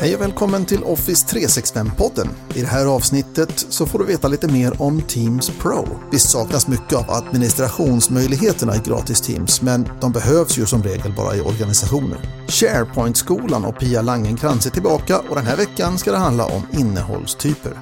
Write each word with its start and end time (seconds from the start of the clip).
Hej 0.00 0.14
och 0.14 0.20
välkommen 0.20 0.64
till 0.64 0.84
Office 0.84 1.26
365-podden. 1.26 2.28
I 2.54 2.60
det 2.60 2.66
här 2.66 2.86
avsnittet 2.86 3.66
så 3.68 3.86
får 3.86 3.98
du 3.98 4.04
veta 4.04 4.28
lite 4.28 4.48
mer 4.48 4.82
om 4.82 5.02
Teams 5.02 5.50
Pro. 5.50 5.88
Visst 6.12 6.30
saknas 6.30 6.68
mycket 6.68 6.98
av 6.98 7.10
administrationsmöjligheterna 7.10 8.76
i 8.76 8.78
gratis 8.78 9.20
Teams, 9.20 9.62
men 9.62 9.88
de 10.00 10.12
behövs 10.12 10.58
ju 10.58 10.66
som 10.66 10.82
regel 10.82 11.12
bara 11.16 11.36
i 11.36 11.40
organisationer. 11.40 12.18
SharePoint-skolan 12.48 13.64
och 13.64 13.78
Pia 13.78 14.02
Langenkrantz 14.02 14.66
är 14.66 14.70
tillbaka 14.70 15.18
och 15.18 15.36
den 15.36 15.46
här 15.46 15.56
veckan 15.56 15.98
ska 15.98 16.12
det 16.12 16.18
handla 16.18 16.44
om 16.44 16.66
innehållstyper. 16.72 17.72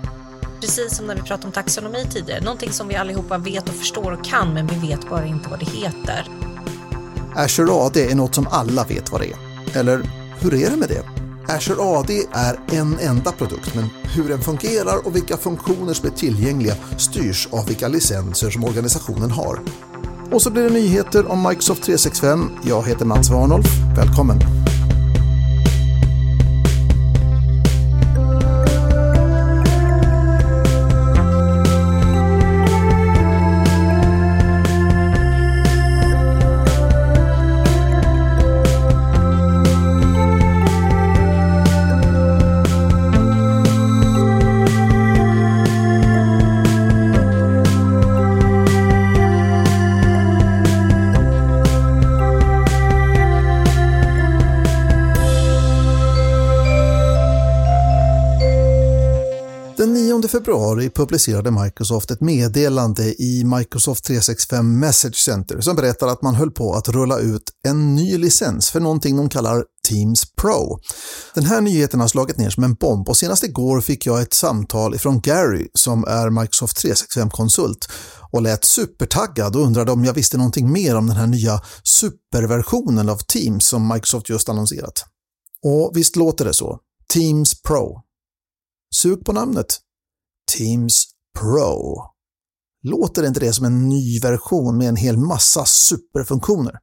Precis 0.61 0.97
som 0.97 1.07
när 1.07 1.15
vi 1.15 1.23
pratade 1.23 1.47
om 1.47 1.53
taxonomi 1.53 2.07
tidigare, 2.11 2.41
någonting 2.41 2.73
som 2.73 2.89
vi 2.89 2.97
allihopa 2.97 3.39
vet 3.39 3.69
och 3.69 3.75
förstår 3.75 4.13
och 4.13 4.25
kan, 4.25 4.55
men 4.55 4.67
vi 4.67 4.89
vet 4.89 5.11
bara 5.11 5.27
inte 5.27 5.49
vad 5.49 5.59
det 5.59 5.71
heter. 5.71 6.27
Azure 7.37 7.73
AD 7.73 8.11
är 8.11 8.15
något 8.15 8.35
som 8.35 8.47
alla 8.51 8.85
vet 8.85 9.13
vad 9.13 9.21
det 9.21 9.33
är. 9.33 9.79
Eller 9.81 10.11
hur 10.41 10.55
är 10.55 10.71
det 10.71 10.77
med 10.77 10.89
det? 10.89 11.18
Azure 11.49 11.81
AD 11.81 12.11
är 12.33 12.79
en 12.79 12.99
enda 12.99 13.33
produkt, 13.33 13.75
men 13.75 13.91
hur 14.15 14.29
den 14.29 14.41
fungerar 14.41 15.07
och 15.07 15.17
vilka 15.17 15.37
funktioner 15.37 15.93
som 15.93 16.07
är 16.09 16.13
tillgängliga 16.13 16.75
styrs 16.97 17.49
av 17.53 17.67
vilka 17.67 17.89
licenser 17.89 18.51
som 18.51 18.65
organisationen 18.65 19.31
har. 19.31 19.61
Och 20.33 20.43
så 20.43 20.51
blir 20.51 20.63
det 20.63 20.71
nyheter 20.71 21.31
om 21.31 21.49
Microsoft 21.49 21.83
365. 21.83 22.51
Jag 22.63 22.83
heter 22.83 23.05
Mats 23.05 23.31
Warnolf. 23.31 23.67
Välkommen! 23.97 24.58
Den 59.79 59.95
9 59.95 60.29
februari 60.29 60.91
publicerade 60.91 61.51
Microsoft 61.51 62.11
ett 62.11 62.21
meddelande 62.21 63.23
i 63.23 63.45
Microsoft 63.45 64.05
365 64.05 64.81
Message 64.81 65.17
Center 65.17 65.61
som 65.61 65.77
berättar 65.77 66.09
att 66.09 66.23
man 66.23 66.35
höll 66.35 66.51
på 66.51 66.75
att 66.75 66.89
rulla 66.89 67.19
ut 67.19 67.43
en 67.65 67.95
ny 67.95 68.19
licens 68.19 68.71
för 68.71 68.81
någonting 68.81 69.17
de 69.17 69.29
kallar 69.29 69.65
Teams 69.89 70.35
Pro. 70.37 70.79
Den 71.35 71.45
här 71.45 71.61
nyheten 71.61 72.01
har 72.01 72.09
slagit 72.09 72.39
ner 72.39 72.51
som 72.51 72.65
en 72.65 72.75
bomb 72.75 73.09
och 73.09 73.17
senast 73.17 73.45
igår 73.45 73.81
fick 73.81 74.07
jag 74.07 74.23
ett 74.23 74.35
samtal 74.35 74.95
ifrån 74.95 75.21
Gary 75.21 75.69
som 75.75 76.05
är 76.05 76.31
Microsoft 76.31 76.85
365-konsult 76.85 77.89
och 78.33 78.43
lät 78.43 78.65
supertaggad 78.65 79.57
och 79.57 79.63
undrade 79.63 79.93
om 79.93 80.05
jag 80.05 80.15
visste 80.15 80.37
någonting 80.37 80.73
mer 80.73 80.97
om 80.97 81.07
den 81.07 81.17
här 81.17 81.27
nya 81.27 81.61
superversionen 81.83 83.09
av 83.09 83.17
Teams 83.19 83.69
som 83.69 83.89
Microsoft 83.89 84.29
just 84.29 84.49
annonserat. 84.49 85.05
Och 85.65 85.93
visst 85.95 86.17
låter 86.17 86.45
det 86.45 86.55
så. 86.55 86.79
Teams 87.15 87.63
Pro. 87.63 88.08
Sug 88.95 89.25
på 89.25 89.33
namnet. 89.33 89.67
Teams 90.57 91.05
Pro. 91.39 92.03
Låter 92.83 93.27
inte 93.27 93.41
det 93.41 93.53
som 93.53 93.65
en 93.65 93.89
ny 93.89 94.21
version 94.21 94.77
med 94.79 94.89
en 94.89 94.97
hel 94.97 95.19
massa 95.19 95.65
superfunktioner? 95.65 96.79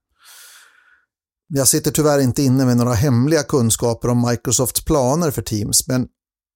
Jag 1.47 1.67
sitter 1.67 1.91
tyvärr 1.91 2.19
inte 2.19 2.43
inne 2.43 2.65
med 2.65 2.77
några 2.77 2.93
hemliga 2.93 3.43
kunskaper 3.43 4.07
om 4.07 4.27
Microsofts 4.29 4.85
planer 4.85 5.31
för 5.31 5.41
Teams, 5.41 5.87
men 5.87 6.07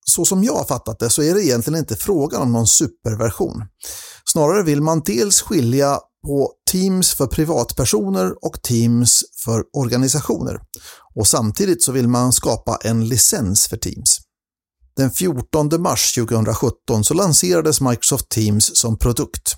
så 0.05 0.25
som 0.25 0.43
jag 0.43 0.55
har 0.55 0.65
fattat 0.65 0.99
det 0.99 1.09
så 1.09 1.21
är 1.21 1.33
det 1.33 1.45
egentligen 1.45 1.79
inte 1.79 1.95
frågan 1.95 2.41
om 2.41 2.51
någon 2.51 2.67
superversion. 2.67 3.63
Snarare 4.25 4.63
vill 4.63 4.81
man 4.81 5.01
dels 5.05 5.41
skilja 5.41 5.99
på 6.25 6.53
Teams 6.71 7.13
för 7.13 7.27
privatpersoner 7.27 8.45
och 8.45 8.61
Teams 8.61 9.23
för 9.45 9.63
organisationer. 9.73 10.59
Och 11.15 11.27
samtidigt 11.27 11.83
så 11.83 11.91
vill 11.91 12.07
man 12.07 12.33
skapa 12.33 12.77
en 12.83 13.07
licens 13.07 13.67
för 13.67 13.77
Teams. 13.77 14.19
Den 14.99 15.11
14 15.11 15.81
mars 15.81 16.13
2017 16.13 17.03
så 17.03 17.13
lanserades 17.13 17.81
Microsoft 17.81 18.29
Teams 18.29 18.79
som 18.79 18.97
produkt. 18.97 19.55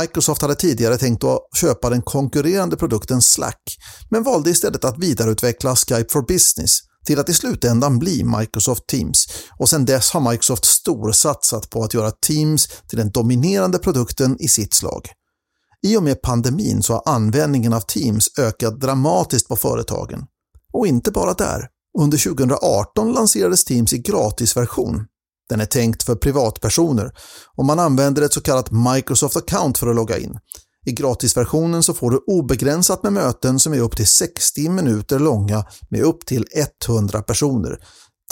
Microsoft 0.00 0.42
hade 0.42 0.54
tidigare 0.54 0.98
tänkt 0.98 1.24
att 1.24 1.40
köpa 1.60 1.90
den 1.90 2.02
konkurrerande 2.02 2.76
produkten 2.76 3.22
Slack, 3.22 3.76
men 4.10 4.22
valde 4.22 4.50
istället 4.50 4.84
att 4.84 4.98
vidareutveckla 4.98 5.76
Skype 5.76 6.12
for 6.12 6.22
Business 6.22 6.78
till 7.06 7.18
att 7.18 7.28
i 7.28 7.34
slutändan 7.34 7.98
bli 7.98 8.24
Microsoft 8.24 8.86
Teams 8.86 9.26
och 9.58 9.68
sedan 9.68 9.84
dess 9.84 10.10
har 10.10 10.30
Microsoft 10.30 10.64
storsatsat 10.64 11.70
på 11.70 11.82
att 11.82 11.94
göra 11.94 12.10
Teams 12.10 12.68
till 12.88 12.98
den 12.98 13.10
dominerande 13.10 13.78
produkten 13.78 14.36
i 14.40 14.48
sitt 14.48 14.74
slag. 14.74 15.08
I 15.82 15.96
och 15.96 16.02
med 16.02 16.22
pandemin 16.22 16.82
så 16.82 16.92
har 16.92 17.02
användningen 17.06 17.72
av 17.72 17.80
Teams 17.80 18.28
ökat 18.38 18.80
dramatiskt 18.80 19.48
på 19.48 19.56
företagen. 19.56 20.26
Och 20.72 20.86
inte 20.86 21.10
bara 21.10 21.34
där. 21.34 21.68
Under 21.98 22.18
2018 22.18 23.12
lanserades 23.12 23.64
Teams 23.64 23.92
i 23.92 23.98
gratisversion. 23.98 25.06
Den 25.48 25.60
är 25.60 25.66
tänkt 25.66 26.02
för 26.02 26.14
privatpersoner 26.14 27.12
och 27.56 27.64
man 27.64 27.78
använder 27.78 28.22
ett 28.22 28.32
så 28.32 28.40
kallat 28.40 28.70
Microsoft 28.70 29.36
Account 29.36 29.78
för 29.78 29.86
att 29.86 29.96
logga 29.96 30.18
in. 30.18 30.38
I 30.86 30.92
gratisversionen 30.92 31.82
så 31.82 31.94
får 31.94 32.10
du 32.10 32.16
obegränsat 32.26 33.02
med 33.02 33.12
möten 33.12 33.58
som 33.58 33.74
är 33.74 33.80
upp 33.80 33.96
till 33.96 34.06
60 34.06 34.68
minuter 34.68 35.18
långa 35.18 35.64
med 35.90 36.02
upp 36.02 36.26
till 36.26 36.46
100 36.88 37.22
personer. 37.22 37.78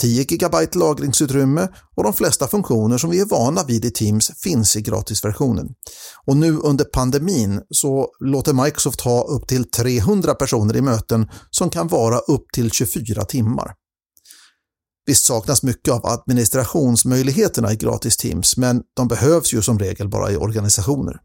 10 0.01 0.23
GB 0.23 0.67
lagringsutrymme 0.75 1.67
och 1.95 2.03
de 2.03 2.13
flesta 2.13 2.47
funktioner 2.47 2.97
som 2.97 3.09
vi 3.09 3.19
är 3.19 3.25
vana 3.25 3.63
vid 3.63 3.85
i 3.85 3.91
Teams 3.91 4.31
finns 4.43 4.75
i 4.75 4.81
gratisversionen. 4.81 5.67
Och 6.25 6.37
nu 6.37 6.57
under 6.57 6.85
pandemin 6.85 7.61
så 7.69 8.07
låter 8.19 8.53
Microsoft 8.53 9.01
ha 9.01 9.23
upp 9.23 9.47
till 9.47 9.71
300 9.71 10.33
personer 10.33 10.75
i 10.75 10.81
möten 10.81 11.29
som 11.49 11.69
kan 11.69 11.87
vara 11.87 12.17
upp 12.17 12.45
till 12.53 12.71
24 12.71 13.25
timmar. 13.25 13.73
Visst 15.05 15.25
saknas 15.25 15.63
mycket 15.63 15.93
av 15.93 16.05
administrationsmöjligheterna 16.05 17.73
i 17.73 17.75
gratis 17.75 18.17
Teams, 18.17 18.57
men 18.57 18.81
de 18.95 19.07
behövs 19.07 19.53
ju 19.53 19.61
som 19.61 19.79
regel 19.79 20.09
bara 20.09 20.31
i 20.31 20.37
organisationer. 20.37 21.19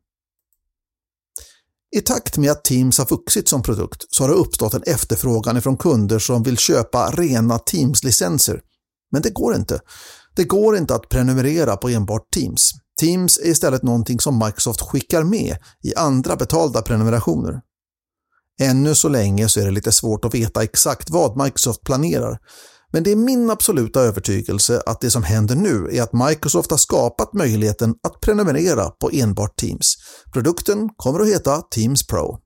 I 1.96 2.00
takt 2.00 2.38
med 2.38 2.50
att 2.50 2.64
Teams 2.64 2.98
har 2.98 3.06
vuxit 3.06 3.48
som 3.48 3.62
produkt 3.62 4.04
så 4.08 4.22
har 4.22 4.28
det 4.28 4.34
uppstått 4.34 4.74
en 4.74 4.82
efterfrågan 4.82 5.56
ifrån 5.56 5.76
kunder 5.76 6.18
som 6.18 6.42
vill 6.42 6.58
köpa 6.58 7.10
rena 7.10 7.58
Teams-licenser. 7.58 8.60
Men 9.12 9.22
det 9.22 9.30
går 9.30 9.54
inte. 9.54 9.80
Det 10.36 10.44
går 10.44 10.76
inte 10.76 10.94
att 10.94 11.08
prenumerera 11.08 11.76
på 11.76 11.88
enbart 11.88 12.30
Teams. 12.30 12.72
Teams 13.00 13.38
är 13.38 13.48
istället 13.48 13.82
någonting 13.82 14.20
som 14.20 14.38
Microsoft 14.38 14.80
skickar 14.80 15.24
med 15.24 15.56
i 15.82 15.94
andra 15.94 16.36
betalda 16.36 16.82
prenumerationer. 16.82 17.60
Ännu 18.60 18.94
så 18.94 19.08
länge 19.08 19.48
så 19.48 19.60
är 19.60 19.64
det 19.64 19.70
lite 19.70 19.92
svårt 19.92 20.24
att 20.24 20.34
veta 20.34 20.62
exakt 20.62 21.10
vad 21.10 21.44
Microsoft 21.44 21.82
planerar, 21.82 22.38
men 22.92 23.02
det 23.02 23.12
är 23.12 23.16
min 23.16 23.50
absoluta 23.50 24.00
övertygelse 24.00 24.82
att 24.86 25.00
det 25.00 25.10
som 25.10 25.22
händer 25.22 25.56
nu 25.56 25.88
är 25.92 26.02
att 26.02 26.12
Microsoft 26.12 26.70
har 26.70 26.78
skapat 26.78 27.32
möjligheten 27.32 27.94
att 28.02 28.20
prenumerera 28.20 28.90
på 28.90 29.10
enbart 29.12 29.56
Teams. 29.56 29.94
Produkten 30.32 30.88
kommer 30.96 31.20
att 31.20 31.28
heta 31.28 31.60
Teams 31.60 32.06
Pro. 32.06 32.38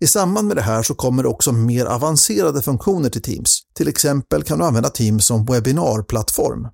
I 0.00 0.06
samband 0.06 0.48
med 0.48 0.56
det 0.56 0.62
här 0.62 0.82
så 0.82 0.94
kommer 0.94 1.22
det 1.22 1.28
också 1.28 1.52
mer 1.52 1.86
avancerade 1.86 2.62
funktioner 2.62 3.10
till 3.10 3.22
Teams. 3.22 3.60
Till 3.74 3.88
exempel 3.88 4.42
kan 4.42 4.58
du 4.58 4.64
använda 4.64 4.90
Teams 4.90 5.26
som 5.26 5.44
webbinarplattform. 5.44 6.68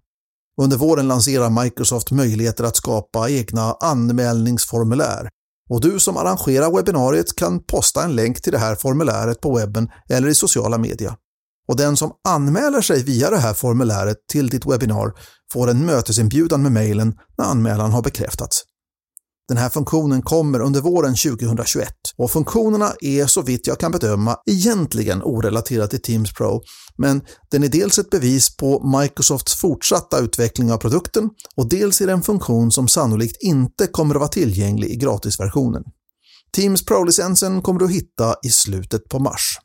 Under 0.60 0.76
våren 0.76 1.08
lanserar 1.08 1.62
Microsoft 1.62 2.10
möjligheter 2.10 2.64
att 2.64 2.76
skapa 2.76 3.30
egna 3.30 3.76
anmälningsformulär 3.80 5.28
och 5.70 5.80
du 5.80 6.00
som 6.00 6.16
arrangerar 6.16 6.76
webbinariet 6.76 7.36
kan 7.36 7.64
posta 7.64 8.04
en 8.04 8.16
länk 8.16 8.42
till 8.42 8.52
det 8.52 8.58
här 8.58 8.74
formuläret 8.74 9.40
på 9.40 9.56
webben 9.56 9.88
eller 10.08 10.28
i 10.28 10.34
sociala 10.34 10.78
medier 10.78 11.14
och 11.70 11.76
den 11.76 11.96
som 11.96 12.12
anmäler 12.28 12.80
sig 12.80 13.02
via 13.02 13.30
det 13.30 13.38
här 13.38 13.54
formuläret 13.54 14.16
till 14.32 14.48
ditt 14.48 14.66
webbinar 14.66 15.12
får 15.52 15.70
en 15.70 15.86
mötesinbjudan 15.86 16.62
med 16.62 16.72
mejlen 16.72 17.14
när 17.38 17.44
anmälan 17.44 17.92
har 17.92 18.02
bekräftats. 18.02 18.62
Den 19.48 19.56
här 19.56 19.68
funktionen 19.68 20.22
kommer 20.22 20.60
under 20.60 20.80
våren 20.80 21.14
2021 21.16 21.88
och 22.16 22.30
funktionerna 22.30 22.92
är 23.00 23.26
så 23.26 23.42
vitt 23.42 23.66
jag 23.66 23.80
kan 23.80 23.92
bedöma 23.92 24.36
egentligen 24.50 25.22
orelaterade 25.22 25.88
till 25.88 26.02
Teams 26.02 26.34
Pro, 26.34 26.62
men 26.98 27.22
den 27.50 27.64
är 27.64 27.68
dels 27.68 27.98
ett 27.98 28.10
bevis 28.10 28.56
på 28.56 28.98
Microsofts 28.98 29.60
fortsatta 29.60 30.18
utveckling 30.18 30.72
av 30.72 30.78
produkten 30.78 31.30
och 31.56 31.68
dels 31.68 32.00
är 32.00 32.06
det 32.06 32.12
en 32.12 32.22
funktion 32.22 32.72
som 32.72 32.88
sannolikt 32.88 33.42
inte 33.42 33.86
kommer 33.86 34.14
att 34.14 34.20
vara 34.20 34.28
tillgänglig 34.28 34.88
i 34.88 34.96
gratisversionen. 34.96 35.82
Teams 36.56 36.84
Pro-licensen 36.84 37.62
kommer 37.62 37.80
du 37.80 37.84
att 37.84 37.90
hitta 37.90 38.34
i 38.46 38.48
slutet 38.48 39.08
på 39.08 39.18
mars. 39.18 39.58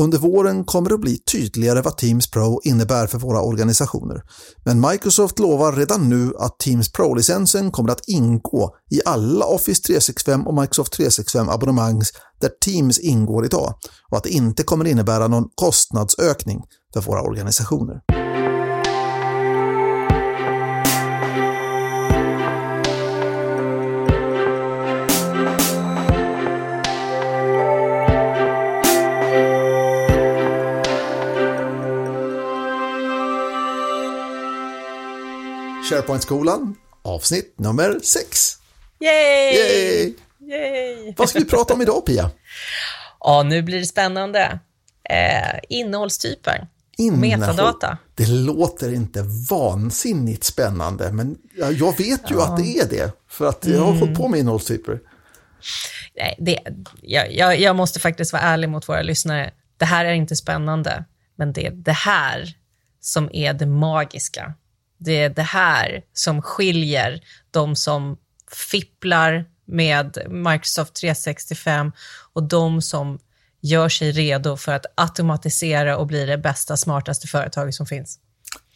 Under 0.00 0.18
våren 0.18 0.64
kommer 0.64 0.88
det 0.88 0.94
att 0.94 1.00
bli 1.00 1.18
tydligare 1.18 1.82
vad 1.82 1.96
Teams 1.96 2.30
Pro 2.30 2.60
innebär 2.64 3.06
för 3.06 3.18
våra 3.18 3.40
organisationer. 3.40 4.22
Men 4.64 4.80
Microsoft 4.80 5.38
lovar 5.38 5.72
redan 5.72 6.08
nu 6.08 6.32
att 6.38 6.58
Teams 6.58 6.92
Pro-licensen 6.92 7.70
kommer 7.70 7.92
att 7.92 8.08
ingå 8.08 8.74
i 8.90 9.00
alla 9.04 9.44
Office 9.44 9.82
365 9.82 10.46
och 10.46 10.54
Microsoft 10.54 10.92
365 10.92 11.48
abonnemang 11.48 12.02
där 12.40 12.50
Teams 12.64 12.98
ingår 12.98 13.44
idag 13.44 13.74
och 14.10 14.16
att 14.16 14.24
det 14.24 14.30
inte 14.30 14.62
kommer 14.62 14.86
innebära 14.86 15.28
någon 15.28 15.48
kostnadsökning 15.54 16.62
för 16.94 17.00
våra 17.00 17.22
organisationer. 17.22 18.00
SharePoint-skolan, 35.90 36.74
avsnitt 37.02 37.54
nummer 37.58 38.00
6. 38.02 38.58
Yay! 39.00 39.54
Yay! 39.54 40.14
Yay! 40.40 41.14
Vad 41.16 41.28
ska 41.28 41.38
vi 41.38 41.44
prata 41.44 41.74
om 41.74 41.82
idag, 41.82 42.06
Pia? 42.06 42.30
Ja, 43.20 43.42
nu 43.42 43.62
blir 43.62 43.78
det 43.78 43.86
spännande. 43.86 44.58
Eh, 45.10 45.58
innehållstyper. 45.68 46.66
Innehåll. 46.98 47.40
Metadata. 47.40 47.98
Det 48.14 48.26
låter 48.26 48.94
inte 48.94 49.22
vansinnigt 49.50 50.44
spännande, 50.44 51.12
men 51.12 51.36
jag, 51.56 51.98
vet 51.98 52.30
ju 52.30 52.34
ja. 52.34 52.46
att 52.46 52.56
det 52.56 52.78
är 52.78 52.88
det, 52.88 53.12
för 53.28 53.46
att 53.46 53.66
jag 53.66 53.80
har 53.80 53.88
mm. 53.88 54.00
hållit 54.00 54.16
på 54.16 54.28
med 54.28 54.40
innehållstyper. 54.40 55.00
Nej, 56.16 56.36
det, 56.38 56.58
jag, 57.02 57.32
jag, 57.32 57.60
jag 57.60 57.76
måste 57.76 58.00
faktiskt 58.00 58.32
vara 58.32 58.42
ärlig 58.42 58.68
mot 58.68 58.88
våra 58.88 59.02
lyssnare. 59.02 59.50
Det 59.76 59.84
här 59.84 60.04
är 60.04 60.12
inte 60.12 60.36
spännande, 60.36 61.04
men 61.36 61.52
det 61.52 61.66
är 61.66 61.70
det 61.70 61.92
här 61.92 62.54
som 63.00 63.30
är 63.32 63.52
det 63.52 63.66
magiska. 63.66 64.54
Det 65.00 65.22
är 65.22 65.30
det 65.30 65.42
här 65.42 66.02
som 66.12 66.42
skiljer 66.42 67.20
de 67.50 67.76
som 67.76 68.16
fipplar 68.70 69.44
med 69.64 70.18
Microsoft 70.28 70.94
365 70.94 71.92
och 72.32 72.42
de 72.42 72.82
som 72.82 73.18
gör 73.60 73.88
sig 73.88 74.12
redo 74.12 74.56
för 74.56 74.72
att 74.72 74.86
automatisera 74.94 75.98
och 75.98 76.06
bli 76.06 76.26
det 76.26 76.38
bästa, 76.38 76.76
smartaste 76.76 77.26
företaget 77.26 77.74
som 77.74 77.86
finns. 77.86 78.18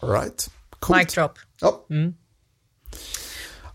All 0.00 0.10
right. 0.10 0.50
Coolt. 0.78 0.98
Mic 0.98 1.14
drop. 1.14 1.32
Ja. 1.60 1.86
Mm. 1.90 2.14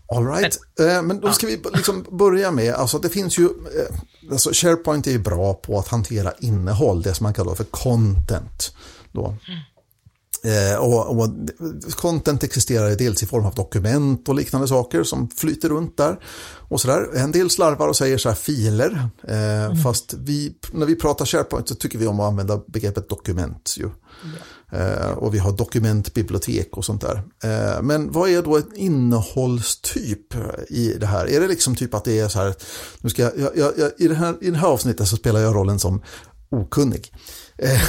All 0.06 0.26
right. 0.26 0.58
Men, 0.78 0.96
eh, 0.96 1.02
men 1.02 1.20
då 1.20 1.32
ska 1.32 1.46
vi 1.46 1.62
liksom 1.74 2.06
börja 2.10 2.50
med, 2.50 2.74
alltså 2.74 2.98
det 2.98 3.08
finns 3.08 3.38
ju, 3.38 3.44
eh, 3.44 4.30
alltså 4.32 4.50
SharePoint 4.52 5.06
är 5.06 5.18
bra 5.18 5.54
på 5.54 5.78
att 5.78 5.88
hantera 5.88 6.32
innehåll, 6.38 7.02
det 7.02 7.14
som 7.14 7.24
man 7.24 7.34
kallar 7.34 7.54
för 7.54 7.64
content. 7.64 8.74
Då. 9.12 9.36
Eh, 10.42 10.78
och, 10.78 11.18
och, 11.18 11.30
content 11.96 12.44
existerar 12.44 12.96
dels 12.96 13.22
i 13.22 13.26
form 13.26 13.46
av 13.46 13.54
dokument 13.54 14.28
och 14.28 14.34
liknande 14.34 14.68
saker 14.68 15.02
som 15.02 15.28
flyter 15.28 15.68
runt 15.68 15.96
där. 15.96 16.18
Och 16.68 16.80
sådär. 16.80 17.08
En 17.14 17.32
del 17.32 17.50
slarvar 17.50 17.88
och 17.88 17.96
säger 17.96 18.18
så 18.18 18.28
här 18.28 18.36
filer. 18.36 19.08
Eh, 19.28 19.64
mm. 19.64 19.76
Fast 19.76 20.14
vi, 20.18 20.54
när 20.72 20.86
vi 20.86 20.96
pratar 20.96 21.24
SharePoint 21.24 21.68
så 21.68 21.74
tycker 21.74 21.98
vi 21.98 22.06
om 22.06 22.20
att 22.20 22.28
använda 22.28 22.60
begreppet 22.66 23.08
dokument. 23.08 23.74
Ju. 23.78 23.84
Ja. 23.84 24.78
Eh, 24.78 25.10
och 25.10 25.34
vi 25.34 25.38
har 25.38 25.52
dokumentbibliotek 25.52 26.76
och 26.76 26.84
sånt 26.84 27.00
där. 27.00 27.22
Eh, 27.44 27.82
men 27.82 28.12
vad 28.12 28.30
är 28.30 28.42
då 28.42 28.56
en 28.56 28.76
innehållstyp 28.76 30.34
i 30.68 30.92
det 31.00 31.06
här? 31.06 31.26
Är 31.30 31.40
det 31.40 31.48
liksom 31.48 31.76
typ 31.76 31.94
att 31.94 32.04
det 32.04 32.18
är 32.18 32.28
så 32.28 32.38
här, 32.38 32.54
nu 33.00 33.10
ska 33.10 33.22
jag, 33.22 33.32
jag, 33.56 33.72
jag 33.78 33.90
i, 33.98 34.08
det 34.08 34.14
här, 34.14 34.34
i 34.40 34.50
det 34.50 34.58
här 34.58 34.68
avsnittet 34.68 35.08
så 35.08 35.16
spelar 35.16 35.40
jag 35.40 35.54
rollen 35.54 35.78
som 35.78 36.02
okunnig. 36.50 37.12
Eh, 37.58 37.82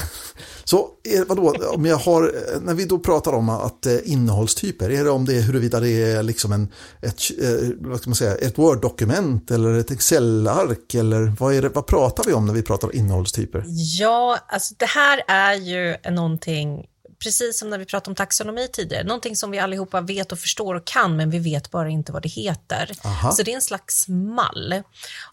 så 0.64 0.90
eh, 1.04 1.24
vadå, 1.28 1.54
om 1.74 1.86
jag 1.86 1.98
har, 1.98 2.24
eh, 2.24 2.62
när 2.62 2.74
vi 2.74 2.86
då 2.86 3.00
pratar 3.00 3.34
om 3.34 3.50
att 3.50 3.86
eh, 3.86 3.98
innehållstyper, 4.04 4.90
är 4.90 5.04
det 5.04 5.10
om 5.10 5.26
det 5.26 5.38
är 5.38 5.42
huruvida 5.42 5.80
det 5.80 5.90
är 5.90 6.24
liksom 6.24 6.52
en, 6.52 6.68
ett, 7.02 7.22
eh, 7.42 7.70
vad 7.78 8.00
ska 8.00 8.10
man 8.10 8.16
säga, 8.16 8.36
ett 8.36 8.58
Word-dokument 8.58 9.52
eller 9.52 9.74
ett 9.74 9.92
Excel-ark 9.92 10.94
eller 10.94 11.36
vad, 11.40 11.54
är 11.56 11.62
det, 11.62 11.70
vad 11.70 11.86
pratar 11.86 12.24
vi 12.24 12.34
om 12.34 12.46
när 12.46 12.54
vi 12.54 12.62
pratar 12.62 12.96
innehållstyper? 12.96 13.64
Ja, 14.00 14.38
alltså 14.48 14.74
det 14.78 14.86
här 14.86 15.24
är 15.28 15.54
ju 15.54 15.96
någonting 16.12 16.86
precis 17.24 17.60
som 17.60 17.70
när 17.70 17.78
vi 17.78 17.86
pratade 17.86 18.12
om 18.12 18.16
taxonomi 18.16 18.68
tidigare, 18.74 19.04
någonting 19.04 19.36
som 19.36 19.52
vi 19.52 19.60
allihopa 19.60 20.02
vet 20.02 20.32
och 20.32 20.40
förstår 20.40 20.76
och 20.76 20.86
kan, 20.86 21.16
men 21.16 21.30
vi 21.30 21.40
vet 21.40 21.72
bara 21.72 21.90
inte 21.90 22.12
vad 22.12 22.22
det 22.22 22.30
heter. 22.30 22.92
Aha. 23.04 23.32
Så 23.32 23.44
det 23.44 23.52
är 23.52 23.56
en 23.56 23.62
slags 23.62 24.08
mall. 24.08 24.84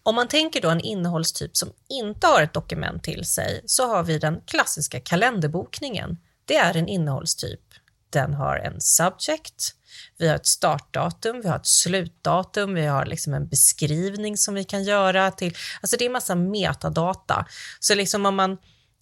Om 0.03 0.15
man 0.15 0.29
tänker 0.29 0.61
då 0.61 0.69
en 0.71 0.81
innehållstyp 0.81 1.57
som 1.57 1.73
inte 1.89 2.27
har 2.27 2.43
ett 2.43 2.53
dokument 2.53 3.03
till 3.05 3.25
sig, 3.25 3.63
så 3.67 3.87
har 3.87 4.03
vi 4.03 4.19
den 4.19 4.41
klassiska 4.47 5.01
kalenderbokningen. 5.01 6.19
Det 6.45 6.57
är 6.57 6.77
en 6.77 6.89
innehållstyp. 6.89 7.61
Den 8.11 8.35
har 8.35 8.57
en 8.57 8.81
subject, 8.81 9.75
vi 10.19 10.29
har 10.29 10.37
ett 10.37 10.47
startdatum, 10.47 11.41
vi 11.41 11.49
har 11.49 11.57
ett 11.57 11.67
slutdatum, 11.67 12.75
vi 12.75 12.87
har 12.87 13.07
liksom 13.07 13.35
en 13.35 13.49
beskrivning 13.49 14.37
som 14.37 14.55
vi 14.55 14.65
kan 14.65 14.85
göra 14.85 15.31
till, 15.31 15.57
alltså 15.81 15.97
det 15.97 16.05
är 16.05 16.11
massa 16.11 16.35
metadata. 16.35 17.47
Så 17.81 17.95
liksom 17.95 18.27
om 18.27 18.35
man 18.37 18.59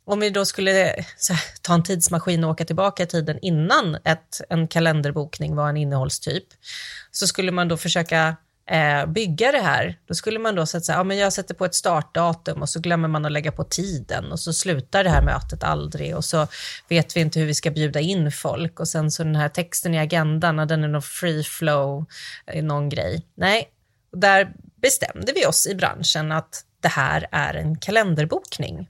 om 0.07 0.21
vi 0.21 0.31
då 0.31 0.45
skulle 0.45 0.71
här, 0.71 1.07
ta 1.63 1.75
en 1.75 1.83
tidsmaskin 1.83 2.45
och 2.45 2.51
åka 2.51 2.65
tillbaka 2.65 3.03
i 3.03 3.07
tiden 3.07 3.39
innan 3.43 3.95
ett, 4.05 4.41
en 4.49 4.69
kalenderbokning 4.69 5.57
var 5.57 5.69
en 5.69 5.77
innehållstyp, 5.77 6.45
så 7.11 7.27
skulle 7.27 7.53
man 7.53 7.69
då 7.69 7.77
försöka 7.77 8.37
eh, 8.71 9.07
bygga 9.07 9.53
det 9.53 9.61
här. 9.61 9.99
Då 10.09 10.15
skulle 10.15 10.39
man 10.39 10.55
då 10.55 10.67
säga, 10.67 10.83
ja 10.89 11.05
men 11.05 11.19
jag 11.19 11.33
sätter 11.33 11.55
på 11.55 11.65
ett 11.65 11.75
startdatum 11.75 12.63
och 12.63 12.69
så 12.69 12.81
glömmer 12.81 13.09
man 13.09 13.25
att 13.25 13.33
lägga 13.33 13.53
på 13.53 13.65
tiden 13.65 14.33
och 14.33 14.41
så 14.41 14.53
slutar 14.53 15.05
det 15.05 15.11
här 15.11 15.23
mötet 15.23 15.63
aldrig 15.63 16.17
och 16.17 16.25
så 16.25 16.47
vet 16.89 17.17
vi 17.17 17.21
inte 17.21 17.41
hur 17.41 17.47
vi 17.47 17.55
ska 17.55 17.71
bjuda 17.71 18.01
in 18.01 18.33
folk 18.33 18.81
och 18.81 18.89
sen 18.89 19.11
så 19.11 19.25
den 19.25 19.37
här 19.37 19.49
texten 19.49 19.95
i 19.95 19.99
agendan, 19.99 20.57
den 20.57 20.85
är 20.85 20.89
någon 20.89 21.03
free 21.03 21.43
flow, 21.43 22.07
eh, 22.47 22.65
någon 22.65 22.89
grej. 22.89 23.27
Nej, 23.35 23.69
där 24.13 24.53
bestämde 24.83 25.33
vi 25.33 25.47
oss 25.47 25.67
i 25.67 25.75
branschen 25.75 26.33
att 26.33 26.65
det 26.81 26.89
här 26.89 27.27
är 27.33 27.55
en 27.55 27.79
kalenderbokning. 27.79 28.89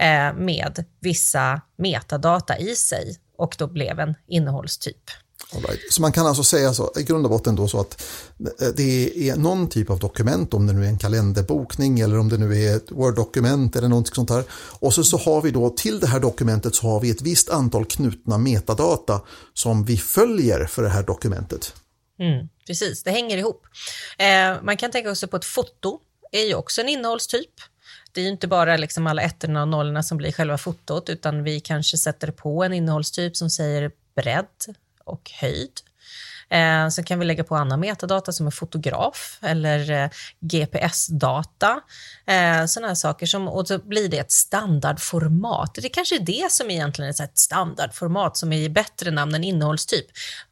Eh, 0.00 0.34
med 0.34 0.84
vissa 1.00 1.60
metadata 1.78 2.58
i 2.58 2.76
sig 2.76 3.16
och 3.38 3.54
då 3.58 3.66
blev 3.66 4.00
en 4.00 4.14
innehållstyp. 4.28 5.10
Right. 5.52 5.80
Så 5.90 6.02
man 6.02 6.12
kan 6.12 6.26
alltså 6.26 6.44
säga 6.44 6.74
så, 6.74 6.92
i 6.96 7.02
grund 7.02 7.26
och 7.26 7.30
botten 7.30 7.56
då 7.56 7.68
så 7.68 7.80
att 7.80 8.02
eh, 8.60 8.68
det 8.76 9.28
är 9.28 9.36
någon 9.36 9.68
typ 9.68 9.90
av 9.90 9.98
dokument, 9.98 10.54
om 10.54 10.66
det 10.66 10.72
nu 10.72 10.84
är 10.84 10.88
en 10.88 10.98
kalenderbokning 10.98 12.00
eller 12.00 12.18
om 12.18 12.28
det 12.28 12.38
nu 12.38 12.64
är 12.64 12.76
ett 12.76 12.90
Word-dokument 12.90 13.76
eller 13.76 13.88
något 13.88 14.14
sånt 14.14 14.30
här. 14.30 14.44
Och 14.52 14.94
så, 14.94 15.04
så 15.04 15.16
har 15.16 15.42
vi 15.42 15.50
då 15.50 15.70
till 15.70 16.00
det 16.00 16.06
här 16.06 16.20
dokumentet 16.20 16.74
så 16.74 16.86
har 16.86 17.00
vi 17.00 17.10
ett 17.10 17.22
visst 17.22 17.50
antal 17.50 17.84
knutna 17.84 18.38
metadata 18.38 19.20
som 19.54 19.84
vi 19.84 19.96
följer 19.96 20.66
för 20.66 20.82
det 20.82 20.88
här 20.88 21.02
dokumentet. 21.02 21.74
Mm, 22.20 22.48
precis, 22.66 23.02
det 23.02 23.10
hänger 23.10 23.38
ihop. 23.38 23.62
Eh, 24.18 24.62
man 24.62 24.76
kan 24.76 24.90
tänka 24.90 25.10
också 25.10 25.28
på 25.28 25.36
ett 25.36 25.44
foto, 25.44 25.98
är 26.32 26.44
ju 26.44 26.54
också 26.54 26.80
en 26.80 26.88
innehållstyp 26.88 27.50
det 28.12 28.20
är 28.20 28.24
ju 28.24 28.30
inte 28.30 28.48
bara 28.48 28.76
liksom 28.76 29.06
alla 29.06 29.22
ettorna 29.22 29.62
och 29.62 29.68
nollorna 29.68 30.02
som 30.02 30.18
blir 30.18 30.32
själva 30.32 30.58
fotot, 30.58 31.08
utan 31.08 31.42
vi 31.42 31.60
kanske 31.60 31.96
sätter 31.96 32.30
på 32.30 32.64
en 32.64 32.72
innehållstyp 32.72 33.36
som 33.36 33.50
säger 33.50 33.90
bredd 34.14 34.74
och 35.04 35.30
höjd. 35.40 35.80
Eh, 36.50 36.88
så 36.88 37.02
kan 37.02 37.18
vi 37.18 37.24
lägga 37.24 37.44
på 37.44 37.56
annan 37.56 37.80
metadata 37.80 38.32
som 38.32 38.46
är 38.46 38.50
fotograf 38.50 39.38
eller 39.42 39.90
eh, 39.90 40.10
GPS-data. 40.40 41.80
Eh, 42.26 42.66
sådana 42.66 42.88
här 42.88 42.94
saker 42.94 43.26
som, 43.26 43.48
och 43.48 43.68
så 43.68 43.78
blir 43.78 44.08
det 44.08 44.18
ett 44.18 44.32
standardformat. 44.32 45.74
Det 45.82 45.88
kanske 45.88 46.16
är 46.16 46.20
det 46.20 46.52
som 46.52 46.70
egentligen 46.70 47.14
är 47.18 47.24
ett 47.24 47.38
standardformat 47.38 48.36
som 48.36 48.52
är 48.52 48.68
bättre 48.68 49.10
namn 49.10 49.34
än 49.34 49.44
innehållstyp. 49.44 50.06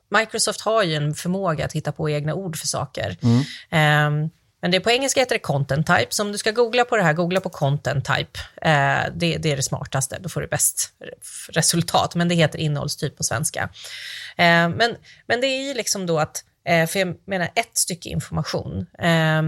Microsoft 0.08 0.60
har 0.60 0.82
ju 0.82 0.94
en 0.94 1.14
förmåga 1.14 1.64
att 1.64 1.72
hitta 1.72 1.92
på 1.92 2.10
egna 2.10 2.34
ord 2.34 2.56
för 2.56 2.66
saker. 2.66 3.16
Mm. 3.22 4.24
Eh, 4.24 4.30
men 4.66 4.70
det 4.70 4.80
på 4.80 4.90
engelska 4.90 5.20
heter 5.20 5.34
det 5.34 5.38
content 5.38 5.86
type, 5.86 6.06
så 6.08 6.22
om 6.22 6.32
du 6.32 6.38
ska 6.38 6.50
googla 6.50 6.84
på 6.84 6.96
det 6.96 7.02
här, 7.02 7.12
googla 7.12 7.40
på 7.40 7.48
content 7.48 8.04
type. 8.04 8.40
Eh, 8.62 9.04
det, 9.14 9.36
det, 9.36 9.52
är 9.52 9.56
det 9.56 9.62
smartaste, 9.62 10.18
då 10.20 10.28
får 10.28 10.40
du 10.40 10.46
bäst 10.46 10.92
resultat, 11.48 12.14
men 12.14 12.28
det 12.28 12.34
heter 12.34 12.58
innehållstyp 12.58 13.16
på 13.16 13.24
svenska. 13.24 13.62
Eh, 14.36 14.68
men, 14.68 14.96
men 15.26 15.40
det 15.40 15.46
är 15.46 15.68
ju 15.68 15.74
liksom 15.74 16.06
då 16.06 16.18
att, 16.18 16.44
eh, 16.68 16.86
för 16.86 16.98
jag 16.98 17.14
menar 17.26 17.48
ett 17.54 17.76
stycke 17.78 18.08
information, 18.08 18.86
eh, 18.98 19.42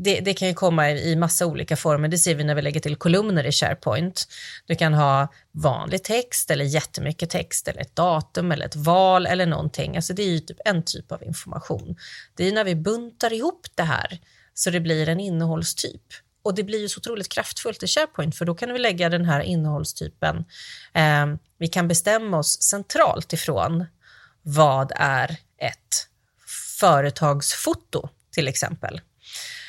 det, 0.00 0.20
det, 0.20 0.34
kan 0.34 0.48
ju 0.48 0.54
komma 0.54 0.90
i, 0.90 1.10
i 1.10 1.16
massa 1.16 1.46
olika 1.46 1.76
former. 1.76 2.08
Det 2.08 2.18
ser 2.18 2.34
vi 2.34 2.44
när 2.44 2.54
vi 2.54 2.62
lägger 2.62 2.80
till 2.80 2.96
kolumner 2.96 3.46
i 3.46 3.52
SharePoint. 3.52 4.28
Du 4.66 4.74
kan 4.74 4.94
ha 4.94 5.28
vanlig 5.52 6.04
text 6.04 6.50
eller 6.50 6.64
jättemycket 6.64 7.30
text 7.30 7.68
eller 7.68 7.80
ett 7.80 7.96
datum 7.96 8.52
eller 8.52 8.66
ett 8.66 8.76
val 8.76 9.26
eller 9.26 9.46
någonting. 9.46 9.96
Alltså 9.96 10.12
det 10.12 10.22
är 10.22 10.30
ju 10.30 10.38
typ 10.38 10.60
en 10.64 10.82
typ 10.82 11.12
av 11.12 11.22
information. 11.22 11.96
Det 12.34 12.48
är 12.48 12.52
när 12.52 12.64
vi 12.64 12.74
buntar 12.74 13.32
ihop 13.32 13.66
det 13.74 13.82
här 13.82 14.18
så 14.54 14.70
det 14.70 14.80
blir 14.80 15.08
en 15.08 15.20
innehållstyp. 15.20 16.02
Och 16.42 16.54
det 16.54 16.62
blir 16.62 16.80
ju 16.80 16.88
så 16.88 16.98
otroligt 16.98 17.28
kraftfullt 17.28 17.82
i 17.82 17.86
SharePoint 17.86 18.36
för 18.36 18.44
då 18.44 18.54
kan 18.54 18.72
vi 18.72 18.78
lägga 18.78 19.08
den 19.08 19.24
här 19.24 19.40
innehållstypen. 19.40 20.44
Eh, 20.94 21.26
vi 21.58 21.68
kan 21.68 21.88
bestämma 21.88 22.38
oss 22.38 22.62
centralt 22.62 23.32
ifrån 23.32 23.86
vad 24.42 24.92
är 24.96 25.30
ett 25.58 26.08
företagsfoto 26.80 28.08
till 28.30 28.48
exempel. 28.48 29.00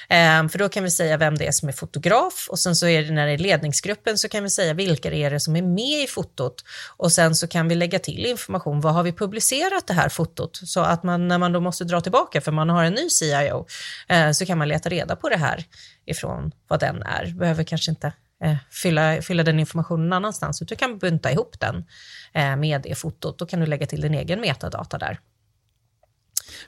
Ehm, 0.09 0.49
för 0.49 0.59
då 0.59 0.69
kan 0.69 0.83
vi 0.83 0.91
säga 0.91 1.17
vem 1.17 1.37
det 1.37 1.47
är 1.47 1.51
som 1.51 1.69
är 1.69 1.73
fotograf 1.73 2.47
och 2.49 2.59
sen 2.59 2.75
så 2.75 2.87
är 2.87 3.03
det 3.03 3.11
när 3.11 3.27
det 3.27 3.33
är 3.33 3.37
ledningsgruppen 3.37 4.17
så 4.17 4.29
kan 4.29 4.43
vi 4.43 4.49
säga 4.49 4.73
vilka 4.73 5.09
det 5.09 5.23
är 5.23 5.39
som 5.39 5.55
är 5.55 5.61
med 5.61 6.03
i 6.03 6.07
fotot 6.07 6.63
och 6.97 7.11
sen 7.11 7.35
så 7.35 7.47
kan 7.47 7.67
vi 7.67 7.75
lägga 7.75 7.99
till 7.99 8.25
information. 8.25 8.81
Vad 8.81 8.93
har 8.93 9.03
vi 9.03 9.11
publicerat 9.11 9.87
det 9.87 9.93
här 9.93 10.09
fotot? 10.09 10.59
Så 10.63 10.79
att 10.79 11.03
man 11.03 11.27
när 11.27 11.37
man 11.37 11.51
då 11.51 11.59
måste 11.59 11.83
dra 11.83 12.01
tillbaka 12.01 12.41
för 12.41 12.51
man 12.51 12.69
har 12.69 12.83
en 12.83 12.93
ny 12.93 13.09
CIO 13.09 13.67
eh, 14.09 14.31
så 14.31 14.45
kan 14.45 14.57
man 14.57 14.67
leta 14.67 14.89
reda 14.89 15.15
på 15.15 15.29
det 15.29 15.37
här 15.37 15.65
ifrån 16.05 16.51
vad 16.67 16.79
den 16.79 17.03
är. 17.03 17.33
Behöver 17.39 17.63
kanske 17.63 17.91
inte 17.91 18.13
eh, 18.43 18.55
fylla, 18.71 19.21
fylla 19.21 19.43
den 19.43 19.59
informationen 19.59 20.09
någon 20.09 20.13
annanstans, 20.13 20.61
utan 20.61 20.75
du 20.75 20.79
kan 20.79 20.97
bunta 20.97 21.31
ihop 21.31 21.59
den 21.59 21.85
eh, 22.33 22.55
med 22.55 22.81
det 22.81 22.95
fotot. 22.95 23.39
Då 23.39 23.45
kan 23.45 23.59
du 23.59 23.65
lägga 23.65 23.87
till 23.87 24.01
din 24.01 24.13
egen 24.13 24.41
metadata 24.41 24.97
där. 24.97 25.19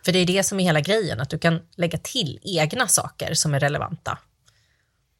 För 0.05 0.11
det 0.11 0.19
är 0.19 0.25
det 0.25 0.43
som 0.43 0.59
är 0.59 0.63
hela 0.63 0.81
grejen, 0.81 1.21
att 1.21 1.29
du 1.29 1.39
kan 1.39 1.59
lägga 1.75 1.97
till 1.97 2.39
egna 2.43 2.87
saker 2.87 3.33
som 3.33 3.53
är 3.53 3.59
relevanta. 3.59 4.17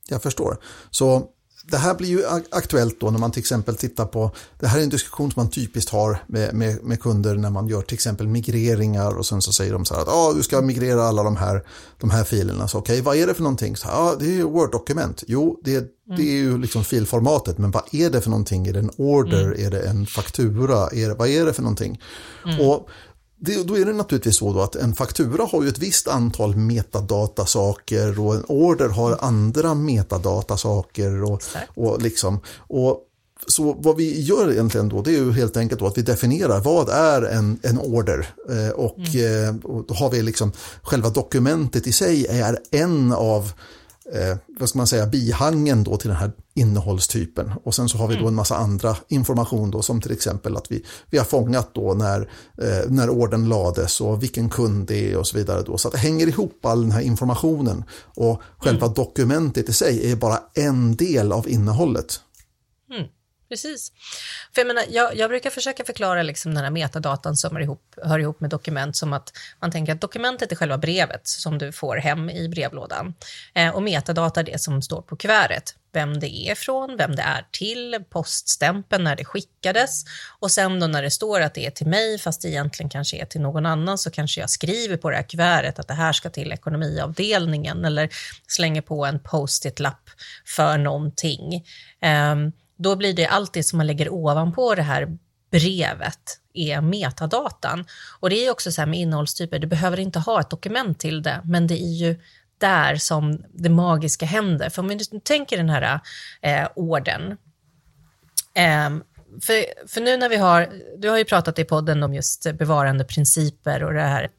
Jag 0.07 0.23
förstår. 0.23 0.57
Så 0.91 1.29
det 1.65 1.77
här 1.77 1.95
blir 1.95 2.09
ju 2.09 2.23
aktuellt 2.51 2.99
då 2.99 3.11
när 3.11 3.19
man 3.19 3.31
till 3.31 3.39
exempel 3.39 3.75
tittar 3.75 4.05
på, 4.05 4.31
det 4.59 4.67
här 4.67 4.79
är 4.79 4.83
en 4.83 4.89
diskussion 4.89 5.31
som 5.31 5.43
man 5.43 5.49
typiskt 5.49 5.91
har 5.91 6.23
med, 6.27 6.53
med, 6.53 6.83
med 6.83 7.01
kunder 7.01 7.35
när 7.35 7.49
man 7.49 7.67
gör 7.67 7.81
till 7.81 7.93
exempel 7.93 8.27
migreringar 8.27 9.17
och 9.17 9.25
sen 9.25 9.41
så 9.41 9.51
säger 9.53 9.73
de 9.73 9.85
så 9.85 9.93
här 9.93 10.01
att 10.01 10.07
ah, 10.07 10.33
du 10.33 10.43
ska 10.43 10.61
migrera 10.61 11.03
alla 11.03 11.23
de 11.23 11.37
här, 11.37 11.63
de 11.97 12.09
här 12.09 12.23
filerna. 12.23 12.67
Så 12.67 12.77
okej, 12.77 12.93
okay, 12.93 13.01
vad 13.01 13.15
är 13.15 13.27
det 13.27 13.33
för 13.33 13.43
någonting? 13.43 13.75
Så, 13.75 13.87
ah, 13.87 14.15
det 14.19 14.39
är 14.39 14.43
Word-dokument. 14.43 15.23
Jo, 15.27 15.59
det, 15.63 15.75
mm. 15.75 15.89
det 16.05 16.23
är 16.23 16.37
ju 16.37 16.57
liksom 16.57 16.83
filformatet, 16.83 17.57
men 17.57 17.71
vad 17.71 17.83
är 17.91 18.09
det 18.09 18.21
för 18.21 18.29
någonting? 18.29 18.67
Är 18.67 18.73
det 18.73 18.79
en 18.79 18.91
order? 18.97 19.45
Mm. 19.45 19.65
Är 19.65 19.71
det 19.71 19.81
en 19.81 20.05
faktura? 20.05 20.87
Är 20.87 21.09
det, 21.09 21.13
vad 21.13 21.27
är 21.27 21.45
det 21.45 21.53
för 21.53 21.61
någonting? 21.61 22.01
Mm. 22.45 22.67
Och 22.67 22.89
det, 23.43 23.67
då 23.67 23.77
är 23.77 23.86
det 23.86 23.93
naturligtvis 23.93 24.38
så 24.38 24.62
att 24.62 24.75
en 24.75 24.93
faktura 24.93 25.43
har 25.43 25.63
ju 25.63 25.69
ett 25.69 25.79
visst 25.79 26.07
antal 26.07 26.55
metadatasaker 26.55 28.19
och 28.19 28.36
en 28.36 28.43
order 28.48 28.89
har 28.89 29.17
andra 29.21 29.74
metadatasaker. 29.74 31.24
Och, 31.24 31.43
och, 31.75 32.01
liksom, 32.01 32.39
och 32.57 33.07
så 33.48 33.75
vad 33.79 33.98
vi 33.98 34.21
gör 34.21 34.51
egentligen 34.51 34.89
då, 34.89 35.01
det 35.01 35.12
är 35.12 35.17
ju 35.17 35.31
helt 35.31 35.57
enkelt 35.57 35.81
att 35.81 35.98
vi 35.98 36.01
definierar 36.01 36.60
vad 36.60 36.89
är 36.89 37.21
en, 37.21 37.60
en 37.62 37.79
order 37.79 38.27
eh, 38.50 38.69
och, 38.69 38.98
mm. 38.98 39.55
eh, 39.55 39.65
och 39.65 39.86
då 39.88 39.93
har 39.93 40.10
vi 40.10 40.21
liksom 40.21 40.51
själva 40.81 41.10
dokumentet 41.10 41.88
i 41.88 41.91
sig 41.91 42.27
är 42.27 42.60
en 42.71 43.13
av 43.13 43.51
eh, 44.13 44.37
vad 44.59 44.69
ska 44.69 44.77
man 44.77 44.87
säga, 44.87 45.05
bihangen 45.05 45.83
då 45.83 45.97
till 45.97 46.09
den 46.09 46.17
här 46.17 46.31
innehållstypen. 46.53 47.51
Och 47.63 47.75
sen 47.75 47.89
så 47.89 47.97
har 47.97 48.07
vi 48.07 48.13
då 48.13 48.19
en 48.19 48.25
mm. 48.25 48.35
massa 48.35 48.57
andra 48.57 48.97
information 49.07 49.71
då 49.71 49.81
som 49.81 50.01
till 50.01 50.11
exempel 50.11 50.57
att 50.57 50.71
vi, 50.71 50.85
vi 51.09 51.17
har 51.17 51.25
fångat 51.25 51.69
då 51.73 51.93
när, 51.93 52.21
eh, 52.61 52.89
när 52.89 53.09
orden 53.09 53.49
lades 53.49 54.01
och 54.01 54.23
vilken 54.23 54.49
kund 54.49 54.87
det 54.87 55.11
är 55.11 55.17
och 55.17 55.27
så 55.27 55.37
vidare. 55.37 55.63
Då. 55.63 55.77
Så 55.77 55.87
att 55.87 55.93
det 55.93 55.99
hänger 55.99 56.27
ihop 56.27 56.65
all 56.65 56.81
den 56.81 56.91
här 56.91 57.01
informationen 57.01 57.83
och 58.03 58.41
själva 58.57 58.85
mm. 58.85 58.93
dokumentet 58.93 59.69
i 59.69 59.73
sig 59.73 60.11
är 60.11 60.15
bara 60.15 60.39
en 60.53 60.95
del 60.95 61.31
av 61.31 61.49
innehållet. 61.49 62.19
Mm. 62.91 63.07
Precis. 63.51 63.91
För 64.55 64.62
jag, 64.62 64.67
menar, 64.67 64.84
jag, 64.89 65.15
jag, 65.15 65.29
brukar 65.29 65.50
försöka 65.50 65.84
förklara 65.84 66.24
liksom 66.24 66.53
den 66.53 66.63
här 66.63 66.72
metadatan 66.72 67.36
som 67.38 67.55
hör 67.55 67.63
ihop, 67.63 67.96
hör 68.03 68.20
ihop 68.20 68.39
med 68.39 68.50
dokument 68.50 68.96
som 68.96 69.13
att 69.13 69.34
man 69.60 69.72
tänker 69.72 69.93
att 69.93 70.01
dokumentet 70.01 70.51
är 70.51 70.55
själva 70.55 70.77
brevet 70.77 71.27
som 71.27 71.58
du 71.58 71.72
får 71.72 71.98
hem 71.98 72.29
i 72.29 72.50
brevlådan. 72.50 73.13
Eh, 73.53 73.75
och 73.75 73.84
metadata 73.84 74.39
är 74.39 74.43
det 74.43 74.62
som 74.62 74.81
står 74.81 75.01
på 75.01 75.15
kuvertet. 75.15 75.75
Vem 75.93 76.20
det 76.20 76.50
är 76.50 76.55
från, 76.55 76.98
vem 76.98 77.15
det 77.15 77.22
är 77.22 77.46
till, 77.51 78.03
poststämpeln 78.10 79.03
när 79.03 79.15
det 79.15 79.25
skickades 79.25 80.03
och 80.39 80.51
sen 80.51 80.79
då 80.79 80.88
när 80.88 81.01
det 81.01 81.12
står 81.12 81.41
att 81.41 81.53
det 81.53 81.65
är 81.65 81.72
till 81.72 81.88
mig 81.88 82.20
fast 82.20 82.41
det 82.41 82.48
egentligen 82.48 82.89
kanske 82.89 83.17
är 83.17 83.25
till 83.25 83.41
någon 83.41 83.65
annan 83.65 83.98
så 83.98 84.12
kanske 84.12 84.41
jag 84.41 84.50
skriver 84.50 84.98
på 84.98 85.10
det 85.10 85.15
här 85.15 85.24
kuvertet 85.24 85.79
att 85.79 85.88
det 85.88 85.93
här 85.93 86.13
ska 86.13 86.29
till 86.29 86.51
ekonomiavdelningen 86.51 87.86
eller 87.86 88.10
slänger 88.48 88.81
på 88.81 89.05
en 89.05 89.20
post-it-lapp 89.20 90.10
för 90.46 90.77
någonting. 90.77 91.65
Um, 92.31 92.51
då 92.81 92.95
blir 92.95 93.13
det 93.13 93.25
allt 93.25 93.53
det 93.53 93.63
som 93.63 93.77
man 93.77 93.88
lägger 93.88 94.13
ovanpå 94.13 94.75
det 94.75 94.81
här 94.81 95.17
brevet 95.51 96.39
är 96.53 96.81
metadatan. 96.81 97.85
Och 98.19 98.29
det 98.29 98.45
är 98.45 98.51
också 98.51 98.71
så 98.71 98.81
här 98.81 98.88
med 98.88 99.00
innehållstyper, 99.00 99.59
du 99.59 99.67
behöver 99.67 100.00
inte 100.00 100.19
ha 100.19 100.39
ett 100.39 100.50
dokument 100.50 101.00
till 101.00 101.21
det, 101.21 101.41
men 101.43 101.67
det 101.67 101.83
är 101.83 101.93
ju 101.93 102.19
där 102.57 102.95
som 102.95 103.43
det 103.53 103.69
magiska 103.69 104.25
händer. 104.25 104.69
För 104.69 104.81
om 104.81 104.88
du 104.88 105.19
tänker 105.19 105.57
den 105.57 105.69
här 105.69 106.00
eh, 106.41 106.67
orden, 106.75 107.38
eh, 108.53 108.89
för, 109.41 109.88
för 109.88 110.01
nu 110.01 110.17
när 110.17 110.29
vi 110.29 110.35
har, 110.35 110.69
du 110.97 111.09
har 111.09 111.17
ju 111.17 111.25
pratat 111.25 111.59
i 111.59 111.63
podden 111.63 112.03
om 112.03 112.13
just 112.13 112.53
bevarande 112.53 113.03
principer 113.03 113.83
och 113.83 113.93
det 113.93 114.01
här. 114.01 114.29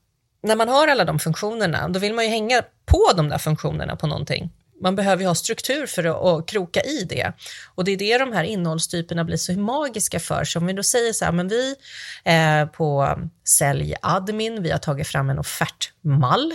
När 0.42 0.56
man 0.56 0.68
har 0.68 0.88
alla 0.88 1.04
de 1.04 1.18
funktionerna, 1.18 1.88
då 1.88 1.98
vill 2.00 2.14
man 2.14 2.24
ju 2.24 2.30
hänga 2.30 2.62
på 2.84 3.10
de 3.16 3.28
där 3.28 3.38
funktionerna 3.38 3.96
på 3.96 4.06
någonting 4.06 4.50
man 4.82 4.96
behöver 4.96 5.22
ju 5.22 5.28
ha 5.28 5.34
struktur 5.34 5.86
för 5.86 6.04
att, 6.04 6.16
att 6.16 6.48
kroka 6.48 6.80
i 6.80 7.04
det. 7.04 7.32
Och 7.74 7.84
det 7.84 7.92
är 7.92 7.96
det 7.96 8.18
de 8.18 8.32
här 8.32 8.44
innehållstyperna 8.44 9.24
blir 9.24 9.36
så 9.36 9.52
magiska 9.52 10.20
för. 10.20 10.44
Så 10.44 10.58
om 10.58 10.66
vi 10.66 10.72
då 10.72 10.82
säger 10.82 11.12
så 11.12 11.24
här, 11.24 11.32
men 11.32 11.48
vi 11.48 11.74
eh, 12.24 12.66
på 12.66 13.18
Sälj 13.58 13.94
Admin, 14.02 14.62
vi 14.62 14.70
har 14.70 14.78
tagit 14.78 15.08
fram 15.08 15.30
en 15.30 15.38
offertmall 15.38 16.54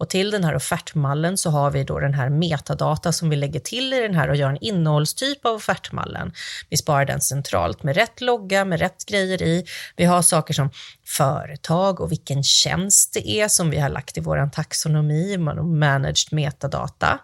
och 0.00 0.08
till 0.08 0.30
den 0.30 0.44
här 0.44 0.54
offertmallen 0.54 1.38
så 1.38 1.50
har 1.50 1.70
vi 1.70 1.84
då 1.84 2.00
den 2.00 2.14
här 2.14 2.28
metadata 2.28 3.12
som 3.12 3.30
vi 3.30 3.36
lägger 3.36 3.60
till 3.60 3.92
i 3.92 4.00
den 4.00 4.14
här 4.14 4.28
och 4.28 4.36
gör 4.36 4.50
en 4.50 4.58
innehållstyp 4.60 5.46
av 5.46 5.54
offertmallen. 5.54 6.32
Vi 6.68 6.76
sparar 6.76 7.04
den 7.04 7.20
centralt 7.20 7.82
med 7.82 7.96
rätt 7.96 8.20
logga, 8.20 8.64
med 8.64 8.80
rätt 8.80 9.06
grejer 9.06 9.42
i. 9.42 9.64
Vi 9.96 10.04
har 10.04 10.22
saker 10.22 10.54
som 10.54 10.70
företag 11.06 12.00
och 12.00 12.10
vilken 12.10 12.42
tjänst 12.42 13.14
det 13.14 13.28
är 13.28 13.48
som 13.48 13.70
vi 13.70 13.78
har 13.78 13.88
lagt 13.88 14.18
i 14.18 14.20
vår 14.20 14.50
taxonomi, 14.50 15.38
managed 15.64 16.32
metadata. 16.32 17.18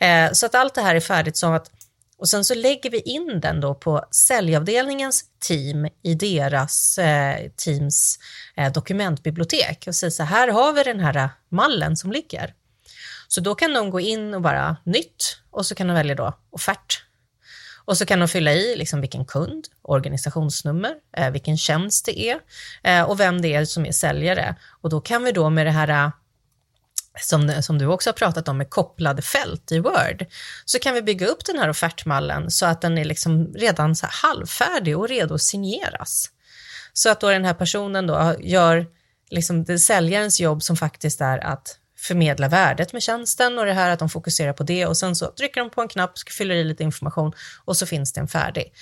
Eh, 0.00 0.32
så 0.32 0.46
att 0.46 0.54
allt 0.54 0.74
det 0.74 0.82
här 0.82 0.94
är 0.94 1.00
färdigt 1.00 1.36
så 1.36 1.52
att 1.52 1.70
och 2.22 2.28
sen 2.28 2.44
så 2.44 2.54
lägger 2.54 2.90
vi 2.90 3.00
in 3.00 3.40
den 3.40 3.60
då 3.60 3.74
på 3.74 4.04
säljavdelningens 4.10 5.24
team 5.38 5.88
i 6.02 6.14
deras 6.14 6.98
eh, 6.98 7.50
teams 7.56 8.18
eh, 8.56 8.72
dokumentbibliotek 8.72 9.84
och 9.86 9.94
säger 9.94 10.10
så 10.10 10.22
här 10.22 10.48
har 10.48 10.72
vi 10.72 10.82
den 10.82 11.00
här 11.00 11.30
mallen 11.48 11.96
som 11.96 12.12
ligger. 12.12 12.54
Så 13.28 13.40
då 13.40 13.54
kan 13.54 13.72
de 13.72 13.90
gå 13.90 14.00
in 14.00 14.34
och 14.34 14.40
bara 14.40 14.76
nytt 14.84 15.38
och 15.50 15.66
så 15.66 15.74
kan 15.74 15.86
de 15.86 15.94
välja 15.94 16.14
då 16.14 16.38
offert. 16.50 17.04
Och 17.84 17.98
så 17.98 18.06
kan 18.06 18.18
de 18.18 18.28
fylla 18.28 18.52
i 18.52 18.76
liksom 18.76 19.00
vilken 19.00 19.24
kund, 19.24 19.64
organisationsnummer, 19.82 20.94
eh, 21.16 21.30
vilken 21.30 21.58
tjänst 21.58 22.06
det 22.06 22.20
är 22.20 22.38
eh, 22.82 23.02
och 23.02 23.20
vem 23.20 23.42
det 23.42 23.54
är 23.54 23.64
som 23.64 23.86
är 23.86 23.92
säljare. 23.92 24.56
Och 24.80 24.90
då 24.90 25.00
kan 25.00 25.24
vi 25.24 25.32
då 25.32 25.50
med 25.50 25.66
det 25.66 25.70
här 25.70 25.88
eh, 25.88 26.10
som, 27.20 27.62
som 27.62 27.78
du 27.78 27.86
också 27.86 28.10
har 28.10 28.14
pratat 28.14 28.48
om 28.48 28.58
med 28.58 28.70
kopplade 28.70 29.22
fält 29.22 29.72
i 29.72 29.78
Word, 29.78 30.26
så 30.64 30.78
kan 30.78 30.94
vi 30.94 31.02
bygga 31.02 31.26
upp 31.26 31.44
den 31.44 31.58
här 31.58 31.68
offertmallen 31.68 32.50
så 32.50 32.66
att 32.66 32.80
den 32.80 32.98
är 32.98 33.04
liksom 33.04 33.46
redan 33.54 33.96
så 33.96 34.06
halvfärdig 34.10 34.98
och 34.98 35.08
redo 35.08 35.34
att 35.34 35.42
signeras. 35.42 36.30
Så 36.92 37.10
att 37.10 37.20
då 37.20 37.30
den 37.30 37.44
här 37.44 37.54
personen 37.54 38.06
då 38.06 38.36
gör 38.40 38.86
liksom 39.30 39.64
det 39.64 39.78
säljarens 39.78 40.40
jobb 40.40 40.62
som 40.62 40.76
faktiskt 40.76 41.20
är 41.20 41.38
att 41.38 41.78
förmedla 41.98 42.48
värdet 42.48 42.92
med 42.92 43.02
tjänsten 43.02 43.58
och 43.58 43.66
det 43.66 43.72
här 43.72 43.90
att 43.90 43.98
de 43.98 44.08
fokuserar 44.08 44.52
på 44.52 44.62
det 44.62 44.86
och 44.86 44.96
sen 44.96 45.16
så 45.16 45.26
trycker 45.26 45.60
de 45.60 45.70
på 45.70 45.82
en 45.82 45.88
knapp, 45.88 46.18
fyller 46.28 46.54
i 46.54 46.64
lite 46.64 46.82
information 46.82 47.32
och 47.64 47.76
så 47.76 47.86
finns 47.86 48.12
den 48.12 48.28
färdig. 48.28 48.72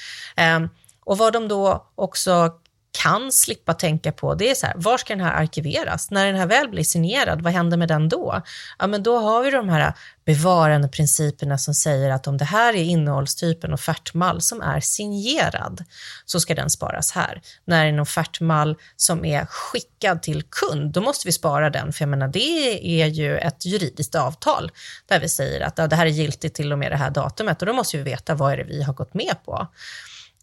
Um, 0.57 0.69
och 1.05 1.19
vad 1.19 1.33
de 1.33 1.49
då 1.49 1.91
också 1.95 2.53
kan 2.93 3.33
slippa 3.33 3.75
tänka 3.75 4.13
på 4.13 4.35
det 4.35 4.51
är 4.51 4.55
så 4.55 4.67
här, 4.67 4.75
var 4.77 4.99
ska 4.99 5.15
den 5.17 5.25
här 5.25 5.43
arkiveras? 5.43 6.11
När 6.11 6.27
den 6.27 6.37
här 6.37 6.47
väl 6.47 6.69
blir 6.69 6.85
signerad, 6.85 7.43
vad 7.43 7.53
händer 7.53 7.77
med 7.77 7.89
den 7.89 8.09
då? 8.09 8.43
Ja, 8.79 8.87
men 8.87 9.03
då 9.03 9.19
har 9.19 9.43
vi 9.43 9.51
de 9.51 9.69
här 9.69 9.95
bevarande 10.25 10.89
principerna 10.89 11.59
som 11.59 11.75
säger 11.75 12.11
att 12.11 12.27
om 12.27 12.37
det 12.37 12.45
här 12.45 12.75
är 12.75 12.83
innehållstypen 12.83 13.73
offertmall 13.73 14.41
som 14.41 14.63
är 14.63 14.81
signerad 14.81 15.85
så 16.25 16.41
ska 16.41 16.55
den 16.55 16.71
sparas 16.71 17.13
här. 17.13 17.43
När 17.65 17.87
en 17.87 18.01
offertmall 18.01 18.77
som 18.97 19.25
är 19.25 19.47
skickad 19.47 20.23
till 20.23 20.43
kund, 20.43 20.93
då 20.93 21.01
måste 21.01 21.29
vi 21.29 21.33
spara 21.33 21.71
den, 21.71 21.93
för 21.93 22.03
jag 22.03 22.09
menar 22.09 22.29
det 22.29 23.03
är 23.03 23.07
ju 23.07 23.39
ett 23.39 23.67
juridiskt 23.67 24.15
avtal 24.15 24.71
där 25.07 25.21
vi 25.21 25.29
säger 25.29 25.61
att 25.61 25.79
ja, 25.79 25.87
det 25.87 25.97
här 25.97 26.07
är 26.07 26.11
giltigt 26.11 26.55
till 26.55 26.73
och 26.73 26.79
med 26.79 26.93
det 26.93 26.97
här 26.97 27.11
datumet 27.11 27.63
och 27.63 27.67
då 27.67 27.73
måste 27.73 27.97
vi 27.97 28.03
veta 28.03 28.35
vad 28.35 28.53
är 28.53 28.57
det 28.57 28.65
vi 28.65 28.83
har 28.83 28.93
gått 28.93 29.15
med 29.15 29.35
på. 29.45 29.69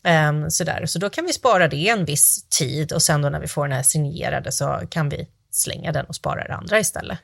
Um, 0.04 0.52
sådär. 0.52 0.86
Så 0.86 1.00
då 1.00 1.10
kan 1.10 1.26
vi 1.26 1.34
spara 1.34 1.68
det 1.68 1.90
en 1.90 2.06
viss 2.06 2.46
tid 2.50 2.92
och 2.92 3.02
sen 3.02 3.22
då 3.22 3.30
när 3.30 3.40
vi 3.40 3.48
får 3.48 3.68
den 3.68 3.76
här 3.76 3.84
signerade 3.84 4.52
så 4.52 4.82
kan 4.90 5.10
vi 5.10 5.28
slänga 5.52 5.92
den 5.92 6.06
och 6.06 6.16
spara 6.16 6.48
det 6.48 6.54
andra 6.54 6.80
istället. 6.80 7.20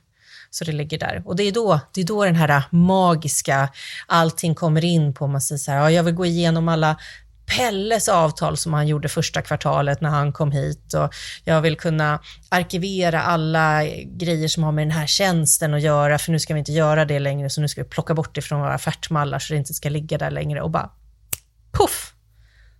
Så 0.49 0.63
det 0.63 0.71
ligger 0.71 0.97
där. 0.97 1.23
Och 1.25 1.35
det 1.35 1.43
är 1.43 1.51
då, 1.51 1.79
det 1.93 2.01
är 2.01 2.05
då 2.05 2.25
den 2.25 2.35
här 2.35 2.63
magiska, 2.69 3.69
allting 4.07 4.55
kommer 4.55 4.85
in 4.85 5.13
på, 5.13 5.27
man 5.27 5.41
säger 5.41 5.59
så 5.59 5.71
här, 5.71 5.77
ja, 5.77 5.91
jag 5.91 6.03
vill 6.03 6.13
gå 6.13 6.25
igenom 6.25 6.67
alla 6.67 6.97
Pelles 7.45 8.09
avtal 8.09 8.57
som 8.57 8.73
han 8.73 8.87
gjorde 8.87 9.09
första 9.09 9.41
kvartalet 9.41 10.01
när 10.01 10.09
han 10.09 10.33
kom 10.33 10.51
hit 10.51 10.93
och 10.93 11.13
jag 11.43 11.61
vill 11.61 11.77
kunna 11.77 12.19
arkivera 12.49 13.21
alla 13.21 13.85
grejer 14.05 14.47
som 14.47 14.63
har 14.63 14.71
med 14.71 14.87
den 14.87 14.91
här 14.91 15.07
tjänsten 15.07 15.73
att 15.73 15.81
göra, 15.81 16.17
för 16.17 16.31
nu 16.31 16.39
ska 16.39 16.53
vi 16.53 16.59
inte 16.59 16.71
göra 16.71 17.05
det 17.05 17.19
längre, 17.19 17.49
så 17.49 17.61
nu 17.61 17.67
ska 17.67 17.83
vi 17.83 17.89
plocka 17.89 18.13
bort 18.13 18.35
det 18.35 18.41
från 18.41 18.59
våra 18.61 18.73
affärsmallar 18.73 19.39
så 19.39 19.53
det 19.53 19.57
inte 19.57 19.73
ska 19.73 19.89
ligga 19.89 20.17
där 20.17 20.31
längre 20.31 20.61
och 20.61 20.71
bara 20.71 20.89
poff 21.71 22.12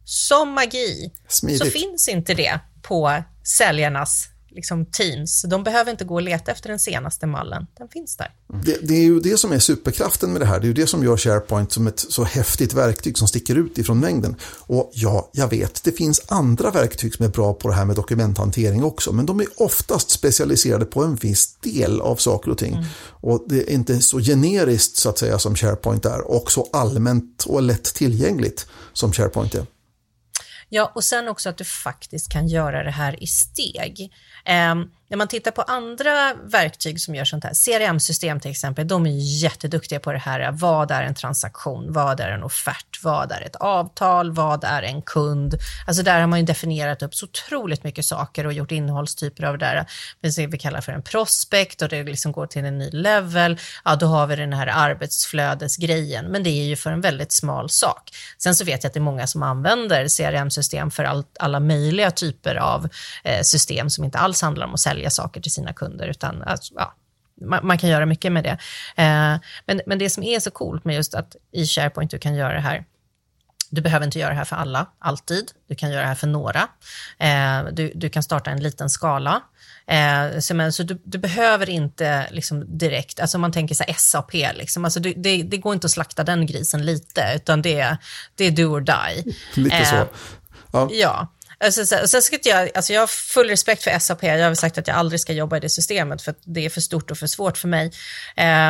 som 0.06 0.54
magi 0.54 1.12
Smidigt. 1.28 1.64
så 1.64 1.66
finns 1.66 2.08
inte 2.08 2.34
det 2.34 2.60
på 2.82 3.24
säljarnas 3.58 4.30
liksom 4.56 4.86
teams. 4.86 5.42
De 5.42 5.64
behöver 5.64 5.92
inte 5.92 6.06
gå 6.06 6.16
och 6.16 6.22
leta 6.22 6.52
efter 6.52 6.70
den 6.70 6.80
senaste 6.80 7.28
mallen. 7.28 7.68
Den 7.78 7.90
finns 7.90 8.18
där. 8.18 8.32
Det, 8.64 8.78
det, 8.82 8.94
är 8.94 9.04
ju 9.04 9.20
det 9.20 9.38
som 9.38 9.52
är 9.52 9.60
superkraften 9.60 10.32
med 10.32 10.42
det 10.42 10.46
här. 10.46 10.60
Det 10.60 10.66
är 10.66 10.68
ju 10.68 10.74
det 10.74 10.88
som 10.88 11.04
gör 11.04 11.18
SharePoint 11.18 11.72
som 11.72 11.88
ett 11.88 12.00
så 12.00 12.24
häftigt 12.24 12.74
verktyg 12.74 13.18
som 13.18 13.28
sticker 13.28 13.56
ut 13.56 13.78
ifrån 13.78 14.00
mängden. 14.00 14.36
Och 14.60 14.92
ja, 14.94 15.30
jag 15.34 15.48
vet, 15.48 15.84
det 15.84 15.92
finns 15.92 16.22
andra 16.28 16.72
verktyg 16.72 17.16
som 17.16 17.26
är 17.26 17.30
bra 17.30 17.54
på 17.54 17.68
det 17.68 17.74
här 17.74 17.86
med 17.86 17.96
dokumenthantering 17.96 18.84
också, 18.84 19.12
men 19.12 19.26
de 19.26 19.40
är 19.40 19.48
oftast 19.56 20.10
specialiserade 20.10 20.86
på 20.86 21.04
en 21.04 21.16
viss 21.16 21.56
del 21.56 22.02
av 22.02 22.16
saker 22.16 22.52
och 22.52 22.58
ting. 22.58 22.74
Mm. 22.74 22.86
Och 23.10 23.46
det 23.48 23.58
är 23.58 23.74
inte 23.74 24.02
så 24.02 24.20
generiskt 24.20 24.98
så 24.98 25.10
att 25.10 25.18
säga 25.18 25.40
som 25.40 25.56
SharePoint 25.56 26.06
är 26.06 26.22
och 26.22 26.52
så 26.52 26.70
allmänt 26.74 27.44
och 27.46 27.62
lätt 27.62 27.84
tillgängligt 27.84 28.68
som 28.94 29.14
SharePoint 29.14 29.56
är. 29.56 29.66
Ja, 30.76 30.92
och 30.96 31.04
sen 31.04 31.28
också 31.28 31.50
att 31.50 31.58
du 31.58 31.64
faktiskt 31.64 32.32
kan 32.32 32.48
göra 32.48 32.84
det 32.84 32.92
här 32.92 33.24
i 33.24 33.28
steg. 33.28 34.14
Um, 34.50 34.92
när 35.14 35.18
man 35.18 35.28
tittar 35.28 35.52
på 35.52 35.62
andra 35.62 36.34
verktyg 36.34 37.02
som 37.02 37.16
gör 37.16 37.26
sånt 37.26 37.44
här, 37.44 37.54
CRM-system 37.54 38.40
till 38.40 38.52
exempel, 38.52 38.88
de 38.88 39.06
är 39.06 39.42
jätteduktiga 39.44 40.00
på 40.00 40.12
det 40.12 40.18
här. 40.18 40.52
Vad 40.52 40.92
är 40.92 41.04
en 41.04 41.16
transaktion? 41.16 41.94
Vad 41.94 42.20
är 42.20 42.30
en 42.30 42.44
offert? 42.44 43.04
Vad 43.04 43.32
är 43.32 43.42
ett 43.42 43.56
avtal? 43.56 44.32
Vad 44.32 44.64
är 44.64 44.84
en 44.84 45.02
kund? 45.02 45.56
Alltså 45.88 46.04
där 46.04 46.20
har 46.20 46.28
man 46.28 46.40
ju 46.40 46.46
definierat 46.46 47.04
upp 47.04 47.16
så 47.16 47.26
otroligt 47.26 47.84
mycket 47.84 48.06
saker 48.06 48.46
och 48.46 48.54
gjort 48.54 48.72
innehållstyper 48.72 49.44
av 49.44 49.58
det 49.58 49.66
där. 49.66 49.86
Det 50.22 50.48
vi 50.48 50.58
kallar 50.58 50.82
för 50.82 50.92
en 50.92 51.02
prospect 51.02 51.82
och 51.82 51.90
det 51.90 52.04
liksom 52.04 52.32
går 52.32 52.48
till 52.48 52.66
en 52.66 52.78
ny 52.78 52.90
level. 52.92 53.60
Ja, 53.86 53.96
då 53.96 54.06
har 54.06 54.28
vi 54.28 54.36
den 54.36 54.54
här 54.54 54.68
arbetsflödesgrejen, 54.68 56.26
men 56.26 56.44
det 56.44 56.50
är 56.50 56.66
ju 56.66 56.76
för 56.76 56.92
en 56.92 57.02
väldigt 57.02 57.32
smal 57.32 57.70
sak. 57.70 58.10
Sen 58.38 58.56
så 58.56 58.66
vet 58.66 58.84
jag 58.84 58.90
att 58.90 58.94
det 58.94 59.00
är 59.00 59.02
många 59.02 59.28
som 59.28 59.44
använder 59.44 60.08
CRM-system 60.18 60.92
för 60.92 61.04
all, 61.04 61.24
alla 61.40 61.60
möjliga 61.60 62.12
typer 62.12 62.56
av 62.56 62.90
eh, 63.24 63.42
system 63.42 63.90
som 63.90 64.04
inte 64.04 64.18
alls 64.18 64.33
handlar 64.42 64.66
om 64.66 64.74
att 64.74 64.80
sälja 64.80 65.10
saker 65.10 65.42
till 65.42 65.52
sina 65.52 65.74
kunder, 65.74 66.08
utan 66.08 66.42
alltså, 66.42 66.74
ja, 66.78 66.96
man, 67.42 67.68
man, 67.68 67.78
kan 67.78 67.90
göra 67.90 68.06
mycket 68.06 68.32
med 68.32 68.44
det. 68.44 68.58
Eh, 69.04 69.40
men, 69.66 69.82
men 69.86 70.00
det 70.00 70.10
som 70.10 70.24
är 70.24 70.40
så 70.40 70.52
coolt 70.52 70.86
med 70.86 70.96
just 70.96 71.14
att 71.14 71.36
i 71.52 71.66
SharePoint 71.66 72.12
du 72.12 72.20
kan 72.20 72.36
göra 72.36 72.54
det 72.54 72.60
här, 72.60 72.86
du 73.70 73.82
behöver 73.82 74.06
inte 74.06 74.20
göra 74.20 74.30
det 74.30 74.36
här 74.36 74.46
för 74.46 74.56
alla, 74.56 74.86
alltid. 75.00 75.52
Du 75.68 75.76
kan 75.76 75.92
göra 75.92 76.02
det 76.02 76.08
här 76.08 76.16
för 76.16 76.28
några. 76.28 76.68
Eh, 77.20 77.64
du, 77.72 77.92
du 77.96 78.10
kan 78.10 78.24
starta 78.24 78.52
en 78.52 78.64
liten 78.64 78.90
skala. 78.90 79.42
Eh, 79.88 80.40
så, 80.40 80.56
men, 80.56 80.74
så 80.74 80.84
du, 80.84 81.02
du, 81.04 81.18
behöver 81.18 81.70
inte 81.70 82.28
liksom, 82.32 82.78
direkt, 82.78 83.20
alltså 83.20 83.38
man 83.38 83.52
tänker 83.52 83.76
så 83.76 83.84
här, 83.84 83.96
SAP, 83.98 84.34
liksom. 84.34 84.86
alltså, 84.86 85.00
det, 85.00 85.14
det, 85.18 85.44
det, 85.44 85.58
går 85.58 85.74
inte 85.74 85.86
att 85.86 85.92
slakta 85.92 86.24
den 86.24 86.46
grisen 86.46 86.86
lite, 86.86 87.34
utan 87.36 87.62
det, 87.62 87.98
det 88.36 88.46
är 88.46 88.52
do 88.52 88.64
or 88.64 88.82
die. 88.82 89.34
Lite 89.56 89.86
så. 89.86 90.08
Ja. 90.72 90.90
ja. 90.92 91.28
Alltså, 91.64 91.86
sen 92.08 92.22
ska 92.22 92.38
jag, 92.44 92.70
alltså 92.76 92.94
jag 92.94 93.02
har 93.02 93.08
full 93.08 93.50
respekt 93.50 93.84
för 93.84 94.00
SAP. 94.00 94.24
Jag 94.24 94.48
har 94.48 94.56
sagt 94.56 94.78
att 94.78 94.88
jag 94.88 94.98
aldrig 94.98 95.20
ska 95.20 95.34
jobba 95.34 95.58
i 95.58 95.60
det 95.60 95.70
systemet 95.70 96.22
för 96.22 96.32
att 96.32 96.40
det 96.44 96.66
är 96.66 96.70
för 96.70 96.82
stort 96.82 97.12
och 97.12 97.18
för 97.18 97.28
svårt 97.28 97.58
för 97.58 97.68
mig. 97.68 97.92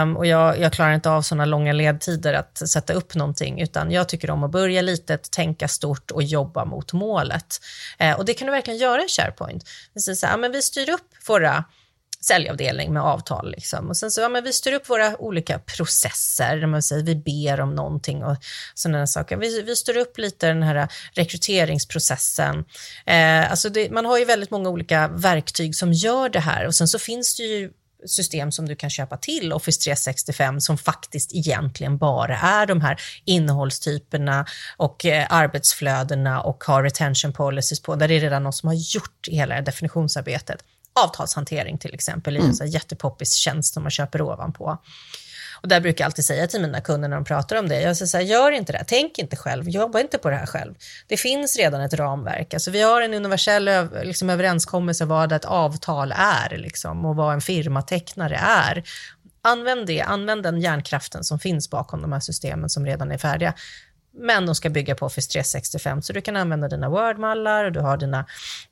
Um, 0.02 0.18
och 0.18 0.26
jag, 0.26 0.60
jag, 0.60 0.74
klarar 0.74 0.94
inte 0.94 1.10
av 1.10 1.22
sådana 1.22 1.46
långa 1.46 1.74
ledtider 1.74 2.34
att 2.34 2.70
sätta 2.70 2.94
upp 2.94 3.16
någonting, 3.16 3.62
utan 3.62 3.92
jag 3.92 4.10
tycker 4.10 4.30
om 4.30 4.44
att 4.44 4.52
börja 4.52 4.82
litet, 4.82 5.32
tänka 5.32 5.68
stort 5.68 6.12
och 6.12 6.24
jobba 6.24 6.66
mot 6.66 6.94
målet. 6.94 7.60
Uh, 8.04 8.14
och 8.14 8.26
det 8.26 8.34
kan 8.34 8.46
du 8.46 8.52
verkligen 8.52 8.80
göra 8.80 9.04
i 9.04 9.08
SharePoint. 9.08 9.70
Så, 9.96 10.16
så, 10.16 10.28
här, 10.28 10.38
men 10.38 10.52
vi 10.52 10.62
styr 10.62 10.90
upp 10.90 11.28
våra 11.28 11.64
säljavdelning 12.24 12.94
med 12.94 13.02
avtal. 13.02 13.52
Liksom. 13.52 13.90
Och 13.90 13.98
sen 13.98 14.12
så, 14.12 14.22
ja, 14.22 14.30
men 14.30 14.44
vi 14.44 14.54
styr 14.54 14.74
upp 14.74 14.90
våra 14.90 15.18
olika 15.18 15.60
processer, 15.60 16.66
man 16.66 16.84
säger, 16.84 17.04
vi 17.04 17.16
ber 17.16 17.60
om 17.60 17.76
någonting 17.76 18.24
och 18.24 18.38
sådana 18.74 19.08
saker. 19.08 19.38
Vi, 19.38 19.62
vi 19.62 19.76
styr 19.76 19.98
upp 19.98 20.18
lite 20.18 20.48
den 20.48 20.64
här 20.64 20.88
rekryteringsprocessen. 21.14 22.66
Eh, 23.06 23.52
alltså 23.52 23.70
det, 23.70 23.92
man 23.92 24.06
har 24.06 24.18
ju 24.18 24.26
väldigt 24.26 24.52
många 24.52 24.70
olika 24.70 25.08
verktyg 25.08 25.76
som 25.76 25.94
gör 25.94 26.30
det 26.30 26.40
här 26.40 26.68
och 26.68 26.76
sen 26.76 26.88
så 26.88 27.00
finns 27.00 27.36
det 27.36 27.44
ju 27.44 27.72
system 28.06 28.52
som 28.52 28.68
du 28.68 28.76
kan 28.76 28.90
köpa 28.90 29.18
till 29.18 29.54
Office 29.54 29.82
365 29.82 30.62
som 30.62 30.78
faktiskt 30.78 31.34
egentligen 31.34 31.98
bara 31.98 32.38
är 32.38 32.66
de 32.66 32.82
här 32.82 33.02
innehållstyperna 33.26 34.46
och 34.78 35.06
eh, 35.06 35.28
arbetsflödena 35.30 36.42
och 36.42 36.64
har 36.64 36.84
retention 36.84 37.34
policies 37.34 37.82
på, 37.82 37.96
där 37.96 38.08
det 38.08 38.14
är 38.16 38.20
redan 38.20 38.44
någon 38.44 38.54
som 38.54 38.68
har 38.68 38.76
gjort 38.76 39.28
hela 39.28 39.62
definitionsarbetet 39.62 40.64
avtalshantering 40.94 41.78
till 41.78 41.94
exempel, 41.94 42.38
mm. 42.38 42.50
är 42.50 42.62
en 42.62 42.70
jättepoppis 42.70 43.34
tjänst 43.34 43.74
som 43.74 43.84
man 43.84 43.92
köper 43.92 44.22
ovanpå. 44.22 44.78
Och 45.64 45.70
där 45.70 45.82
brukar 45.82 46.04
jag 46.04 46.08
alltid 46.08 46.26
säga 46.26 46.48
till 46.48 46.62
mina 46.62 46.82
kunder 46.82 47.10
när 47.10 47.16
de 47.16 47.26
pratar 47.26 47.56
om 47.56 47.68
det, 47.68 47.82
jag 47.82 47.98
säger 47.98 48.08
så 48.08 48.18
här, 48.18 48.24
gör 48.24 48.52
inte 48.52 48.74
det, 48.74 48.84
tänk 48.88 49.18
inte 49.18 49.36
själv, 49.36 49.70
jobba 49.70 50.00
inte 50.00 50.18
på 50.18 50.30
det 50.30 50.36
här 50.36 50.46
själv. 50.46 50.74
Det 51.08 51.18
finns 51.18 51.58
redan 51.58 51.82
ett 51.82 51.94
ramverk, 51.94 52.54
alltså 52.54 52.72
vi 52.72 52.82
har 52.82 53.02
en 53.02 53.14
universell 53.14 53.70
liksom, 54.04 54.30
överenskommelse 54.30 55.06
vad 55.06 55.32
ett 55.32 55.46
avtal 55.46 56.14
är 56.18 56.58
liksom, 56.58 57.06
och 57.06 57.16
vad 57.16 57.34
en 57.34 57.42
firmatecknare 57.42 58.36
är. 58.36 58.84
Använd 59.42 59.88
det, 59.88 60.02
använd 60.02 60.44
den 60.44 60.62
hjärnkraften 60.62 61.24
som 61.24 61.40
finns 61.40 61.70
bakom 61.70 62.02
de 62.02 62.12
här 62.12 62.20
systemen 62.20 62.70
som 62.70 62.86
redan 62.86 63.12
är 63.12 63.18
färdiga 63.18 63.54
men 64.14 64.46
de 64.46 64.56
ska 64.56 64.70
bygga 64.70 64.96
på 64.96 65.06
Office 65.06 65.32
365, 65.32 66.02
så 66.02 66.14
du 66.14 66.22
kan 66.22 66.36
använda 66.36 66.68
dina 66.68 66.90
Word-mallar, 66.90 67.70
du 67.70 67.80
har, 67.80 67.98
dina, 67.98 68.26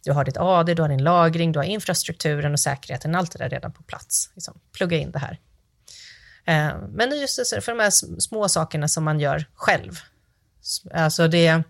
du 0.04 0.12
har 0.12 0.25
ditt 0.25 0.38
AD, 0.38 0.73
du 0.73 0.82
har 0.82 0.89
din 0.89 1.04
lagring, 1.04 1.51
du 1.51 1.60
har 1.60 1.63
infrastrukturen 1.63 2.54
och 2.54 2.60
säkerheten, 2.60 3.15
allt 3.15 3.32
det 3.32 3.39
där 3.39 3.49
redan 3.49 3.71
på 3.71 3.84
plats. 3.84 4.30
Liksom, 4.36 4.60
plugga 4.71 4.97
in 4.97 5.12
det 5.12 5.19
här. 5.19 5.39
Eh, 6.45 6.75
men 6.89 7.19
just 7.19 7.36
för 7.49 7.71
de 7.71 7.80
här 7.80 8.19
små 8.19 8.49
sakerna 8.49 8.88
som 8.88 9.04
man 9.04 9.19
gör 9.19 9.45
själv. 9.54 9.99
Alltså 10.93 11.27
det 11.27 11.63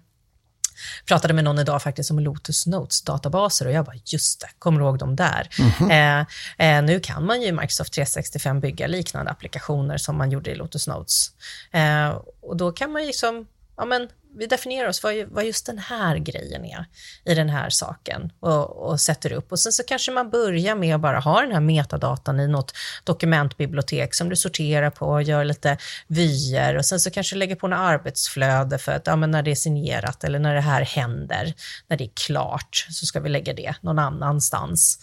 pratade 1.07 1.33
med 1.33 1.43
någon 1.43 1.59
idag 1.59 1.81
faktiskt 1.81 2.11
om 2.11 2.19
Lotus 2.19 2.65
Notes 2.67 3.01
databaser 3.01 3.65
och 3.65 3.71
jag 3.71 3.85
bara, 3.85 3.95
just 4.05 4.41
det, 4.41 4.49
kommer 4.59 4.79
du 4.79 4.85
ihåg 4.85 4.97
dem 4.97 5.15
där? 5.15 5.49
Mm 5.59 5.71
-hmm. 5.71 6.25
eh, 6.57 6.77
eh, 6.77 6.83
nu 6.83 6.99
kan 6.99 7.25
man 7.25 7.41
ju 7.41 7.47
i 7.47 7.51
Microsoft 7.51 7.93
365 7.93 8.59
bygga 8.59 8.87
liknande 8.87 9.31
applikationer 9.31 9.97
som 9.97 10.17
man 10.17 10.31
gjorde 10.31 10.51
i 10.51 10.55
Lotus 10.55 10.87
Notes. 10.87 11.31
Eh, 11.71 12.09
och 12.41 12.57
då 12.57 12.71
kan 12.71 12.91
man 12.91 13.01
ju 13.01 13.07
liksom 13.07 13.47
ja, 13.81 13.85
men 13.85 14.09
vi 14.37 14.47
definierar 14.47 14.89
oss 14.89 15.03
vad, 15.03 15.13
vad 15.27 15.45
just 15.45 15.65
den 15.65 15.77
här 15.77 16.17
grejen 16.17 16.65
är 16.65 16.85
i 17.25 17.35
den 17.35 17.49
här 17.49 17.69
saken 17.69 18.31
och, 18.39 18.89
och, 18.89 19.01
sätter 19.01 19.33
upp. 19.33 19.51
Och 19.51 19.59
sen 19.59 19.71
så 19.71 19.83
kanske 19.83 20.11
man 20.11 20.29
börjar 20.29 20.75
med 20.75 20.95
att 20.95 21.01
bara 21.01 21.19
ha 21.19 21.41
den 21.41 21.51
här 21.51 21.59
metadatan 21.59 22.39
i 22.39 22.47
något 22.47 22.73
dokumentbibliotek 23.03 24.13
som 24.13 24.29
du 24.29 24.35
sorterar 24.35 24.89
på 24.89 25.05
och 25.05 25.23
gör 25.23 25.43
lite 25.43 25.77
vyer 26.07 26.77
och 26.77 26.85
sen 26.85 26.99
så 26.99 27.11
kanske 27.11 27.35
lägger 27.35 27.55
på 27.55 27.67
något 27.67 27.79
arbetsflöde 27.79 28.77
för 28.77 28.91
att 28.91 29.07
ja, 29.07 29.15
men 29.15 29.31
när 29.31 29.43
det 29.43 29.51
är 29.51 29.55
signerat 29.55 30.23
eller 30.23 30.39
när 30.39 30.55
det 30.55 30.61
här 30.61 30.81
händer, 30.81 31.53
när 31.87 31.97
det 31.97 32.03
är 32.03 32.11
klart, 32.25 32.87
så 32.89 33.05
ska 33.05 33.19
vi 33.19 33.29
lägga 33.29 33.53
det 33.53 33.75
någon 33.81 33.99
annanstans. 33.99 34.99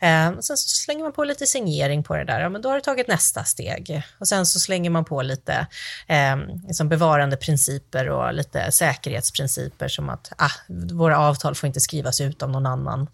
Eh, 0.00 0.38
sen 0.40 0.56
så 0.56 0.68
slänger 0.68 1.02
man 1.02 1.12
på 1.12 1.24
lite 1.24 1.46
signering 1.46 2.02
på 2.02 2.16
det 2.16 2.24
där, 2.24 2.40
ja, 2.40 2.48
men 2.48 2.62
då 2.62 2.68
har 2.68 2.74
du 2.74 2.80
tagit 2.80 3.08
nästa 3.08 3.44
steg. 3.44 4.02
Och 4.18 4.28
sen 4.28 4.46
så 4.46 4.60
slänger 4.60 4.90
man 4.90 5.04
på 5.04 5.22
lite 5.22 5.66
eh, 6.06 6.36
liksom 6.66 6.88
bevarande 6.88 7.36
principer 7.36 8.08
och 8.08 8.34
lite 8.34 8.72
säkerhetsprinciper 8.72 9.88
som 9.88 10.08
att 10.08 10.32
ah, 10.38 10.52
våra 10.92 11.18
avtal 11.18 11.54
får 11.54 11.66
inte 11.66 11.80
skrivas 11.80 12.20
ut 12.20 12.42
av 12.42 12.50
någon 12.50 12.66
annan 12.66 13.06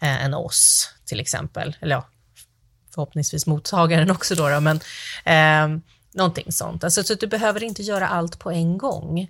eh, 0.00 0.24
än 0.24 0.34
oss, 0.34 0.90
till 1.04 1.20
exempel. 1.20 1.76
Eller 1.80 1.94
ja, 1.94 2.08
förhoppningsvis 2.94 3.46
mottagaren 3.46 4.10
också 4.10 4.34
då, 4.34 4.48
då 4.48 4.60
men 4.60 4.80
eh, 5.24 5.82
någonting 6.14 6.52
sånt. 6.52 6.84
Alltså, 6.84 7.04
så 7.04 7.14
du 7.14 7.26
behöver 7.26 7.62
inte 7.62 7.82
göra 7.82 8.08
allt 8.08 8.38
på 8.38 8.50
en 8.50 8.78
gång. 8.78 9.20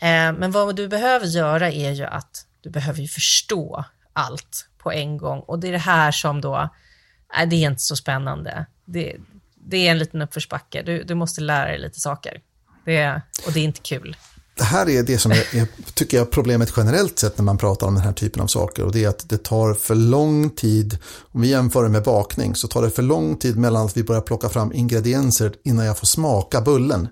Eh, 0.00 0.32
men 0.32 0.50
vad 0.50 0.76
du 0.76 0.88
behöver 0.88 1.26
göra 1.26 1.70
är 1.70 1.90
ju 1.90 2.04
att 2.04 2.46
du 2.60 2.70
behöver 2.70 3.00
ju 3.00 3.08
förstå 3.08 3.84
allt 4.12 4.67
på 4.78 4.92
en 4.92 5.16
gång. 5.16 5.40
Och 5.40 5.58
det 5.58 5.68
är 5.68 5.72
det 5.72 5.78
här 5.78 6.12
som 6.12 6.40
då, 6.40 6.68
nej, 7.36 7.46
det 7.46 7.56
är 7.56 7.70
inte 7.70 7.82
så 7.82 7.96
spännande. 7.96 8.66
Det, 8.84 9.16
det 9.54 9.86
är 9.86 9.90
en 9.90 9.98
liten 9.98 10.22
uppförsbacke. 10.22 10.82
Du, 10.82 11.04
du 11.04 11.14
måste 11.14 11.40
lära 11.40 11.66
dig 11.68 11.78
lite 11.78 12.00
saker. 12.00 12.40
Det, 12.84 13.22
och 13.46 13.52
det 13.52 13.60
är 13.60 13.64
inte 13.64 13.80
kul. 13.80 14.16
Det 14.58 14.64
här 14.64 14.88
är 14.88 15.02
det 15.02 15.18
som 15.18 15.32
är, 15.32 15.56
är, 15.56 15.66
tycker 15.94 16.16
jag, 16.16 16.30
problemet 16.30 16.72
generellt 16.76 17.18
sett 17.18 17.38
när 17.38 17.44
man 17.44 17.58
pratar 17.58 17.86
om 17.86 17.94
den 17.94 18.02
här 18.02 18.12
typen 18.12 18.42
av 18.42 18.46
saker. 18.46 18.84
Och 18.84 18.92
det 18.92 19.04
är 19.04 19.08
att 19.08 19.28
det 19.28 19.38
tar 19.38 19.74
för 19.74 19.94
lång 19.94 20.50
tid, 20.50 20.98
om 21.32 21.40
vi 21.40 21.48
jämför 21.48 21.82
det 21.82 21.88
med 21.88 22.02
bakning, 22.02 22.54
så 22.54 22.68
tar 22.68 22.82
det 22.82 22.90
för 22.90 23.02
lång 23.02 23.36
tid 23.36 23.56
mellan 23.56 23.86
att 23.86 23.96
vi 23.96 24.04
börjar 24.04 24.20
plocka 24.20 24.48
fram 24.48 24.72
ingredienser 24.72 25.52
innan 25.64 25.86
jag 25.86 25.98
får 25.98 26.06
smaka 26.06 26.60
bullen. 26.60 27.08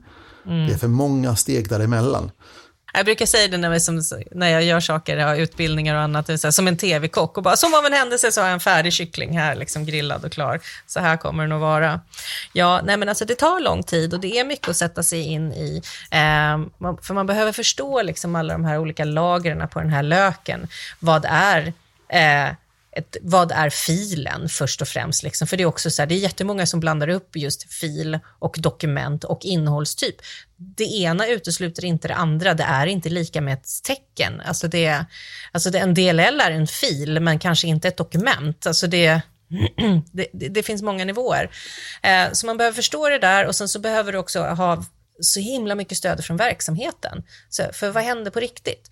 Mm. 0.47 0.67
Det 0.67 0.75
är 0.75 0.79
för 0.79 0.89
många 0.89 1.37
steg 1.37 1.69
däremellan. 1.69 2.31
Jag 2.97 3.05
brukar 3.05 3.27
säga 3.27 3.49
det 3.49 3.57
när, 3.57 3.71
vi 3.71 3.81
som, 3.81 4.03
när 4.31 4.49
jag 4.49 4.63
gör 4.63 4.81
saker, 4.81 5.17
jag 5.17 5.27
har 5.27 5.37
utbildningar 5.37 5.95
och 5.95 6.01
annat, 6.01 6.27
så 6.27 6.47
här, 6.47 6.51
som 6.51 6.69
en 6.69 6.77
tv-kock 6.77 7.37
och 7.37 7.43
bara 7.43 7.57
som 7.57 7.75
av 7.75 7.87
en 7.87 7.93
händelse 7.93 8.33
så 8.33 8.41
har 8.41 8.49
jag 8.49 8.55
en 8.55 8.61
färdig 8.61 8.93
kyckling 8.93 9.39
här, 9.39 9.55
liksom 9.55 9.87
grillad 9.87 10.25
och 10.25 10.33
klar. 10.33 10.61
Så 10.87 11.01
här 11.01 11.17
kommer 11.17 11.43
den 11.43 11.53
att 11.53 11.61
vara. 11.61 12.01
Ja, 12.53 12.81
nej 12.85 12.97
men 12.97 13.09
alltså 13.09 13.25
det 13.25 13.35
tar 13.35 13.61
lång 13.61 13.83
tid 13.83 14.15
och 14.15 14.21
det 14.21 14.39
är 14.39 14.45
mycket 14.45 14.69
att 14.69 14.77
sätta 14.77 15.03
sig 15.03 15.21
in 15.21 15.53
i. 15.53 15.83
Eh, 16.11 16.59
för 17.03 17.15
man 17.15 17.27
behöver 17.27 17.53
förstå 17.53 18.03
liksom 18.03 18.37
alla 18.37 18.53
de 18.53 18.65
här 18.65 18.79
olika 18.79 19.05
lagren 19.05 19.69
på 19.69 19.81
den 19.81 19.91
här 19.91 20.03
löken. 20.03 20.69
Vad 20.99 21.27
är 21.29 21.73
eh, 22.09 22.55
ett, 22.97 23.17
vad 23.23 23.53
är 23.53 23.71
filen 23.71 24.49
först 24.49 24.83
och 24.83 24.89
främst? 24.89 25.23
Liksom? 25.23 25.49
För 25.49 25.57
det 25.57 25.63
är 25.63 25.67
också 25.67 25.91
så 25.91 26.03
här, 26.03 26.07
det 26.07 26.15
är 26.15 26.19
jättemånga 26.19 26.67
som 26.67 26.81
blandar 26.81 27.09
upp 27.09 27.37
just 27.37 27.73
fil 27.73 28.19
och 28.39 28.57
dokument 28.59 29.25
och 29.25 29.45
innehållstyp. 29.45 30.17
Det 30.57 30.85
ena 30.85 31.27
utesluter 31.27 31.85
inte 31.85 32.09
det 32.09 32.15
andra, 32.15 32.55
det 32.55 32.65
är 32.65 32.87
inte 32.87 33.09
lika 33.09 33.41
med 33.41 33.55
ett 33.55 33.69
tecken. 33.85 34.41
Alltså, 34.41 34.69
det, 34.69 35.05
alltså 35.53 35.71
det, 35.71 35.79
en 35.79 35.95
DLL 35.95 36.41
är 36.41 36.51
en 36.51 36.67
fil, 36.67 37.21
men 37.21 37.39
kanske 37.39 37.67
inte 37.67 37.89
ett 37.89 37.97
dokument. 37.97 38.67
Alltså 38.67 38.87
det, 38.87 39.21
det, 40.13 40.27
det, 40.33 40.49
det 40.49 40.63
finns 40.63 40.83
många 40.83 41.05
nivåer. 41.05 41.51
Eh, 42.03 42.33
så 42.33 42.47
man 42.47 42.57
behöver 42.57 42.75
förstå 42.75 43.09
det 43.09 43.19
där 43.19 43.47
och 43.47 43.57
sen 43.57 43.69
så 43.69 43.79
behöver 43.79 44.13
du 44.13 44.19
också 44.19 44.43
ha 44.43 44.85
så 45.21 45.41
himla 45.41 45.75
mycket 45.75 45.99
stöd 45.99 46.25
från 46.25 46.37
verksamheten. 46.37 47.23
Så, 47.49 47.63
för 47.73 47.91
vad 47.91 48.05
händer 48.05 48.31
på 48.31 48.41
riktigt? 48.41 48.91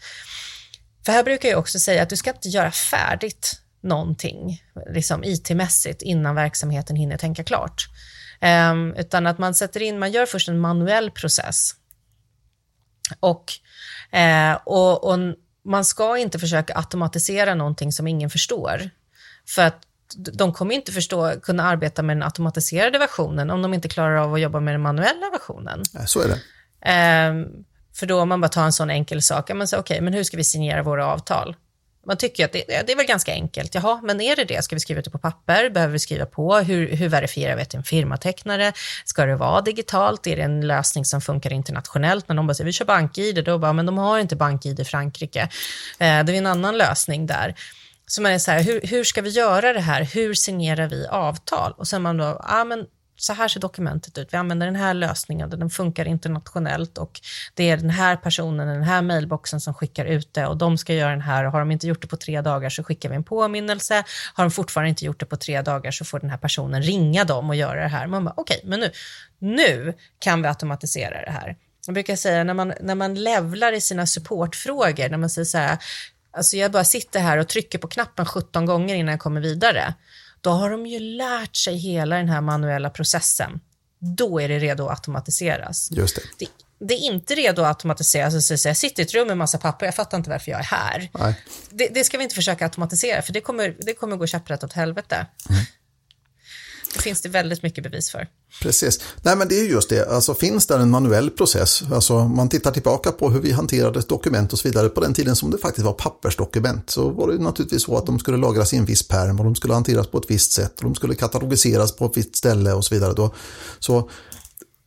För 1.05 1.13
här 1.13 1.23
brukar 1.23 1.49
jag 1.49 1.59
också 1.59 1.79
säga 1.79 2.03
att 2.03 2.11
du 2.11 2.17
ska 2.17 2.31
inte 2.31 2.49
göra 2.49 2.71
färdigt 2.71 3.61
någonting 3.85 4.63
liksom 4.91 5.25
IT-mässigt 5.25 6.03
innan 6.03 6.35
verksamheten 6.35 6.97
hinner 6.97 7.17
tänka 7.17 7.45
klart. 7.45 7.89
Um, 8.71 8.95
utan 8.95 9.27
att 9.27 9.39
man 9.39 9.55
sätter 9.55 9.83
in, 9.83 9.99
man 9.99 10.13
gör 10.13 10.27
först 10.27 10.49
en 10.49 10.61
manuell 10.61 11.11
process. 11.11 11.71
Och, 13.21 13.53
uh, 14.15 14.59
och, 14.65 15.05
och 15.05 15.19
man 15.65 15.85
ska 15.85 16.19
inte 16.19 16.39
försöka 16.39 16.77
automatisera 16.77 17.55
någonting 17.55 17.93
som 17.93 18.07
ingen 18.07 18.31
förstår. 18.31 18.91
För 19.49 19.63
att 19.63 19.87
de 20.17 20.53
kommer 20.53 20.75
inte 20.75 20.93
förstå, 20.93 21.41
kunna 21.43 21.63
arbeta 21.63 22.03
med 22.03 22.17
den 22.17 22.23
automatiserade 22.23 22.99
versionen 22.99 23.51
om 23.51 23.63
de 23.63 23.75
inte 23.75 23.89
klarar 23.89 24.17
av 24.17 24.35
att 24.35 24.41
jobba 24.41 24.61
med 24.61 24.75
den 24.75 24.83
manuella 24.83 25.31
versionen. 25.33 25.83
Så 26.07 26.21
är 26.21 26.29
det. 26.29 26.41
Um, 27.31 27.65
för 27.95 28.07
då 28.07 28.21
om 28.21 28.29
man 28.29 28.41
bara 28.41 28.49
tar 28.49 28.65
en 28.65 28.73
sån 28.73 28.91
enkel 28.91 29.23
sak, 29.23 29.55
man 29.55 29.69
säger 29.69 29.83
okej, 29.83 29.95
okay, 29.95 30.05
men 30.05 30.15
hur 30.15 30.25
ska 30.25 30.37
vi 30.37 30.45
signera 30.45 30.83
våra 30.83 31.07
avtal? 31.07 31.57
Man 32.07 32.17
tycker 32.17 32.45
att 32.45 32.53
det, 32.53 32.65
det, 32.67 32.93
är 32.93 32.97
väl 32.97 33.07
ganska 33.07 33.33
enkelt. 33.33 33.75
Jaha, 33.75 34.01
men 34.03 34.21
är 34.21 34.37
det 34.37 34.45
det? 34.45 34.65
Ska 34.65 34.77
vi 34.77 34.81
skriva 34.81 34.99
ut 34.99 35.05
det 35.05 35.11
på 35.11 35.19
papper? 35.19 35.71
Behöver 35.71 35.93
vi 35.93 35.99
skriva 35.99 36.27
på? 36.27 36.57
Hur, 36.57 36.97
hur 36.97 37.09
verifierar 37.09 37.57
vi 37.57 37.63
att 37.63 37.71
det 37.71 37.77
är 37.77 37.79
en 37.79 37.85
firmatecknare? 37.85 38.73
Ska 39.05 39.27
det 39.27 39.37
vara 39.37 39.61
digitalt? 39.61 40.27
Är 40.27 40.37
det 40.37 40.43
en 40.43 40.67
lösning 40.67 41.05
som 41.05 41.21
funkar 41.21 41.53
internationellt? 41.53 42.29
När 42.29 42.37
de 42.37 42.47
bara 42.47 42.55
säger 42.55 42.67
vi 42.67 42.73
kör 42.73 42.85
bank-id, 42.85 43.45
då 43.45 43.59
bara, 43.59 43.73
men 43.73 43.87
de 43.87 43.99
har 43.99 44.19
inte 44.19 44.37
bank-id 44.37 44.81
i 44.81 44.85
Frankrike. 44.85 45.41
Eh, 45.41 45.49
det 45.99 46.05
är 46.05 46.31
en 46.31 46.47
annan 46.47 46.79
lösning 46.79 47.27
där. 47.27 47.55
Så 48.07 48.23
man 48.23 48.33
är 48.33 48.39
så 48.39 48.51
här, 48.51 48.63
hur, 48.63 48.81
hur 48.85 49.05
ska 49.05 49.23
vi 49.23 49.31
göra 49.31 49.73
det 49.73 49.81
här? 49.81 50.03
Hur 50.05 50.35
signerar 50.35 50.87
vi 50.87 51.07
avtal? 51.07 51.73
Och 51.77 51.89
sen 51.89 52.03
man 52.03 52.17
då, 52.17 52.45
ja 52.49 52.65
men 52.65 52.87
så 53.17 53.33
här 53.33 53.49
ser 53.49 53.61
dokumentet 53.61 54.19
ut. 54.19 54.29
Vi 54.33 54.37
använder 54.37 54.67
den 54.67 54.77
här 54.77 54.95
lösningen, 54.95 55.51
den 55.51 55.71
funkar 55.71 56.09
internationellt 56.09 56.99
och 56.99 57.21
det 57.55 57.71
är 57.71 57.77
den 57.77 57.91
här 57.91 58.17
personen, 58.17 58.69
den 58.69 58.83
här 58.83 59.03
mailboxen 59.03 59.61
som 59.61 59.75
skickar 59.75 60.05
ut 60.05 60.35
det 60.35 60.47
och 60.47 60.57
de 60.57 60.79
ska 60.79 60.95
göra 60.95 61.11
den 61.11 61.21
här 61.21 61.45
och 61.45 61.53
har 61.53 61.59
de 61.59 61.71
inte 61.71 61.87
gjort 61.87 62.03
det 62.03 62.09
på 62.09 62.17
tre 62.17 62.41
dagar 62.41 62.71
så 62.71 62.85
skickar 62.85 63.09
vi 63.09 63.15
en 63.15 63.25
påminnelse. 63.25 64.05
Har 64.35 64.45
de 64.45 64.51
fortfarande 64.51 64.89
inte 64.89 65.05
gjort 65.05 65.21
det 65.21 65.27
på 65.27 65.37
tre 65.37 65.63
dagar 65.63 65.91
så 65.91 66.05
får 66.05 66.21
den 66.21 66.31
här 66.31 66.39
personen 66.39 66.83
ringa 66.83 67.25
dem 67.25 67.51
och 67.51 67.57
göra 67.57 67.83
det 67.83 67.89
här. 67.89 68.07
Man 68.07 68.25
bara, 68.25 68.35
okej, 68.37 68.57
okay, 68.57 68.71
men 68.71 68.81
nu, 68.81 68.91
nu 69.39 69.95
kan 70.19 70.43
vi 70.43 70.49
automatisera 70.49 71.25
det 71.25 71.31
här. 71.31 71.57
Jag 71.87 71.95
brukar 71.95 72.17
säga 72.17 72.45
när 72.45 72.55
man, 72.55 72.73
när 72.81 72.95
man 72.95 73.15
levlar 73.15 73.73
i 73.73 73.81
sina 73.81 74.07
supportfrågor, 74.07 75.09
när 75.09 75.19
man 75.19 75.31
säger 75.31 75.45
så 75.45 75.59
här, 75.59 75.79
alltså 76.37 76.57
jag 76.57 76.73
bara 76.73 76.85
sitter 76.85 77.21
här 77.21 77.39
och 77.39 77.49
trycker 77.49 77.79
på 77.79 77.89
knappen 77.89 78.27
17 78.27 78.67
gånger 78.67 78.95
innan 78.95 79.13
jag 79.13 79.21
kommer 79.21 79.41
vidare 79.41 79.95
då 80.45 80.51
har 80.51 80.71
de 80.71 80.87
ju 80.87 81.01
lärt 81.01 81.57
sig 81.57 81.77
hela 81.77 82.17
den 82.17 82.29
här 82.29 82.41
manuella 82.41 82.91
processen. 82.91 83.61
Då 83.99 84.41
är 84.41 84.49
det 84.49 84.59
redo 84.59 84.87
att 84.87 84.99
automatiseras. 84.99 85.89
Just 85.93 86.17
det. 86.17 86.23
det 86.39 86.47
det 86.79 86.95
är 86.95 86.99
inte 86.99 87.35
redo 87.35 87.63
att 87.63 87.69
automatiseras. 87.69 88.35
Alltså, 88.35 88.69
jag 88.69 88.77
sitter 88.77 89.03
i 89.03 89.07
ett 89.07 89.15
rum 89.15 89.29
med 89.29 89.39
massa 89.39 89.59
papper, 89.59 89.87
jag 89.87 89.95
fattar 89.95 90.19
inte 90.19 90.31
varför 90.31 90.51
jag 90.51 90.61
är 90.61 90.65
här. 90.65 91.11
Det, 91.71 91.89
det, 91.89 92.05
ska 92.05 92.19
vi 92.19 92.25
inte 92.25 92.35
försöka 92.35 92.65
automatisera, 92.65 93.23
för 93.23 93.33
det 93.33 93.41
kommer, 93.41 93.77
det 93.81 93.95
kommer 93.95 94.17
gå 94.17 94.27
käpprätt 94.27 94.65
åt 94.65 94.73
helvete. 94.73 95.27
Mm. 95.51 95.65
Det 96.95 97.03
finns 97.03 97.21
det 97.21 97.29
väldigt 97.29 97.63
mycket 97.63 97.85
bevis 97.85 98.11
för. 98.11 98.29
Precis. 98.63 99.01
Nej, 99.23 99.37
men 99.37 99.49
det 99.49 99.61
är 99.61 99.65
just 99.65 99.89
det. 99.89 100.09
Alltså, 100.09 100.35
finns 100.35 100.67
det 100.67 100.75
en 100.75 100.91
manuell 100.91 101.31
process? 101.31 101.83
Alltså, 101.93 102.25
man 102.25 102.49
tittar 102.49 102.71
tillbaka 102.71 103.13
på 103.13 103.31
hur 103.31 103.41
vi 103.41 103.53
hanterade 103.53 104.01
dokument 104.01 104.53
och 104.53 104.59
så 104.59 104.69
vidare. 104.69 104.89
På 104.89 105.01
den 105.01 105.15
tiden 105.15 105.37
som 105.37 105.51
det 105.51 105.59
faktiskt 105.59 105.85
var 105.85 105.93
pappersdokument 105.93 106.91
så 106.91 107.11
var 107.11 107.29
det 107.29 107.39
naturligtvis 107.39 107.83
så 107.83 107.97
att 107.97 108.07
de 108.07 108.19
skulle 108.19 108.37
lagras 108.37 108.73
i 108.73 108.77
en 108.77 108.85
viss 108.85 109.09
perm 109.09 109.39
och 109.39 109.45
de 109.45 109.55
skulle 109.55 109.75
hanteras 109.75 110.07
på 110.07 110.19
ett 110.19 110.31
visst 110.31 110.53
sätt 110.53 110.79
och 110.79 110.85
de 110.85 110.95
skulle 110.95 111.15
katalogiseras 111.15 111.97
på 111.97 112.07
ett 112.07 112.17
visst 112.17 112.37
ställe 112.37 112.73
och 112.73 112.85
så 112.85 112.95
vidare. 112.95 113.13
Då. 113.13 113.35
Så 113.79 114.11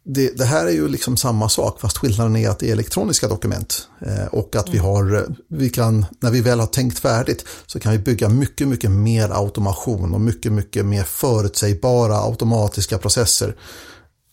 det, 0.10 0.38
det, 0.38 0.46
här 0.46 0.66
är 0.66 0.72
ju 0.72 0.88
liksom 0.88 1.18
samma 1.18 1.50
sak 1.50 1.82
fast 1.82 1.98
skillnaden 1.98 2.36
är 2.36 2.50
att 2.50 2.60
det 2.60 2.68
är 2.68 2.72
elektroniska 2.72 3.28
dokument 3.28 3.88
eh, 4.02 4.26
och 4.26 4.56
att 4.56 4.70
vi 4.70 4.78
har, 4.78 5.28
vi 5.50 5.70
kan, 5.70 6.06
när 6.20 6.32
vi 6.32 6.42
väl 6.42 6.60
har 6.60 6.68
tänkt 6.68 7.00
färdigt 7.00 7.46
så 7.66 7.80
kan 7.80 7.92
vi 7.92 7.98
bygga 7.98 8.30
mycket, 8.30 8.68
mycket 8.68 8.92
mer 8.92 9.30
automation 9.30 10.14
och 10.14 10.22
mycket, 10.22 10.52
mycket 10.52 10.86
mer 10.86 11.04
förutsägbara 11.04 12.16
automatiska 12.16 12.98
processer. 12.98 13.56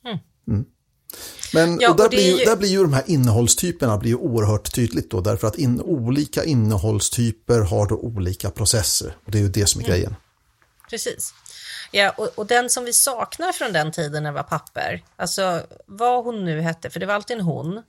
Mm. 0.06 0.18
mm. 0.48 0.64
Men 1.52 1.78
ja, 1.80 1.90
och 1.90 1.96
där, 1.96 2.04
och 2.04 2.10
blir 2.10 2.38
ju, 2.38 2.44
där 2.44 2.56
blir 2.56 2.68
ju 2.68 2.82
de 2.82 2.92
här 2.92 3.04
innehållstyperna 3.06 3.98
blir 3.98 4.10
ju 4.10 4.16
oerhört 4.16 4.74
tydligt 4.74 5.10
då 5.10 5.20
därför 5.20 5.48
att 5.48 5.58
in, 5.58 5.80
olika 5.80 6.44
innehållstyper 6.44 7.60
har 7.60 7.86
då 7.86 7.96
olika 7.96 8.50
processer 8.50 9.16
och 9.24 9.32
det 9.32 9.38
är 9.38 9.42
ju 9.42 9.48
det 9.48 9.66
som 9.66 9.80
är 9.80 9.84
mm. 9.84 9.96
grejen. 9.96 10.14
Precis. 10.90 11.34
Ja, 11.96 12.10
och, 12.16 12.30
och, 12.34 12.46
den 12.46 12.70
som 12.70 12.84
vi 12.84 12.92
saknar 12.92 13.52
från 13.52 13.72
den 13.72 13.92
tiden 13.92 14.22
när 14.22 14.30
det 14.30 14.36
var 14.36 14.42
papper, 14.42 15.02
alltså 15.16 15.62
vad 15.86 16.24
hon 16.24 16.44
nu 16.44 16.60
hette, 16.60 16.90
för 16.90 17.00
det 17.00 17.06
var 17.06 17.14
alltid 17.14 17.36
en 17.36 17.44
hon, 17.44 17.82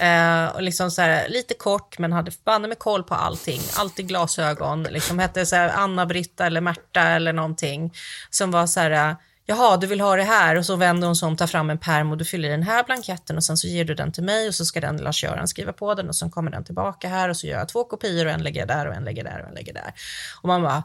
eh, 0.00 0.46
och 0.54 0.62
liksom 0.62 0.90
så 0.90 1.02
här, 1.02 1.28
lite 1.28 1.54
kort 1.54 1.98
men 1.98 2.12
hade 2.12 2.30
banne 2.44 2.68
med 2.68 2.78
koll 2.78 3.02
på 3.02 3.14
allting, 3.14 3.60
alltid 3.76 4.08
glasögon, 4.08 4.82
liksom 4.82 5.18
hette 5.18 5.46
så 5.46 5.56
här 5.56 5.68
Anna-Britta 5.68 6.46
eller 6.46 6.60
Märta 6.60 7.00
eller 7.00 7.32
någonting, 7.32 7.94
som 8.30 8.50
var 8.50 8.66
så 8.66 8.80
här, 8.80 9.16
jaha, 9.46 9.76
du 9.76 9.86
vill 9.86 10.00
ha 10.00 10.16
det 10.16 10.22
här 10.22 10.56
och 10.56 10.66
så 10.66 10.76
vänder 10.76 11.06
hon 11.06 11.16
sig 11.16 11.26
om, 11.26 11.36
tar 11.36 11.46
fram 11.46 11.70
en 11.70 11.78
perm 11.78 12.10
och 12.10 12.18
du 12.18 12.24
fyller 12.24 12.48
i 12.48 12.52
den 12.52 12.62
här 12.62 12.84
blanketten 12.84 13.36
och 13.36 13.44
sen 13.44 13.56
så 13.56 13.66
ger 13.66 13.84
du 13.84 13.94
den 13.94 14.12
till 14.12 14.24
mig 14.24 14.48
och 14.48 14.54
så 14.54 14.64
ska 14.64 14.80
den 14.80 14.96
Lars-Göran 14.96 15.48
skriva 15.48 15.72
på 15.72 15.94
den 15.94 16.08
och 16.08 16.16
sen 16.16 16.30
kommer 16.30 16.50
den 16.50 16.64
tillbaka 16.64 17.08
här 17.08 17.28
och 17.28 17.36
så 17.36 17.46
gör 17.46 17.58
jag 17.58 17.68
två 17.68 17.84
kopior 17.84 18.26
och 18.26 18.32
en 18.32 18.42
lägger 18.42 18.66
där 18.66 18.86
och 18.86 18.94
en 18.94 19.04
lägger 19.04 19.24
där 19.24 19.42
och 19.42 19.48
en 19.48 19.54
lägger 19.54 19.72
där. 19.72 19.94
Och 20.42 20.48
man 20.48 20.62
bara, 20.62 20.82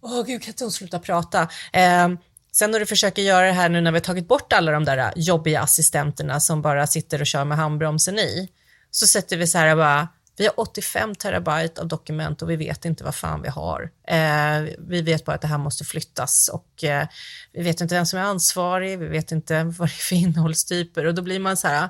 åh 0.00 0.24
gud, 0.26 0.42
kan 0.42 0.50
inte 0.50 0.64
hon 0.64 0.72
sluta 0.72 0.98
prata? 0.98 1.42
Eh, 1.72 2.08
sen 2.52 2.70
när 2.70 2.80
du 2.80 2.86
försöker 2.86 3.22
göra 3.22 3.46
det 3.46 3.52
här 3.52 3.68
nu 3.68 3.80
när 3.80 3.92
vi 3.92 3.96
har 3.96 4.04
tagit 4.04 4.28
bort 4.28 4.52
alla 4.52 4.72
de 4.72 4.84
där 4.84 4.98
äh, 4.98 5.10
jobbiga 5.16 5.60
assistenterna 5.60 6.40
som 6.40 6.62
bara 6.62 6.86
sitter 6.86 7.20
och 7.20 7.26
kör 7.26 7.44
med 7.44 7.58
handbromsen 7.58 8.18
i, 8.18 8.48
så 8.90 9.06
sätter 9.06 9.36
vi 9.36 9.46
så 9.46 9.58
här 9.58 9.76
bara, 9.76 10.08
vi 10.36 10.46
har 10.46 10.60
85 10.60 11.14
terabyte 11.14 11.80
av 11.80 11.88
dokument 11.88 12.42
och 12.42 12.50
vi 12.50 12.56
vet 12.56 12.84
inte 12.84 13.04
vad 13.04 13.14
fan 13.14 13.42
vi 13.42 13.48
har. 13.48 13.90
Eh, 14.08 14.74
vi 14.78 15.02
vet 15.02 15.24
bara 15.24 15.34
att 15.34 15.40
det 15.40 15.48
här 15.48 15.58
måste 15.58 15.84
flyttas 15.84 16.48
och 16.48 16.84
eh, 16.84 17.06
vi 17.52 17.62
vet 17.62 17.80
inte 17.80 17.94
vem 17.94 18.06
som 18.06 18.18
är 18.18 18.22
ansvarig, 18.22 18.98
vi 18.98 19.08
vet 19.08 19.32
inte 19.32 19.64
vad 19.78 19.88
det 19.88 19.92
är 19.92 20.02
för 20.02 20.16
innehållstyper 20.16 21.06
och 21.06 21.14
då 21.14 21.22
blir 21.22 21.38
man 21.38 21.56
så 21.56 21.68
här, 21.68 21.88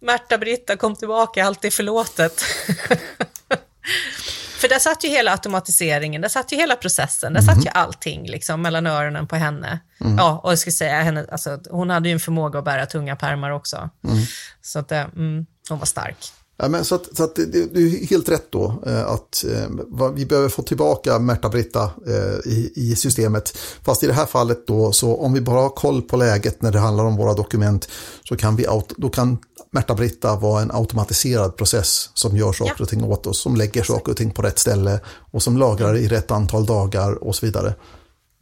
Märta, 0.00 0.38
Britta, 0.38 0.76
kom 0.76 0.96
tillbaka, 0.96 1.44
allt 1.44 1.64
är 1.64 1.70
förlåtet. 1.70 2.42
För 4.62 4.68
där 4.68 4.78
satt 4.78 5.04
ju 5.04 5.08
hela 5.08 5.30
automatiseringen, 5.30 6.22
där 6.22 6.28
satt 6.28 6.52
ju 6.52 6.56
hela 6.56 6.76
processen, 6.76 7.32
där 7.32 7.40
mm. 7.40 7.54
satt 7.54 7.64
ju 7.64 7.70
allting 7.70 8.26
liksom 8.26 8.62
mellan 8.62 8.86
öronen 8.86 9.26
på 9.26 9.36
henne. 9.36 9.80
Mm. 10.00 10.16
Ja, 10.18 10.40
och 10.44 10.50
jag 10.50 10.58
ska 10.58 10.70
säga, 10.70 11.02
henne, 11.02 11.26
alltså, 11.32 11.60
hon 11.70 11.90
hade 11.90 12.08
ju 12.08 12.12
en 12.12 12.20
förmåga 12.20 12.58
att 12.58 12.64
bära 12.64 12.86
tunga 12.86 13.16
pärmar 13.16 13.50
också. 13.50 13.90
Mm. 14.04 14.24
Så 14.62 14.78
att, 14.78 14.92
mm, 14.92 15.46
hon 15.68 15.78
var 15.78 15.86
stark. 15.86 16.16
Ja, 16.62 16.68
men 16.68 16.84
så 16.84 16.94
att, 16.94 17.16
så 17.16 17.24
att 17.24 17.34
det, 17.34 17.46
det, 17.46 17.80
är 17.80 18.06
helt 18.06 18.28
rätt 18.28 18.46
då 18.50 18.82
eh, 18.86 19.06
att 19.06 19.44
eh, 19.44 20.10
vi 20.14 20.26
behöver 20.26 20.48
få 20.48 20.62
tillbaka 20.62 21.18
Märta-Britta 21.18 21.90
eh, 22.06 22.52
i, 22.52 22.72
i 22.74 22.96
systemet. 22.96 23.58
Fast 23.84 24.02
i 24.02 24.06
det 24.06 24.12
här 24.12 24.26
fallet 24.26 24.66
då, 24.66 24.92
så 24.92 25.16
om 25.16 25.32
vi 25.32 25.40
bara 25.40 25.60
har 25.60 25.68
koll 25.68 26.02
på 26.02 26.16
läget 26.16 26.62
när 26.62 26.72
det 26.72 26.78
handlar 26.78 27.04
om 27.04 27.16
våra 27.16 27.34
dokument 27.34 27.88
så 28.24 28.36
kan 28.36 28.56
vi, 28.56 28.66
då 28.96 29.08
kan 29.08 29.38
Märta-Britta 29.70 30.36
vara 30.36 30.62
en 30.62 30.70
automatiserad 30.70 31.56
process 31.56 32.10
som 32.14 32.36
gör 32.36 32.52
saker 32.52 32.74
ja. 32.78 32.82
och 32.82 32.88
ting 32.88 33.04
åt 33.04 33.26
oss, 33.26 33.42
som 33.42 33.56
lägger 33.56 33.82
saker 33.82 34.12
och 34.12 34.16
ting 34.16 34.30
på 34.30 34.42
rätt 34.42 34.58
ställe 34.58 35.00
och 35.06 35.42
som 35.42 35.56
lagrar 35.56 35.96
i 35.96 36.08
rätt 36.08 36.30
antal 36.30 36.66
dagar 36.66 37.24
och 37.24 37.36
så 37.36 37.46
vidare. 37.46 37.74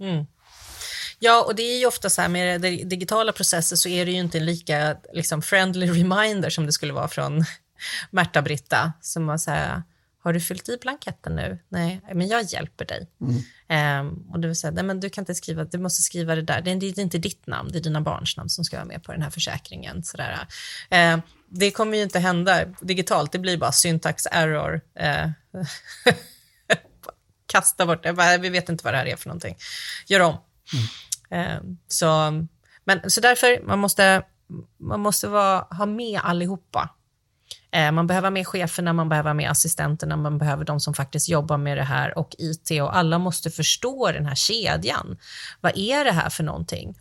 Mm. 0.01 0.25
Ja, 1.19 1.45
och 1.45 1.55
det 1.55 1.63
är 1.63 1.79
ju 1.79 1.87
ofta 1.87 2.11
så 2.11 2.21
här 2.21 2.29
med 2.29 2.61
digitala 2.61 3.33
processer 3.33 3.77
så 3.77 3.89
är 3.89 4.07
det 4.07 4.13
ju 4.13 4.19
inte 4.19 4.39
en 4.39 4.47
lika 4.47 4.97
liksom, 5.13 5.43
friendly 5.43 5.87
reminder 6.03 6.51
som 6.51 6.67
det 6.67 6.73
skulle 6.73 6.93
vara 6.93 7.09
från 7.09 7.45
Märta-Britta, 8.11 8.93
som 9.01 9.27
var 9.27 9.39
så 9.39 9.51
här, 9.51 9.83
har 10.23 10.33
du 10.33 10.41
fyllt 10.41 10.69
i 10.69 10.77
blanketten 10.77 11.37
nu? 11.37 11.59
Nej, 11.69 12.01
men 12.15 12.29
jag 12.29 12.43
hjälper 12.43 12.85
dig. 12.85 13.09
Mm. 13.21 14.07
Um, 14.07 14.31
och 14.31 14.41
du 14.41 14.55
säger, 14.55 14.73
nej 14.73 14.85
men 14.85 15.01
du 15.01 15.11
kan 15.11 15.23
inte 15.23 15.35
skriva, 15.35 15.65
du 15.65 15.79
måste 15.79 16.03
skriva 16.03 16.35
det 16.35 16.43
där. 16.43 16.61
Det 16.61 16.71
är, 16.71 16.77
det 16.77 16.87
är 16.87 17.01
inte 17.01 17.19
ditt 17.19 17.47
namn, 17.47 17.73
det 17.73 17.79
är 17.79 17.83
dina 17.83 18.01
barns 18.01 18.37
namn 18.37 18.49
som 18.49 18.65
ska 18.65 18.77
vara 18.77 18.87
med 18.87 19.03
på 19.03 19.13
den 19.13 19.23
här 19.23 19.31
försäkringen. 19.31 20.03
Sådär. 20.03 20.47
Uh, 20.93 21.23
det 21.49 21.71
kommer 21.71 21.97
ju 21.97 22.03
inte 22.03 22.19
hända 22.19 22.65
digitalt, 22.81 23.33
det 23.33 23.39
blir 23.39 23.57
bara 23.57 23.73
syntax 23.73 24.27
error. 24.31 24.81
Uh, 25.01 25.31
kasta 27.47 27.87
bort 27.87 28.03
det, 28.03 28.13
bara, 28.13 28.39
vi 28.39 28.49
vet 28.49 28.69
inte 28.69 28.85
vad 28.85 28.95
det 28.95 28.99
här 28.99 29.07
är 29.07 29.17
för 29.17 29.29
någonting. 29.29 29.57
Gör 30.07 30.21
om. 30.21 30.37
Mm. 31.31 31.47
Uh, 31.47 31.77
så, 31.89 32.31
men, 32.85 33.11
så 33.11 33.21
därför, 33.21 33.61
man 33.63 33.79
måste, 33.79 34.23
man 34.79 35.01
måste 35.01 35.29
vara, 35.29 35.67
ha 35.71 35.87
med 35.87 36.21
allihopa 36.23 36.97
Eh, 37.73 37.93
man 37.93 38.07
behöver 38.07 38.27
ha 38.27 38.31
med 38.31 38.47
cheferna, 38.47 38.93
man 38.93 39.09
behöver 39.09 39.31
ha 39.31 39.35
med 39.35 39.51
assistenterna, 39.51 40.17
man 40.17 40.39
behöver 40.39 40.65
de 40.65 40.81
som 40.81 40.95
faktiskt 40.95 41.29
jobbar 41.29 41.57
med 41.57 41.77
det 41.77 41.85
här 41.85 42.19
och 42.19 42.35
IT 42.39 42.71
och 42.83 42.97
alla 42.97 43.19
måste 43.19 43.51
förstå 43.51 44.13
den 44.13 44.27
här 44.27 44.35
kedjan. 44.35 45.19
Vad 45.61 45.79
är 45.79 46.05
det 46.05 46.13
här 46.13 46.31
för 46.31 46.45
någonting? 46.45 46.99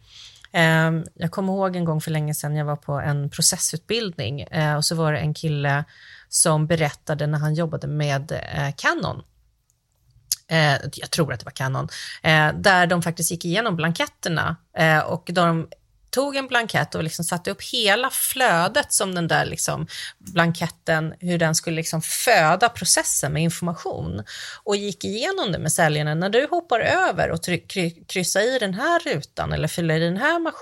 Ehm, 0.51 1.05
jag 1.13 1.32
kommer 1.32 1.53
ihåg 1.53 1.75
en 1.75 1.86
gång 1.86 2.01
för 2.01 2.12
länge 2.12 2.34
sedan, 2.34 2.55
jag 2.55 2.65
var 2.65 2.75
på 2.75 2.93
en 2.93 3.29
processutbildning 3.29 4.41
eh, 4.41 4.75
och 4.75 4.86
så 4.86 4.95
var 4.95 5.13
det 5.13 5.19
en 5.19 5.34
kille 5.34 5.84
som 6.29 6.67
berättade 6.67 7.27
när 7.27 7.39
han 7.39 7.53
jobbade 7.53 7.88
med 7.88 8.32
eh, 8.32 8.73
Canon 8.77 9.23
jag 10.93 11.10
tror 11.12 11.34
att 11.34 11.39
det 11.39 11.45
var 11.45 11.51
Canon, 11.51 11.88
där 12.53 12.88
de 12.88 13.01
faktiskt 13.01 13.32
gick 13.32 13.45
igenom 13.45 13.75
blanketterna 13.75 14.55
och 15.05 15.29
de 15.34 15.67
tog 16.10 16.36
en 16.36 16.48
blankett 16.48 16.95
och 16.95 17.04
liksom 17.04 17.26
satte 17.26 17.52
upp 17.52 17.63
hela 17.63 18.10
flödet 18.10 18.93
som 18.93 19.15
den 19.15 19.28
där 19.28 19.45
liksom 19.45 19.88
blanketten, 20.17 21.13
hur 21.19 21.38
den 21.38 21.56
skulle 21.56 21.76
liksom 21.76 22.02
föda 22.02 22.69
processen 22.69 23.34
med 23.34 23.43
information 23.43 24.24
och 24.63 24.76
gick 24.76 25.06
igenom 25.06 25.52
det 25.52 25.60
med 25.60 25.72
säljarna. 25.72 26.15
När 26.15 26.30
du 26.30 26.48
hoppar 26.52 26.80
över 26.80 27.32
och 27.32 27.39
kryssar 28.08 28.41
i 28.56 28.60
den 28.60 28.74
här 28.74 29.00
rutan 29.00 29.54
eller 29.54 29.67
fyller 29.67 29.95
i 30.02 30.06
den 30.06 30.17
här 30.17 30.54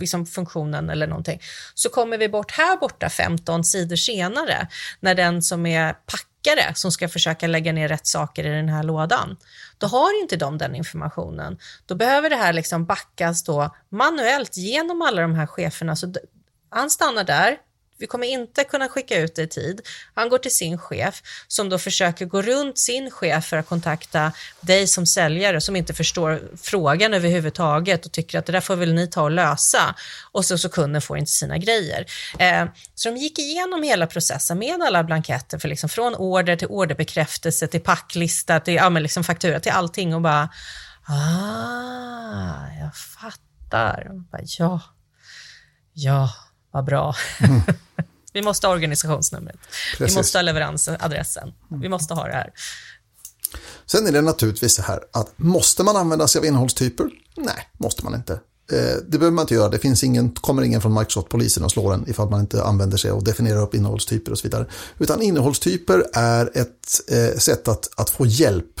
liksom 0.00 0.26
funktionen 0.26 0.90
eller 0.90 1.06
någonting, 1.06 1.40
så 1.74 1.88
kommer 1.88 2.18
vi 2.18 2.28
bort 2.28 2.50
här 2.50 2.76
borta 2.76 3.08
15 3.08 3.64
sidor 3.64 3.96
senare 3.96 4.68
när 5.00 5.14
den 5.14 5.42
som 5.42 5.66
är 5.66 5.92
packare, 5.92 6.74
som 6.74 6.92
ska 6.92 7.08
försöka 7.08 7.46
lägga 7.46 7.72
ner 7.72 7.88
rätt 7.88 8.06
saker 8.06 8.46
i 8.46 8.48
den 8.48 8.68
här 8.68 8.82
lådan. 8.82 9.36
Då 9.80 9.86
har 9.86 10.20
inte 10.20 10.36
de 10.36 10.58
den 10.58 10.74
informationen. 10.74 11.58
Då 11.86 11.94
behöver 11.94 12.30
det 12.30 12.36
här 12.36 12.52
liksom 12.52 12.84
backas 12.84 13.44
då 13.44 13.74
manuellt 13.88 14.56
genom 14.56 15.02
alla 15.02 15.22
de 15.22 15.34
här 15.34 15.46
cheferna. 15.46 15.96
Så 15.96 16.14
han 16.70 16.90
stannar 16.90 17.24
där, 17.24 17.56
vi 18.00 18.06
kommer 18.06 18.26
inte 18.26 18.64
kunna 18.64 18.88
skicka 18.88 19.18
ut 19.18 19.34
det 19.34 19.42
i 19.42 19.46
tid. 19.46 19.80
Han 20.14 20.28
går 20.28 20.38
till 20.38 20.54
sin 20.54 20.78
chef 20.78 21.22
som 21.48 21.68
då 21.68 21.78
försöker 21.78 22.26
gå 22.26 22.42
runt 22.42 22.78
sin 22.78 23.10
chef 23.10 23.44
för 23.44 23.56
att 23.56 23.66
kontakta 23.66 24.32
dig 24.60 24.86
som 24.86 25.06
säljare 25.06 25.60
som 25.60 25.76
inte 25.76 25.94
förstår 25.94 26.42
frågan 26.62 27.14
överhuvudtaget 27.14 28.06
och 28.06 28.12
tycker 28.12 28.38
att 28.38 28.46
det 28.46 28.52
där 28.52 28.60
får 28.60 28.76
väl 28.76 28.94
ni 28.94 29.06
ta 29.06 29.22
och 29.22 29.30
lösa. 29.30 29.94
Och 30.32 30.44
så, 30.44 30.58
så 30.58 30.68
kunden 30.68 31.02
får 31.02 31.18
inte 31.18 31.30
sina 31.30 31.58
grejer. 31.58 32.06
Eh, 32.38 32.66
så 32.94 33.10
de 33.10 33.16
gick 33.16 33.38
igenom 33.38 33.82
hela 33.82 34.06
processen 34.06 34.58
med 34.58 34.82
alla 34.82 35.04
blanketter 35.04 35.58
för 35.58 35.68
liksom 35.68 35.88
från 35.88 36.14
order 36.14 36.56
till 36.56 36.68
orderbekräftelse 36.68 37.66
till 37.66 37.80
packlista 37.80 38.60
till 38.60 38.74
ja, 38.74 38.90
men 38.90 39.02
liksom 39.02 39.24
faktura 39.24 39.60
till 39.60 39.72
allting 39.72 40.14
och 40.14 40.20
bara 40.20 40.48
ah, 41.06 42.66
jag 42.80 42.96
fattar. 42.96 44.08
bara, 44.30 44.42
ja, 44.58 44.80
ja, 45.92 46.30
vad 46.70 46.84
bra. 46.84 47.14
Mm. 47.40 47.60
vi 48.32 48.42
måste 48.42 48.66
ha 48.66 48.74
organisationsnumret. 48.74 49.56
Precis. 49.98 50.16
Vi 50.16 50.18
måste 50.18 50.38
ha 50.38 50.42
leveransadressen. 50.42 51.52
Vi 51.68 51.88
måste 51.88 52.14
ha 52.14 52.26
det 52.26 52.32
här. 52.32 52.52
Sen 53.86 54.06
är 54.06 54.12
det 54.12 54.20
naturligtvis 54.20 54.74
så 54.74 54.82
här 54.82 55.00
att 55.12 55.32
måste 55.36 55.82
man 55.82 55.96
använda 55.96 56.28
sig 56.28 56.38
av 56.38 56.44
innehållstyper? 56.44 57.06
Nej, 57.36 57.68
måste 57.78 58.04
man 58.04 58.14
inte. 58.14 58.32
Eh, 58.72 58.96
det 59.08 59.18
behöver 59.18 59.30
man 59.30 59.42
inte 59.42 59.54
göra. 59.54 59.68
Det 59.68 59.78
finns 59.78 60.04
ingen, 60.04 60.30
kommer 60.30 60.62
ingen 60.62 60.80
från 60.80 60.94
Microsoft-polisen 60.94 61.64
och 61.64 61.70
slår 61.70 61.94
en 61.94 62.10
ifall 62.10 62.30
man 62.30 62.40
inte 62.40 62.64
använder 62.64 62.96
sig 62.96 63.10
och 63.10 63.24
definierar 63.24 63.62
upp 63.62 63.74
innehållstyper 63.74 64.32
och 64.32 64.38
så 64.38 64.42
vidare. 64.42 64.66
Utan 64.98 65.22
innehållstyper 65.22 66.04
är 66.12 66.50
ett 66.54 67.00
eh, 67.08 67.38
sätt 67.38 67.68
att, 67.68 67.88
att 67.96 68.10
få 68.10 68.26
hjälp 68.26 68.80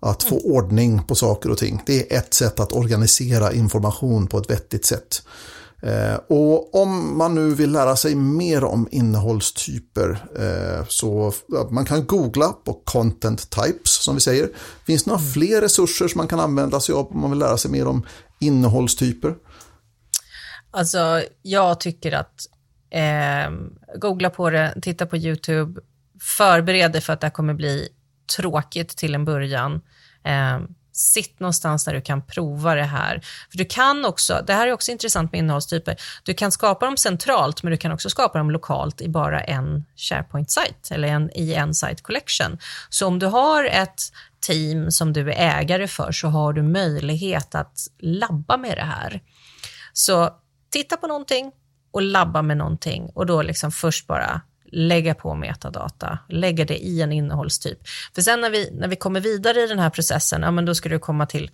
att 0.00 0.22
få 0.22 0.38
ordning 0.38 1.02
på 1.02 1.14
saker 1.14 1.50
och 1.50 1.58
ting. 1.58 1.82
Det 1.86 2.12
är 2.12 2.18
ett 2.18 2.34
sätt 2.34 2.60
att 2.60 2.72
organisera 2.72 3.52
information 3.52 4.26
på 4.26 4.38
ett 4.38 4.50
vettigt 4.50 4.84
sätt. 4.84 5.22
Eh, 5.82 6.14
och 6.28 6.74
om 6.82 7.18
man 7.18 7.34
nu 7.34 7.54
vill 7.54 7.72
lära 7.72 7.96
sig 7.96 8.14
mer 8.14 8.64
om 8.64 8.88
innehållstyper 8.90 10.18
eh, 10.38 10.86
så 10.88 11.32
man 11.70 11.84
kan 11.84 12.06
googla 12.06 12.48
på 12.48 12.80
content 12.84 13.50
types 13.50 13.92
som 14.04 14.14
vi 14.14 14.20
säger. 14.20 14.48
Finns 14.86 15.04
det 15.04 15.10
några 15.10 15.20
mm. 15.20 15.32
fler 15.32 15.60
resurser 15.60 16.08
som 16.08 16.18
man 16.18 16.28
kan 16.28 16.40
använda 16.40 16.80
sig 16.80 16.94
av 16.94 17.06
om 17.06 17.20
man 17.20 17.30
vill 17.30 17.38
lära 17.38 17.56
sig 17.56 17.70
mer 17.70 17.86
om 17.86 18.06
innehållstyper? 18.40 19.34
Alltså, 20.70 21.22
jag 21.42 21.80
tycker 21.80 22.12
att 22.12 22.46
eh, 22.90 23.52
googla 23.98 24.30
på 24.30 24.50
det, 24.50 24.74
titta 24.82 25.06
på 25.06 25.16
YouTube, 25.16 25.80
förbered 26.20 26.92
dig 26.92 27.00
för 27.00 27.12
att 27.12 27.20
det 27.20 27.30
kommer 27.30 27.54
bli 27.54 27.88
tråkigt 28.36 28.96
till 28.96 29.14
en 29.14 29.24
början. 29.24 29.80
Eh, 30.24 30.60
Sitt 30.98 31.40
någonstans 31.40 31.84
där 31.84 31.94
du 31.94 32.00
kan 32.00 32.22
prova 32.22 32.74
det 32.74 32.84
här. 32.84 33.20
För 33.50 33.58
du 33.58 33.64
kan 33.64 34.04
också, 34.04 34.44
det 34.46 34.52
här 34.52 34.68
är 34.68 34.72
också 34.72 34.92
intressant 34.92 35.32
med 35.32 35.38
innehållstyper, 35.38 35.96
du 36.22 36.34
kan 36.34 36.52
skapa 36.52 36.86
dem 36.86 36.96
centralt 36.96 37.62
men 37.62 37.70
du 37.70 37.76
kan 37.76 37.92
också 37.92 38.10
skapa 38.10 38.38
dem 38.38 38.50
lokalt 38.50 39.00
i 39.00 39.08
bara 39.08 39.40
en 39.40 39.84
SharePoint-sajt 39.96 40.90
eller 40.90 41.08
en, 41.08 41.30
i 41.34 41.54
en 41.54 41.74
site 41.74 42.02
collection. 42.02 42.58
Så 42.88 43.06
om 43.06 43.18
du 43.18 43.26
har 43.26 43.64
ett 43.64 44.02
team 44.40 44.90
som 44.90 45.12
du 45.12 45.32
är 45.32 45.60
ägare 45.60 45.88
för 45.88 46.12
så 46.12 46.28
har 46.28 46.52
du 46.52 46.62
möjlighet 46.62 47.54
att 47.54 47.78
labba 47.98 48.56
med 48.56 48.76
det 48.76 48.84
här. 48.84 49.22
Så 49.92 50.30
titta 50.70 50.96
på 50.96 51.06
någonting 51.06 51.52
och 51.90 52.02
labba 52.02 52.42
med 52.42 52.56
någonting 52.56 53.10
och 53.14 53.26
då 53.26 53.42
liksom 53.42 53.72
först 53.72 54.06
bara 54.06 54.40
lägga 54.72 55.14
på 55.14 55.34
metadata, 55.34 56.18
lägga 56.28 56.64
det 56.64 56.78
i 56.78 57.02
en 57.02 57.12
innehållstyp. 57.12 57.78
För 58.14 58.22
sen 58.22 58.40
när 58.40 58.50
vi, 58.50 58.70
när 58.72 58.88
vi 58.88 58.96
kommer 58.96 59.20
vidare 59.20 59.60
i 59.60 59.66
den 59.66 59.78
här 59.78 59.90
processen, 59.90 60.42
ja, 60.42 60.50
men 60.50 60.64
då 60.64 60.74
ska 60.74 60.88
du 60.88 60.98
komma 60.98 61.26
till 61.26 61.50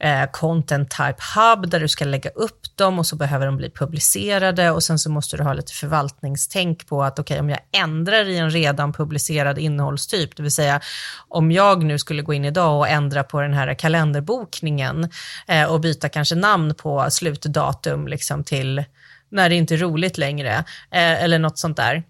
eh, 0.00 0.30
Content 0.30 0.90
Type 0.90 1.16
Hub 1.34 1.70
där 1.70 1.80
du 1.80 1.88
ska 1.88 2.04
lägga 2.04 2.30
upp 2.30 2.76
dem 2.76 2.98
och 2.98 3.06
så 3.06 3.16
behöver 3.16 3.46
de 3.46 3.56
bli 3.56 3.70
publicerade 3.70 4.70
och 4.70 4.82
sen 4.82 4.98
så 4.98 5.10
måste 5.10 5.36
du 5.36 5.42
ha 5.42 5.52
lite 5.52 5.72
förvaltningstänk 5.72 6.86
på 6.86 7.02
att 7.02 7.18
okej, 7.18 7.34
okay, 7.34 7.40
om 7.40 7.50
jag 7.50 7.60
ändrar 7.72 8.28
i 8.28 8.36
en 8.36 8.50
redan 8.50 8.92
publicerad 8.92 9.58
innehållstyp, 9.58 10.36
det 10.36 10.42
vill 10.42 10.52
säga 10.52 10.80
om 11.28 11.52
jag 11.52 11.84
nu 11.84 11.98
skulle 11.98 12.22
gå 12.22 12.34
in 12.34 12.44
idag 12.44 12.78
och 12.78 12.88
ändra 12.88 13.24
på 13.24 13.40
den 13.40 13.54
här 13.54 13.74
kalenderbokningen 13.74 15.10
eh, 15.48 15.64
och 15.64 15.80
byta 15.80 16.08
kanske 16.08 16.34
namn 16.34 16.74
på 16.74 17.06
slutdatum 17.10 18.08
liksom 18.08 18.44
till 18.44 18.84
när 19.30 19.48
det 19.48 19.54
inte 19.54 19.74
är 19.74 19.78
roligt 19.78 20.18
längre 20.18 20.54
eh, 20.90 21.24
eller 21.24 21.38
något 21.38 21.58
sånt 21.58 21.76
där 21.76 22.02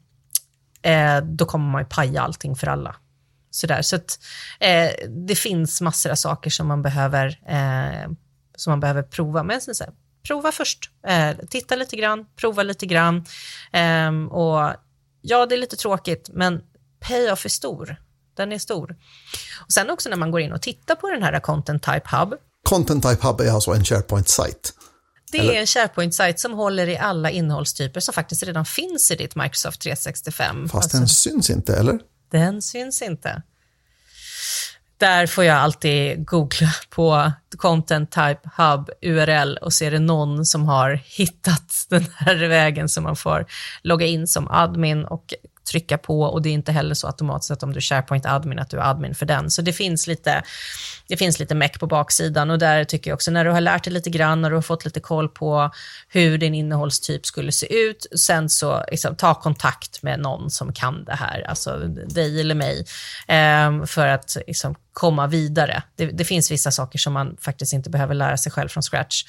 eh, 0.82 1.20
då 1.22 1.46
kommer 1.46 1.70
man 1.70 1.82
ju 1.82 1.88
paja 1.88 2.22
allting 2.22 2.56
för 2.56 2.66
alla. 2.66 2.96
Sådär. 3.50 3.82
Så 3.82 3.96
att, 3.96 4.18
eh, 4.60 4.90
det 5.08 5.34
finns 5.34 5.80
massor 5.80 6.10
av 6.10 6.14
saker 6.14 6.50
som 6.50 6.66
man 6.66 6.82
behöver, 6.82 7.40
eh, 7.46 8.10
som 8.56 8.70
man 8.70 8.80
behöver 8.80 9.02
prova. 9.02 9.42
Men 9.42 9.60
så 9.60 9.84
här, 9.84 9.92
prova 10.22 10.52
först. 10.52 10.90
Eh, 11.06 11.36
titta 11.48 11.76
lite 11.76 11.96
grann, 11.96 12.26
prova 12.36 12.62
lite 12.62 12.86
grann. 12.86 13.24
Ehm, 13.72 14.28
och 14.28 14.72
ja, 15.20 15.46
det 15.46 15.54
är 15.54 15.58
lite 15.58 15.76
tråkigt, 15.76 16.30
men 16.32 16.62
payoff 17.00 17.44
är 17.44 17.48
stor. 17.48 17.96
Den 18.36 18.52
är 18.52 18.58
stor. 18.58 18.96
Och 19.64 19.72
Sen 19.72 19.90
också 19.90 20.08
när 20.08 20.16
man 20.16 20.30
går 20.30 20.40
in 20.40 20.52
och 20.52 20.62
tittar 20.62 20.94
på 20.94 21.10
den 21.10 21.22
här 21.22 21.40
Content 21.40 21.82
Type 21.82 22.16
Hub. 22.16 22.34
Content 22.68 23.02
Type 23.02 23.26
Hub 23.26 23.40
är 23.40 23.50
alltså 23.50 23.70
en 23.70 23.84
SharePoint-sajt? 23.84 24.72
Det 25.32 25.38
Eller? 25.38 25.52
är 25.52 25.60
en 25.60 25.66
SharePoint-sajt 25.66 26.40
som 26.40 26.52
håller 26.52 26.86
i 26.86 26.98
alla 26.98 27.30
innehållstyper 27.30 28.00
som 28.00 28.14
faktiskt 28.14 28.42
redan 28.42 28.64
finns 28.64 29.10
i 29.10 29.16
ditt 29.16 29.36
Microsoft 29.36 29.80
365. 29.80 30.68
Fast 30.68 30.74
alltså, 30.84 30.98
den 30.98 31.08
syns 31.08 31.50
inte, 31.50 31.76
eller? 31.76 31.98
Den 32.30 32.62
syns 32.62 33.02
inte. 33.02 33.42
Där 35.00 35.26
får 35.26 35.44
jag 35.44 35.56
alltid 35.56 36.26
googla 36.26 36.70
på 36.90 37.32
Content 37.56 38.10
Type 38.10 38.40
Hub 38.56 38.90
URL 39.02 39.56
och 39.56 39.72
se 39.72 39.90
det 39.90 39.98
någon 39.98 40.46
som 40.46 40.64
har 40.68 41.00
hittat 41.04 41.86
den 41.88 42.06
här 42.16 42.34
vägen 42.48 42.88
som 42.88 43.04
man 43.04 43.16
får 43.16 43.46
logga 43.82 44.06
in 44.06 44.26
som 44.26 44.50
admin 44.50 45.04
och 45.04 45.34
trycka 45.70 45.98
på 45.98 46.22
och 46.22 46.42
det 46.42 46.48
är 46.48 46.52
inte 46.52 46.72
heller 46.72 46.94
så 46.94 47.06
automatiskt 47.06 47.50
att 47.50 47.62
om 47.62 47.72
du 47.72 47.76
är 47.76 47.80
SharePoint 47.80 48.26
admin 48.26 48.58
att 48.58 48.70
du 48.70 48.76
är 48.76 48.90
admin 48.90 49.14
för 49.14 49.26
den. 49.26 49.50
Så 49.50 49.62
det 49.62 49.72
finns 49.72 50.06
lite, 50.06 50.42
det 51.08 51.16
finns 51.16 51.38
lite 51.38 51.54
meck 51.54 51.80
på 51.80 51.86
baksidan 51.86 52.50
och 52.50 52.58
där 52.58 52.84
tycker 52.84 53.10
jag 53.10 53.14
också 53.14 53.30
när 53.30 53.44
du 53.44 53.50
har 53.50 53.60
lärt 53.60 53.84
dig 53.84 53.92
lite 53.92 54.10
grann, 54.10 54.42
när 54.42 54.50
du 54.50 54.56
har 54.56 54.62
fått 54.62 54.84
lite 54.84 55.00
koll 55.00 55.28
på 55.28 55.70
hur 56.08 56.38
din 56.38 56.54
innehållstyp 56.54 57.26
skulle 57.26 57.52
se 57.52 57.74
ut, 57.74 58.06
sen 58.18 58.48
så 58.48 58.84
liksom, 58.90 59.16
ta 59.16 59.34
kontakt 59.34 60.02
med 60.02 60.20
någon 60.20 60.50
som 60.50 60.72
kan 60.72 61.04
det 61.04 61.14
här, 61.14 61.46
alltså 61.48 61.78
dig 61.88 62.40
eller 62.40 62.54
mig, 62.54 62.84
eh, 63.28 63.84
för 63.84 64.06
att 64.06 64.36
liksom, 64.46 64.74
komma 64.92 65.26
vidare. 65.26 65.82
Det, 65.96 66.06
det, 66.06 66.24
finns 66.24 66.50
vissa 66.50 66.70
saker 66.70 66.98
som 66.98 67.12
man 67.12 67.36
faktiskt 67.40 67.72
inte 67.72 67.90
behöver 67.90 68.14
lära 68.14 68.36
sig 68.36 68.52
själv 68.52 68.68
från 68.68 68.82
scratch. 68.82 69.24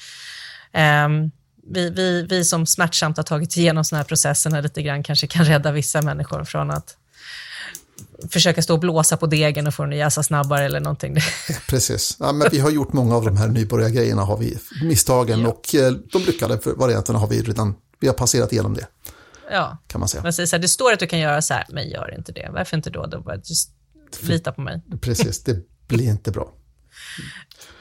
Um, 1.06 1.30
vi, 1.70 1.90
vi, 1.90 2.22
vi 2.22 2.44
som 2.44 2.66
smärtsamt 2.66 3.16
har 3.16 3.24
tagit 3.24 3.56
igenom 3.56 3.84
sådana 3.84 4.02
här 4.02 4.08
processer 4.08 4.62
lite 4.62 4.82
grann 4.82 5.02
kanske 5.02 5.26
kan 5.26 5.44
rädda 5.44 5.72
vissa 5.72 6.02
människor 6.02 6.44
från 6.44 6.70
att 6.70 6.96
försöka 8.30 8.62
stå 8.62 8.74
och 8.74 8.80
blåsa 8.80 9.16
på 9.16 9.26
degen 9.26 9.66
och 9.66 9.74
få 9.74 9.82
den 9.82 9.92
att 9.92 9.98
jäsa 9.98 10.22
snabbare 10.22 10.64
eller 10.64 10.80
någonting. 10.80 11.16
Precis, 11.68 12.16
ja, 12.20 12.32
men 12.32 12.48
vi 12.50 12.58
har 12.58 12.70
gjort 12.70 12.92
många 12.92 13.16
av 13.16 13.24
de 13.24 13.36
här 13.36 13.48
nybörjargrejerna, 13.48 14.22
har 14.22 14.36
vi, 14.36 14.58
misstagen 14.82 15.40
ja. 15.40 15.48
och 15.48 15.74
eh, 15.74 15.92
de 15.92 16.22
lyckade 16.22 16.58
varianterna 16.76 17.18
har 17.18 17.28
vi 17.28 17.42
redan, 17.42 17.74
vi 18.00 18.06
har 18.06 18.14
passerat 18.14 18.52
igenom 18.52 18.74
det. 18.74 18.86
Ja, 19.50 19.78
kan 19.86 20.00
man 20.00 20.08
säga. 20.08 20.32
Så 20.32 20.56
här, 20.56 20.58
det 20.58 20.68
står 20.68 20.92
att 20.92 20.98
du 20.98 21.06
kan 21.06 21.18
göra 21.18 21.42
så 21.42 21.54
här, 21.54 21.66
men 21.68 21.88
gör 21.88 22.14
inte 22.18 22.32
det. 22.32 22.50
Varför 22.52 22.76
inte 22.76 22.90
då? 22.90 23.06
då 23.06 23.20
bara, 23.20 23.36
just 23.36 23.70
lita 24.20 24.52
på 24.52 24.60
mig. 24.60 24.82
Precis, 25.00 25.44
det 25.44 25.56
blir 25.88 26.08
inte 26.08 26.30
bra. 26.30 26.52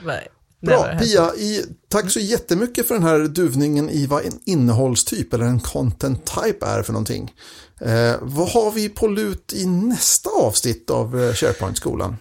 Bra, 0.62 1.00
Pia, 1.00 1.36
i, 1.36 1.66
tack 1.88 2.12
så 2.12 2.20
jättemycket 2.20 2.88
för 2.88 2.96
den 2.96 3.04
här 3.04 3.20
duvningen 3.20 3.90
i 3.90 4.06
vad 4.06 4.26
en 4.26 4.40
innehållstyp 4.46 5.34
eller 5.34 5.46
en 5.46 5.60
content 5.60 6.26
type 6.26 6.66
är 6.66 6.84
för 6.84 6.94
någonting. 6.94 7.34
Eh, 7.80 8.16
vad 8.22 8.50
har 8.50 8.72
vi 8.72 8.90
på 8.90 9.08
lut 9.08 9.54
i 9.54 9.66
nästa 9.66 10.30
avsnitt 10.30 10.90
av 10.90 11.22
eh, 11.22 11.34
SharePoint-skolan? 11.34 12.18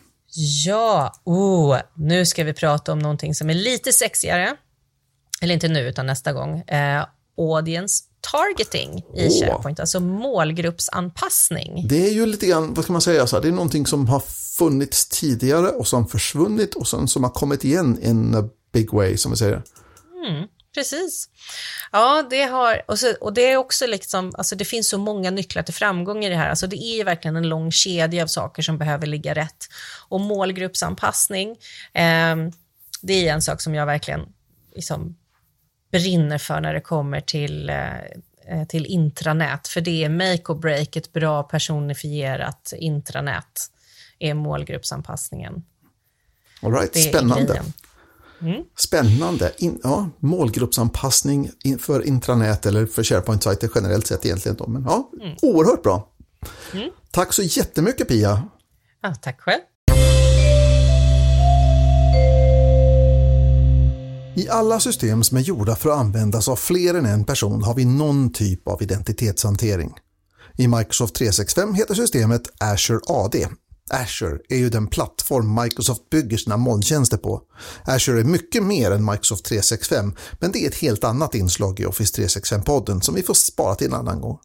Ja, 0.66 1.12
oh, 1.24 1.79
nu 1.94 2.26
ska 2.26 2.44
vi 2.44 2.53
prata 2.53 2.92
om 2.92 2.98
någonting 2.98 3.35
som 3.35 3.50
är 3.50 3.55
lite 3.55 3.92
sexigare. 3.92 4.57
Eller 5.42 5.55
inte 5.55 5.68
nu, 5.68 5.88
utan 5.88 6.07
nästa 6.07 6.33
gång. 6.33 6.61
Eh, 6.61 7.05
audience 7.40 8.05
targeting 8.20 9.05
i 9.16 9.29
oh. 9.29 9.40
SharePoint, 9.40 9.81
alltså 9.81 10.00
målgruppsanpassning. 10.00 11.88
Det 11.88 12.07
är 12.07 12.12
ju 12.12 12.26
lite 12.26 12.46
grann, 12.46 12.74
vad 12.74 12.85
ska 12.85 12.92
man 12.92 13.03
säga, 13.03 13.26
så 13.26 13.37
här, 13.37 13.42
det 13.42 13.48
är 13.48 13.53
någonting 13.53 13.87
som 13.87 14.09
har 14.09 14.20
funnits 14.59 15.09
tidigare 15.09 15.68
och 15.68 15.87
som 15.87 16.09
försvunnit 16.09 16.74
och 16.74 16.88
sen 16.88 17.09
som 17.09 17.24
har 17.24 17.31
kommit 17.31 17.64
igen 17.64 18.03
in 18.03 18.35
a 18.35 18.48
big 18.72 18.92
way, 18.92 19.16
som 19.16 19.31
vi 19.31 19.37
säger. 19.37 19.62
Mm, 20.29 20.46
precis. 20.74 21.29
Ja, 21.92 22.26
det 22.31 22.42
har, 22.42 22.83
och, 22.88 22.98
så, 22.98 23.14
och 23.20 23.33
det 23.33 23.50
är 23.53 23.57
också 23.57 23.87
liksom, 23.87 24.33
alltså 24.38 24.57
det 24.57 24.64
finns 24.64 24.88
så 24.88 24.98
många 24.98 25.31
nycklar 25.31 25.62
till 25.62 25.74
framgång 25.74 26.24
i 26.24 26.29
det 26.29 26.37
här. 26.37 26.50
Alltså 26.50 26.66
det 26.66 26.76
är 26.76 27.05
verkligen 27.05 27.37
en 27.37 27.48
lång 27.48 27.72
kedja 27.72 28.22
av 28.22 28.26
saker 28.26 28.62
som 28.62 28.79
behöver 28.79 29.07
ligga 29.07 29.35
rätt. 29.35 29.68
Och 30.09 30.20
målgruppsanpassning, 30.20 31.50
eh, 31.92 32.37
det 33.03 33.29
är 33.29 33.33
en 33.33 33.42
sak 33.42 33.61
som 33.61 33.74
jag 33.74 33.87
verkligen 33.87 34.20
liksom 34.74 35.16
brinner 35.90 36.38
för 36.38 36.61
när 36.61 36.74
det 36.74 36.81
kommer 36.81 37.20
till, 37.20 37.70
eh, 37.70 37.96
eh, 38.46 38.66
till 38.68 38.87
intranät. 38.87 39.68
För 39.68 39.81
det 39.81 40.05
är 40.05 40.09
make 40.09 40.53
or 40.53 40.59
break, 40.59 40.96
ett 40.96 41.12
bra 41.12 41.42
personifierat 41.42 42.72
intranät 42.76 43.70
är 44.18 44.35
målgruppsanpassningen. 44.35 45.64
All 46.62 46.72
right, 46.72 46.96
spännande. 46.96 47.62
Mm. 48.40 48.64
Spännande. 48.76 49.53
In, 49.59 49.81
ja, 49.83 50.11
målgruppsanpassning 50.18 51.50
för 51.79 52.07
intranät 52.07 52.66
eller 52.66 52.87
för 52.87 53.03
SharePoint-sajter 53.03 53.70
generellt 53.74 54.07
sett 54.07 54.26
egentligen. 54.26 54.57
Då. 54.57 54.66
Men 54.66 54.83
ja, 54.83 55.11
mm. 55.22 55.37
oerhört 55.42 55.83
bra. 55.83 56.09
Mm. 56.74 56.90
Tack 57.11 57.33
så 57.33 57.42
jättemycket 57.42 58.09
Pia. 58.09 58.48
Ja, 59.03 59.14
tack 59.14 59.40
själv. 59.40 59.61
I 64.37 64.49
alla 64.49 64.81
system 64.81 65.23
som 65.23 65.37
är 65.37 65.40
gjorda 65.40 65.77
för 65.77 65.90
att 65.90 65.99
användas 65.99 66.49
av 66.49 66.57
fler 66.57 66.95
än 66.95 67.07
en 67.07 67.25
person 67.25 67.62
har 67.62 67.75
vi 67.75 67.85
någon 67.85 68.33
typ 68.33 68.69
av 68.69 68.83
identitetshantering. 68.83 69.95
I 70.57 70.69
Microsoft 70.69 71.14
365 71.14 71.75
heter 71.75 71.95
systemet 71.95 72.43
Azure 72.59 73.01
AD. 73.09 73.49
Azure 73.90 74.38
är 74.49 74.57
ju 74.57 74.71
den 74.71 74.87
plattform 74.87 75.62
Microsoft 75.62 76.11
bygger 76.11 76.37
sina 76.37 76.57
molntjänster 76.57 77.16
på. 77.16 77.43
Azure 77.85 78.21
är 78.21 78.25
mycket 78.25 78.62
mer 78.62 78.90
än 78.90 79.05
Microsoft 79.05 79.45
365, 79.45 80.14
men 80.40 80.53
det 80.53 80.64
är 80.64 80.69
ett 80.69 80.75
helt 80.75 81.05
annat 81.05 81.35
inslag 81.35 81.81
i 81.81 81.87
Office 81.87 82.23
365-podden 82.23 83.01
som 83.01 83.14
vi 83.14 83.23
får 83.23 83.35
spara 83.35 83.75
till 83.75 83.87
en 83.87 83.95
annan 83.95 84.21
gång. 84.21 84.38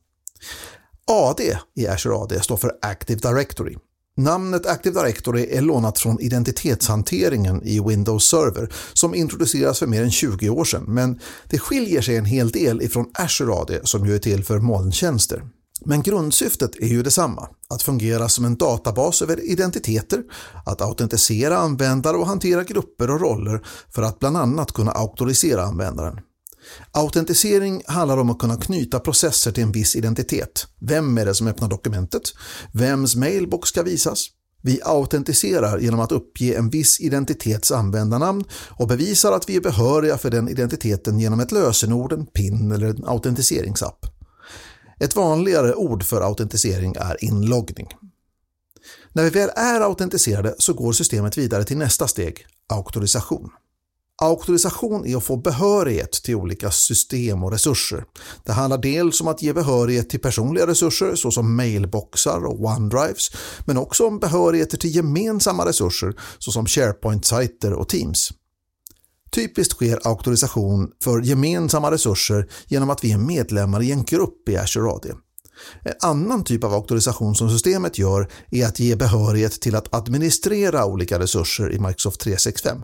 AD 1.07 1.41
i 1.75 1.87
Azure 1.87 2.15
AD 2.15 2.39
står 2.43 2.57
för 2.57 2.71
Active 2.81 3.19
Directory 3.19 3.75
Namnet 4.17 4.65
Active 4.65 4.99
Directory 4.99 5.47
är 5.51 5.61
lånat 5.61 5.99
från 5.99 6.21
identitetshanteringen 6.21 7.63
i 7.63 7.79
Windows 7.79 8.29
Server 8.29 8.73
som 8.93 9.15
introduceras 9.15 9.79
för 9.79 9.87
mer 9.87 10.03
än 10.03 10.11
20 10.11 10.49
år 10.49 10.65
sedan, 10.65 10.83
men 10.87 11.19
det 11.49 11.59
skiljer 11.59 12.01
sig 12.01 12.17
en 12.17 12.25
hel 12.25 12.51
del 12.51 12.81
ifrån 12.81 13.11
Azure 13.13 13.53
AD 13.53 13.79
som 13.83 14.05
ju 14.05 14.15
är 14.15 14.19
till 14.19 14.43
för 14.43 14.59
molntjänster. 14.59 15.43
Men 15.85 16.01
grundsyftet 16.01 16.75
är 16.75 16.87
ju 16.87 17.03
detsamma, 17.03 17.47
att 17.69 17.81
fungera 17.81 18.29
som 18.29 18.45
en 18.45 18.57
databas 18.57 19.21
över 19.21 19.51
identiteter, 19.51 20.23
att 20.65 20.81
autentisera 20.81 21.57
användare 21.57 22.17
och 22.17 22.27
hantera 22.27 22.63
grupper 22.63 23.09
och 23.11 23.21
roller 23.21 23.61
för 23.95 24.01
att 24.01 24.19
bland 24.19 24.37
annat 24.37 24.71
kunna 24.71 24.91
auktorisera 24.91 25.63
användaren. 25.63 26.19
Autentisering 26.91 27.81
handlar 27.87 28.17
om 28.17 28.29
att 28.29 28.39
kunna 28.39 28.57
knyta 28.57 28.99
processer 28.99 29.51
till 29.51 29.63
en 29.63 29.71
viss 29.71 29.95
identitet. 29.95 30.67
Vem 30.81 31.17
är 31.17 31.25
det 31.25 31.35
som 31.35 31.47
öppnar 31.47 31.69
dokumentet? 31.69 32.23
Vems 32.73 33.15
mailbox 33.15 33.69
ska 33.69 33.83
visas? 33.83 34.27
Vi 34.61 34.79
autentiserar 34.83 35.79
genom 35.79 35.99
att 35.99 36.11
uppge 36.11 36.57
en 36.57 36.69
viss 36.69 37.01
identitets 37.01 37.71
användarnamn 37.71 38.43
och 38.69 38.87
bevisar 38.87 39.31
att 39.31 39.49
vi 39.49 39.55
är 39.55 39.61
behöriga 39.61 40.17
för 40.17 40.29
den 40.29 40.49
identiteten 40.49 41.19
genom 41.19 41.39
ett 41.39 41.51
lösenord, 41.51 42.13
en 42.13 42.25
PIN 42.25 42.71
eller 42.71 42.87
en 42.87 43.05
autentiseringsapp. 43.05 44.05
Ett 44.99 45.15
vanligare 45.15 45.73
ord 45.73 46.03
för 46.03 46.21
autentisering 46.21 46.95
är 46.97 47.23
inloggning. 47.23 47.87
När 49.13 49.23
vi 49.23 49.29
väl 49.29 49.49
är 49.55 49.81
autentiserade 49.81 50.55
så 50.57 50.73
går 50.73 50.91
systemet 50.91 51.37
vidare 51.37 51.63
till 51.63 51.77
nästa 51.77 52.07
steg, 52.07 52.45
auktorisation. 52.69 53.49
Auktorisation 54.21 55.05
är 55.05 55.17
att 55.17 55.23
få 55.23 55.37
behörighet 55.37 56.11
till 56.11 56.35
olika 56.35 56.71
system 56.71 57.43
och 57.43 57.51
resurser. 57.51 58.05
Det 58.45 58.51
handlar 58.51 58.77
dels 58.77 59.21
om 59.21 59.27
att 59.27 59.41
ge 59.41 59.53
behörighet 59.53 60.09
till 60.09 60.19
personliga 60.19 60.67
resurser 60.67 61.15
såsom 61.15 61.55
mailboxar 61.55 62.45
och 62.45 62.63
OneDrives, 62.63 63.31
men 63.65 63.77
också 63.77 64.07
om 64.07 64.19
behörigheter 64.19 64.77
till 64.77 64.95
gemensamma 64.95 65.65
resurser 65.65 66.13
såsom 66.39 66.65
SharePoint-sajter 66.65 67.73
och 67.73 67.89
Teams. 67.89 68.31
Typiskt 69.31 69.73
sker 69.73 70.07
auktorisation 70.07 70.91
för 71.03 71.21
gemensamma 71.21 71.91
resurser 71.91 72.49
genom 72.67 72.89
att 72.89 73.03
vi 73.03 73.11
är 73.11 73.17
medlemmar 73.17 73.81
i 73.81 73.91
en 73.91 74.03
grupp 74.03 74.49
i 74.49 74.57
Azure 74.57 74.91
AD. 74.91 75.24
En 75.83 75.93
annan 76.01 76.43
typ 76.43 76.63
av 76.63 76.73
auktorisation 76.73 77.35
som 77.35 77.49
systemet 77.49 77.97
gör 77.97 78.31
är 78.51 78.65
att 78.65 78.79
ge 78.79 78.95
behörighet 78.95 79.61
till 79.61 79.75
att 79.75 79.93
administrera 79.93 80.85
olika 80.85 81.19
resurser 81.19 81.71
i 81.71 81.79
Microsoft 81.79 82.19
365. 82.19 82.77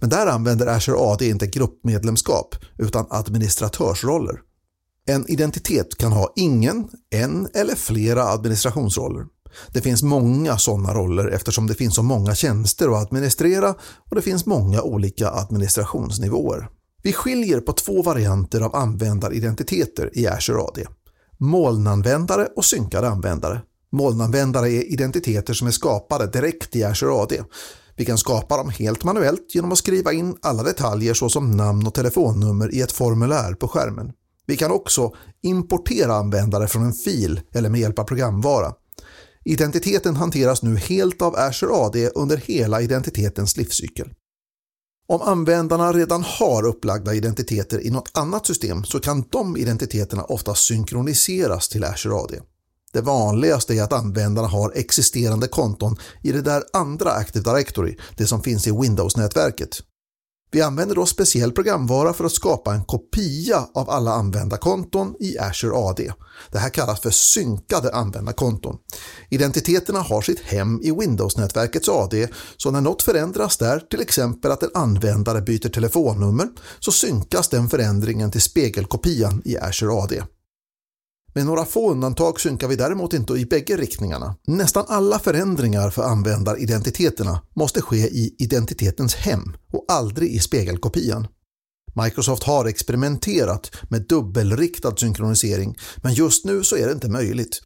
Men 0.00 0.10
där 0.10 0.26
använder 0.26 0.66
Azure 0.66 0.98
AD 0.98 1.28
inte 1.28 1.46
gruppmedlemskap 1.46 2.54
utan 2.78 3.06
administratörsroller. 3.10 4.40
En 5.06 5.30
identitet 5.30 5.98
kan 5.98 6.12
ha 6.12 6.32
ingen, 6.36 6.88
en 7.10 7.48
eller 7.54 7.74
flera 7.74 8.24
administrationsroller. 8.24 9.26
Det 9.72 9.80
finns 9.80 10.02
många 10.02 10.58
sådana 10.58 10.94
roller 10.94 11.28
eftersom 11.28 11.66
det 11.66 11.74
finns 11.74 11.94
så 11.94 12.02
många 12.02 12.34
tjänster 12.34 12.88
att 12.88 13.02
administrera 13.06 13.74
och 14.10 14.16
det 14.16 14.22
finns 14.22 14.46
många 14.46 14.82
olika 14.82 15.30
administrationsnivåer. 15.30 16.68
Vi 17.02 17.12
skiljer 17.12 17.60
på 17.60 17.72
två 17.72 18.02
varianter 18.02 18.60
av 18.60 18.76
användaridentiteter 18.76 20.10
i 20.12 20.26
Azure 20.26 20.62
AD 20.62 20.86
molnanvändare 21.40 22.48
och 22.56 22.64
synkade 22.64 23.08
användare. 23.08 23.60
Molnanvändare 23.92 24.70
är 24.70 24.92
identiteter 24.92 25.54
som 25.54 25.66
är 25.66 25.72
skapade 25.72 26.26
direkt 26.26 26.76
i 26.76 26.84
Azure 26.84 27.22
AD. 27.22 27.42
Vi 27.96 28.04
kan 28.04 28.18
skapa 28.18 28.56
dem 28.56 28.70
helt 28.70 29.04
manuellt 29.04 29.54
genom 29.54 29.72
att 29.72 29.78
skriva 29.78 30.12
in 30.12 30.36
alla 30.42 30.62
detaljer 30.62 31.14
såsom 31.14 31.50
namn 31.50 31.86
och 31.86 31.94
telefonnummer 31.94 32.74
i 32.74 32.80
ett 32.80 32.92
formulär 32.92 33.54
på 33.54 33.68
skärmen. 33.68 34.12
Vi 34.46 34.56
kan 34.56 34.70
också 34.70 35.14
importera 35.42 36.14
användare 36.14 36.66
från 36.66 36.82
en 36.82 36.92
fil 36.92 37.40
eller 37.54 37.68
med 37.68 37.80
hjälp 37.80 37.98
av 37.98 38.04
programvara. 38.04 38.72
Identiteten 39.44 40.16
hanteras 40.16 40.62
nu 40.62 40.76
helt 40.76 41.22
av 41.22 41.36
Azure 41.36 41.72
AD 41.72 42.10
under 42.14 42.36
hela 42.36 42.80
identitetens 42.80 43.56
livscykel. 43.56 44.12
Om 45.10 45.22
användarna 45.22 45.92
redan 45.92 46.22
har 46.22 46.66
upplagda 46.66 47.14
identiteter 47.14 47.86
i 47.86 47.90
något 47.90 48.10
annat 48.14 48.46
system 48.46 48.84
så 48.84 49.00
kan 49.00 49.24
de 49.30 49.56
identiteterna 49.56 50.24
ofta 50.24 50.54
synkroniseras 50.54 51.68
till 51.68 51.84
Azure 51.84 52.14
AD. 52.14 52.40
Det 52.92 53.00
vanligaste 53.00 53.74
är 53.74 53.82
att 53.82 53.92
användarna 53.92 54.48
har 54.48 54.72
existerande 54.74 55.48
konton 55.48 55.96
i 56.22 56.32
det 56.32 56.42
där 56.42 56.62
andra 56.72 57.10
Active 57.10 57.52
Directory, 57.52 57.96
det 58.16 58.26
som 58.26 58.42
finns 58.42 58.66
i 58.66 58.70
Windows-nätverket. 58.70 59.82
Vi 60.50 60.62
använder 60.62 60.94
då 60.94 61.06
speciell 61.06 61.52
programvara 61.52 62.12
för 62.12 62.24
att 62.24 62.32
skapa 62.32 62.74
en 62.74 62.84
kopia 62.84 63.68
av 63.74 63.90
alla 63.90 64.12
användarkonton 64.12 65.14
i 65.20 65.38
Azure 65.38 65.76
AD. 65.76 66.12
Det 66.50 66.58
här 66.58 66.70
kallas 66.70 67.00
för 67.00 67.10
synkade 67.10 67.94
användarkonton. 67.94 68.76
Identiteterna 69.30 70.00
har 70.00 70.22
sitt 70.22 70.40
hem 70.40 70.80
i 70.82 70.90
Windows-nätverkets 70.90 71.88
AD, 71.88 72.28
så 72.56 72.70
när 72.70 72.80
något 72.80 73.02
förändras 73.02 73.56
där, 73.56 73.80
till 73.80 74.00
exempel 74.00 74.52
att 74.52 74.62
en 74.62 74.70
användare 74.74 75.40
byter 75.40 75.68
telefonnummer, 75.68 76.48
så 76.78 76.92
synkas 76.92 77.48
den 77.48 77.68
förändringen 77.68 78.30
till 78.30 78.42
spegelkopian 78.42 79.42
i 79.44 79.58
Azure 79.58 79.92
AD. 79.92 80.22
Med 81.38 81.46
några 81.46 81.64
få 81.64 81.90
undantag 81.90 82.40
synkar 82.40 82.68
vi 82.68 82.76
däremot 82.76 83.12
inte 83.12 83.32
i 83.32 83.46
bägge 83.46 83.76
riktningarna. 83.76 84.36
Nästan 84.46 84.84
alla 84.88 85.18
förändringar 85.18 85.90
för 85.90 86.02
användaridentiteterna 86.02 87.42
måste 87.56 87.82
ske 87.82 87.96
i 87.96 88.36
identitetens 88.38 89.14
hem 89.14 89.56
och 89.72 89.84
aldrig 89.88 90.30
i 90.30 90.38
spegelkopian. 90.38 91.26
Microsoft 92.04 92.42
har 92.42 92.64
experimenterat 92.64 93.70
med 93.90 94.06
dubbelriktad 94.08 94.96
synkronisering, 94.96 95.76
men 95.96 96.14
just 96.14 96.44
nu 96.44 96.64
så 96.64 96.76
är 96.76 96.86
det 96.86 96.92
inte 96.92 97.08
möjligt. 97.08 97.60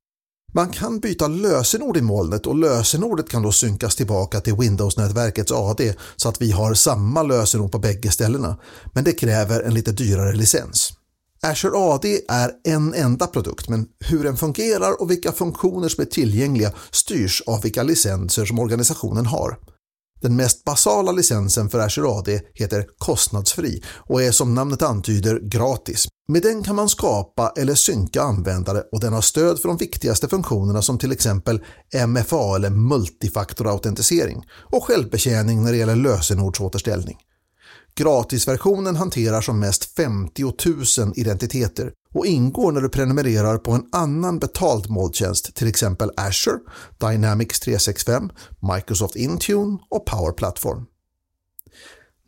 Man 0.55 0.71
kan 0.71 1.01
byta 1.01 1.29
lösenord 1.29 1.97
i 1.97 2.03
molnet 2.03 2.47
och 2.47 2.57
lösenordet 2.57 3.29
kan 3.29 3.43
då 3.43 3.53
synkas 3.53 3.97
tillbaka 3.97 4.41
till 4.41 4.55
Windows-nätverkets 4.55 5.53
AD 5.53 5.95
så 6.17 6.29
att 6.29 6.43
vi 6.43 6.51
har 6.51 6.75
samma 6.75 7.23
lösenord 7.23 7.73
på 7.73 7.79
bägge 7.79 8.11
ställena, 8.11 8.57
men 8.95 9.05
det 9.05 9.13
kräver 9.13 9.61
en 9.61 9.75
lite 9.75 9.93
dyrare 9.93 10.33
licens. 10.33 10.93
Azure 11.47 11.77
AD 11.77 12.05
är 12.29 12.53
en 12.65 12.95
enda 12.95 13.27
produkt, 13.27 13.69
men 13.69 13.87
hur 14.05 14.25
den 14.25 14.37
fungerar 14.37 15.03
och 15.03 15.11
vilka 15.11 15.33
funktioner 15.33 15.89
som 15.89 16.03
är 16.03 16.07
tillgängliga 16.07 16.73
styrs 16.91 17.43
av 17.47 17.63
vilka 17.63 17.83
licenser 17.83 18.45
som 18.45 18.59
organisationen 18.59 19.27
har. 19.27 19.59
Den 20.21 20.37
mest 20.37 20.65
basala 20.65 21.13
licensen 21.13 21.69
för 21.69 21.79
Azure 21.79 22.09
AD 22.09 22.41
heter 22.55 22.87
kostnadsfri 22.99 23.83
och 23.97 24.23
är 24.23 24.31
som 24.31 24.55
namnet 24.55 24.83
antyder 24.83 25.41
gratis. 25.41 26.09
Med 26.29 26.43
den 26.43 26.63
kan 26.63 26.77
man 26.77 26.88
skapa 26.88 27.53
eller 27.57 27.75
synka 27.75 28.23
användare 28.23 28.83
och 28.93 29.01
den 29.01 29.13
har 29.13 29.21
stöd 29.21 29.61
för 29.61 29.69
de 29.69 29.77
viktigaste 29.77 30.29
funktionerna 30.29 30.83
som 30.83 30.99
till 30.99 31.13
exempel 31.13 31.63
MFA 32.09 32.57
eller 32.57 32.71
multifaktorautentisering 32.71 34.45
och 34.53 34.85
självbetjäning 34.85 35.63
när 35.63 35.73
det 35.73 35.79
gäller 35.79 35.97
lösenordsåterställning. 35.97 37.19
Gratisversionen 37.95 38.97
hanterar 38.97 39.40
som 39.40 39.61
mest 39.61 39.85
50 39.85 40.43
000 40.99 41.13
identiteter 41.17 41.93
och 42.15 42.27
ingår 42.27 42.73
när 42.73 42.81
du 42.81 42.88
prenumererar 42.88 43.59
på 43.59 43.73
en 43.73 43.87
annan 43.93 44.38
betald 44.38 44.90
molntjänst, 44.90 45.55
till 45.55 45.69
exempel 45.69 46.11
Azure, 46.17 46.59
Dynamics 47.01 47.61
365, 47.61 48.31
Microsoft 48.75 49.17
Intune 49.17 49.79
och 49.90 50.07
Power 50.07 50.33
Platform. 50.33 50.87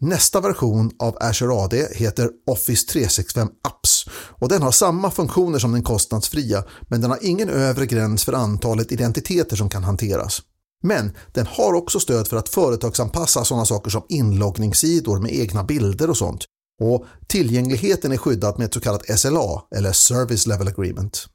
Nästa 0.00 0.40
version 0.40 0.90
av 0.98 1.16
Azure 1.20 1.54
AD 1.54 1.88
heter 1.92 2.30
Office 2.46 2.86
365 2.86 3.48
Apps 3.62 4.04
och 4.12 4.48
den 4.48 4.62
har 4.62 4.72
samma 4.72 5.10
funktioner 5.10 5.58
som 5.58 5.72
den 5.72 5.82
kostnadsfria 5.82 6.64
men 6.88 7.00
den 7.00 7.10
har 7.10 7.18
ingen 7.22 7.48
övre 7.48 7.86
gräns 7.86 8.24
för 8.24 8.32
antalet 8.32 8.92
identiteter 8.92 9.56
som 9.56 9.68
kan 9.68 9.84
hanteras. 9.84 10.42
Men 10.86 11.12
den 11.32 11.46
har 11.46 11.74
också 11.74 12.00
stöd 12.00 12.28
för 12.28 12.36
att 12.36 12.48
företagsanpassa 12.48 13.44
sådana 13.44 13.64
saker 13.64 13.90
som 13.90 14.02
inloggningssidor 14.08 15.20
med 15.20 15.34
egna 15.34 15.64
bilder 15.64 16.10
och 16.10 16.16
sånt. 16.16 16.44
Och 16.82 17.06
tillgängligheten 17.26 18.12
är 18.12 18.16
skyddad 18.16 18.58
med 18.58 18.64
ett 18.64 18.74
så 18.74 18.80
kallat 18.80 19.18
SLA, 19.18 19.62
eller 19.76 19.92
Service 19.92 20.46
Level 20.46 20.68
Agreement. 20.68 21.26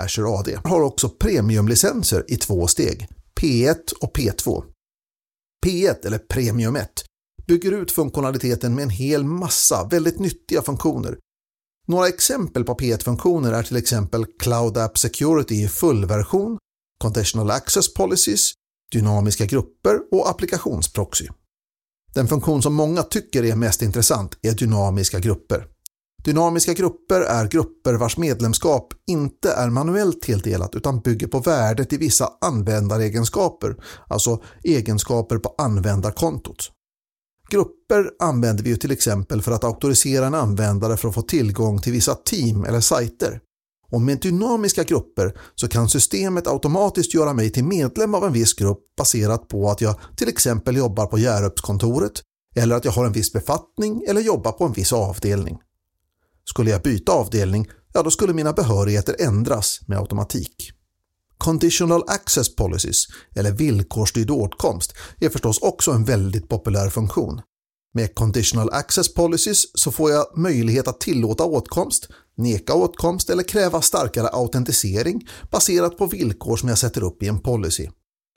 Azure 0.00 0.28
AD 0.28 0.58
har 0.64 0.80
också 0.80 1.08
premiumlicenser 1.08 2.24
i 2.28 2.36
två 2.36 2.66
steg, 2.66 3.08
P1 3.40 3.92
och 4.00 4.16
P2. 4.16 4.64
P1, 5.66 6.06
eller 6.06 6.18
Premium 6.18 6.76
1, 6.76 6.88
bygger 7.46 7.72
ut 7.72 7.92
funktionaliteten 7.92 8.74
med 8.74 8.82
en 8.82 8.90
hel 8.90 9.24
massa 9.24 9.88
väldigt 9.90 10.18
nyttiga 10.18 10.62
funktioner. 10.62 11.18
Några 11.86 12.08
exempel 12.08 12.64
på 12.64 12.74
P1-funktioner 12.74 13.52
är 13.52 13.62
till 13.62 13.76
exempel 13.76 14.26
Cloud 14.38 14.78
App 14.78 14.98
Security 14.98 15.54
i 15.54 15.68
fullversion, 15.68 16.58
Conditional 16.98 17.50
Access 17.50 17.94
Policies, 17.94 18.52
dynamiska 18.92 19.46
grupper 19.46 19.98
och 20.12 20.30
applikationsproxy. 20.30 21.28
Den 22.14 22.28
funktion 22.28 22.62
som 22.62 22.74
många 22.74 23.02
tycker 23.02 23.44
är 23.44 23.56
mest 23.56 23.82
intressant 23.82 24.38
är 24.42 24.52
dynamiska 24.52 25.18
grupper. 25.18 25.66
Dynamiska 26.24 26.72
grupper 26.72 27.20
är 27.20 27.48
grupper 27.48 27.94
vars 27.94 28.16
medlemskap 28.16 28.94
inte 29.06 29.52
är 29.52 29.70
manuellt 29.70 30.22
tilldelat 30.22 30.74
utan 30.74 31.00
bygger 31.00 31.26
på 31.26 31.40
värdet 31.40 31.92
i 31.92 31.96
vissa 31.96 32.28
användaregenskaper, 32.40 33.76
alltså 34.08 34.42
egenskaper 34.64 35.38
på 35.38 35.54
användarkontot. 35.58 36.70
Grupper 37.50 38.10
använder 38.18 38.64
vi 38.64 38.70
ju 38.70 38.76
till 38.76 38.90
exempel 38.90 39.42
för 39.42 39.52
att 39.52 39.64
auktorisera 39.64 40.26
en 40.26 40.34
användare 40.34 40.96
för 40.96 41.08
att 41.08 41.14
få 41.14 41.22
tillgång 41.22 41.78
till 41.78 41.92
vissa 41.92 42.14
team 42.14 42.64
eller 42.64 42.80
sajter. 42.80 43.40
Och 43.92 44.00
med 44.00 44.20
dynamiska 44.20 44.84
grupper 44.84 45.38
så 45.54 45.68
kan 45.68 45.88
systemet 45.88 46.46
automatiskt 46.46 47.14
göra 47.14 47.32
mig 47.32 47.50
till 47.50 47.64
medlem 47.64 48.14
av 48.14 48.24
en 48.24 48.32
viss 48.32 48.54
grupp 48.54 48.78
baserat 48.96 49.48
på 49.48 49.70
att 49.70 49.80
jag 49.80 49.94
till 50.16 50.28
exempel 50.28 50.76
jobbar 50.76 51.06
på 51.06 51.18
Hjärupskontoret 51.18 52.22
eller 52.56 52.76
att 52.76 52.84
jag 52.84 52.92
har 52.92 53.06
en 53.06 53.12
viss 53.12 53.32
befattning 53.32 54.02
eller 54.08 54.20
jobbar 54.20 54.52
på 54.52 54.64
en 54.64 54.72
viss 54.72 54.92
avdelning. 54.92 55.58
Skulle 56.44 56.70
jag 56.70 56.82
byta 56.82 57.12
avdelning, 57.12 57.68
ja 57.92 58.02
då 58.02 58.10
skulle 58.10 58.32
mina 58.32 58.52
behörigheter 58.52 59.16
ändras 59.18 59.80
med 59.86 59.98
automatik. 59.98 60.70
Conditional 61.38 62.04
Access 62.06 62.56
Policies, 62.56 63.04
eller 63.36 63.52
villkorsstyrd 63.52 64.30
åtkomst, 64.30 64.94
är 65.20 65.28
förstås 65.28 65.58
också 65.58 65.90
en 65.90 66.04
väldigt 66.04 66.48
populär 66.48 66.90
funktion. 66.90 67.40
Med 67.94 68.14
Conditional 68.14 68.70
Access 68.72 69.14
Policies 69.14 69.64
så 69.74 69.92
får 69.92 70.10
jag 70.10 70.38
möjlighet 70.38 70.88
att 70.88 71.00
tillåta 71.00 71.44
åtkomst, 71.44 72.08
neka 72.36 72.74
åtkomst 72.74 73.30
eller 73.30 73.42
kräva 73.42 73.82
starkare 73.82 74.28
autentisering 74.28 75.28
baserat 75.50 75.98
på 75.98 76.06
villkor 76.06 76.56
som 76.56 76.68
jag 76.68 76.78
sätter 76.78 77.02
upp 77.02 77.22
i 77.22 77.28
en 77.28 77.40
policy. 77.40 77.88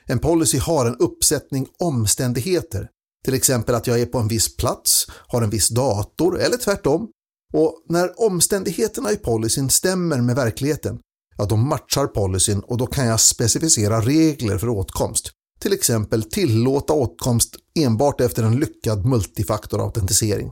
En 0.06 0.20
policy 0.20 0.58
har 0.58 0.86
en 0.86 0.98
uppsättning 0.98 1.68
omständigheter, 1.80 2.90
till 3.26 3.34
exempel 3.34 3.76
att 3.76 3.88
jag 3.88 4.00
är 4.02 4.06
på 4.06 4.20
en 4.20 4.28
viss 4.28 4.58
plats, 4.58 5.08
har 5.28 5.42
en 5.42 5.50
viss 5.50 5.70
dator 5.70 6.40
eller 6.40 6.58
tvärtom. 6.58 7.08
Och 7.54 7.86
när 7.90 8.22
omständigheterna 8.22 9.12
i 9.12 9.16
policyn 9.16 9.70
stämmer 9.70 10.22
med 10.22 10.36
verkligheten, 10.36 11.00
ja 11.38 11.46
då 11.46 11.56
matchar 11.56 12.08
policyn 12.08 12.60
och 12.60 12.78
då 12.78 12.88
kan 12.88 13.06
jag 13.06 13.20
specificera 13.20 14.02
regler 14.02 14.58
för 14.58 14.70
åtkomst. 14.70 15.32
Till 15.60 15.74
exempel 15.74 16.24
tillåta 16.24 16.94
åtkomst 16.94 17.56
enbart 17.80 18.22
efter 18.22 18.44
en 18.44 18.56
lyckad 18.56 19.06
multifaktorautentisering. 19.06 20.52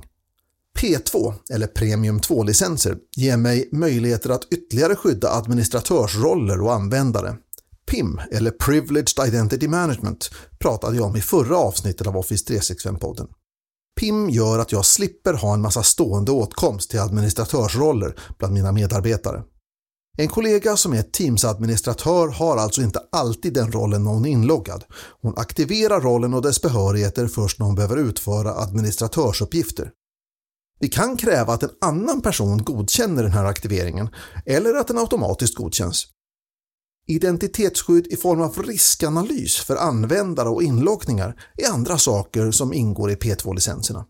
P2, 0.79 1.33
eller 1.51 1.67
Premium 1.67 2.19
2-licenser, 2.19 2.97
ger 3.15 3.37
mig 3.37 3.69
möjligheter 3.71 4.29
att 4.29 4.47
ytterligare 4.53 4.95
skydda 4.95 5.29
administratörsroller 5.29 6.61
och 6.61 6.73
användare. 6.73 7.37
PIM, 7.91 8.19
eller 8.31 8.51
Privileged 8.51 9.27
Identity 9.27 9.67
Management, 9.67 10.29
pratade 10.59 10.97
jag 10.97 11.05
om 11.05 11.15
i 11.15 11.21
förra 11.21 11.57
avsnittet 11.57 12.07
av 12.07 12.17
Office 12.17 12.53
365-podden. 12.53 13.27
PIM 13.99 14.29
gör 14.29 14.59
att 14.59 14.71
jag 14.71 14.85
slipper 14.85 15.33
ha 15.33 15.53
en 15.53 15.61
massa 15.61 15.83
stående 15.83 16.31
åtkomst 16.31 16.89
till 16.89 16.99
administratörsroller 16.99 18.15
bland 18.37 18.53
mina 18.53 18.71
medarbetare. 18.71 19.43
En 20.17 20.27
kollega 20.27 20.77
som 20.77 20.93
är 20.93 21.03
Teams-administratör 21.03 22.27
har 22.27 22.57
alltså 22.57 22.81
inte 22.81 23.01
alltid 23.11 23.53
den 23.53 23.71
rollen 23.71 24.03
när 24.03 24.11
hon 24.11 24.25
är 24.25 24.29
inloggad. 24.29 24.83
Hon 25.21 25.33
aktiverar 25.37 26.01
rollen 26.01 26.33
och 26.33 26.41
dess 26.41 26.61
behörigheter 26.61 27.27
först 27.27 27.59
när 27.59 27.65
hon 27.65 27.75
behöver 27.75 27.97
utföra 27.97 28.53
administratörsuppgifter. 28.53 29.91
Vi 30.83 30.89
kan 30.89 31.17
kräva 31.17 31.53
att 31.53 31.63
en 31.63 31.69
annan 31.81 32.21
person 32.21 32.63
godkänner 32.63 33.23
den 33.23 33.31
här 33.31 33.45
aktiveringen 33.45 34.09
eller 34.45 34.73
att 34.73 34.87
den 34.87 34.97
automatiskt 34.97 35.55
godkänns. 35.55 36.07
Identitetsskydd 37.07 38.07
i 38.07 38.15
form 38.17 38.41
av 38.41 38.63
riskanalys 38.63 39.57
för 39.57 39.75
användare 39.75 40.49
och 40.49 40.63
inloggningar 40.63 41.35
är 41.57 41.69
andra 41.69 41.97
saker 41.97 42.51
som 42.51 42.73
ingår 42.73 43.11
i 43.11 43.15
P2-licenserna. 43.15 44.05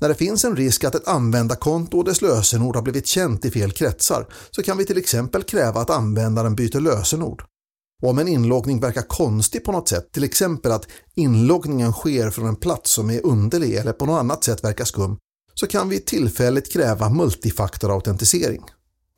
När 0.00 0.08
det 0.08 0.14
finns 0.14 0.44
en 0.44 0.56
risk 0.56 0.84
att 0.84 0.94
ett 0.94 1.08
användarkonto 1.08 1.98
och 1.98 2.04
dess 2.04 2.22
lösenord 2.22 2.76
har 2.76 2.82
blivit 2.82 3.06
känt 3.06 3.44
i 3.44 3.50
fel 3.50 3.72
kretsar 3.72 4.26
så 4.50 4.62
kan 4.62 4.78
vi 4.78 4.84
till 4.84 4.98
exempel 4.98 5.42
kräva 5.42 5.80
att 5.80 5.90
användaren 5.90 6.54
byter 6.54 6.80
lösenord. 6.80 7.44
Och 8.02 8.10
om 8.10 8.18
en 8.18 8.28
inloggning 8.28 8.80
verkar 8.80 9.02
konstig 9.02 9.64
på 9.64 9.72
något 9.72 9.88
sätt, 9.88 10.12
till 10.12 10.24
exempel 10.24 10.72
att 10.72 10.88
inloggningen 11.14 11.92
sker 11.92 12.30
från 12.30 12.46
en 12.46 12.56
plats 12.56 12.92
som 12.92 13.10
är 13.10 13.26
underlig 13.26 13.74
eller 13.74 13.92
på 13.92 14.06
något 14.06 14.20
annat 14.20 14.44
sätt 14.44 14.64
verkar 14.64 14.84
skum, 14.84 15.18
så 15.54 15.66
kan 15.66 15.88
vi 15.88 16.00
tillfälligt 16.00 16.72
kräva 16.72 17.10
multifaktorautentisering. 17.10 18.62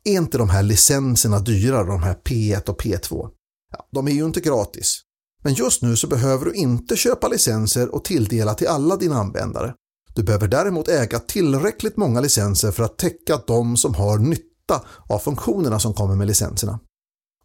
Är 0.03 0.13
inte 0.13 0.37
de 0.37 0.49
här 0.49 0.63
licenserna 0.63 1.39
dyra, 1.39 1.83
de 1.83 2.03
här 2.03 2.13
P1 2.13 2.69
och 2.69 2.81
P2? 2.81 3.29
Ja, 3.71 3.87
de 3.91 4.07
är 4.07 4.11
ju 4.11 4.25
inte 4.25 4.41
gratis. 4.41 5.01
Men 5.43 5.53
just 5.53 5.81
nu 5.81 5.95
så 5.95 6.07
behöver 6.07 6.45
du 6.45 6.53
inte 6.53 6.95
köpa 6.95 7.27
licenser 7.27 7.95
och 7.95 8.05
tilldela 8.05 8.53
till 8.53 8.67
alla 8.67 8.97
dina 8.97 9.15
användare. 9.15 9.73
Du 10.15 10.23
behöver 10.23 10.47
däremot 10.47 10.87
äga 10.87 11.19
tillräckligt 11.19 11.97
många 11.97 12.21
licenser 12.21 12.71
för 12.71 12.83
att 12.83 12.97
täcka 12.97 13.41
de 13.47 13.77
som 13.77 13.95
har 13.95 14.17
nytta 14.17 14.85
av 15.09 15.19
funktionerna 15.19 15.79
som 15.79 15.93
kommer 15.93 16.15
med 16.15 16.27
licenserna. 16.27 16.79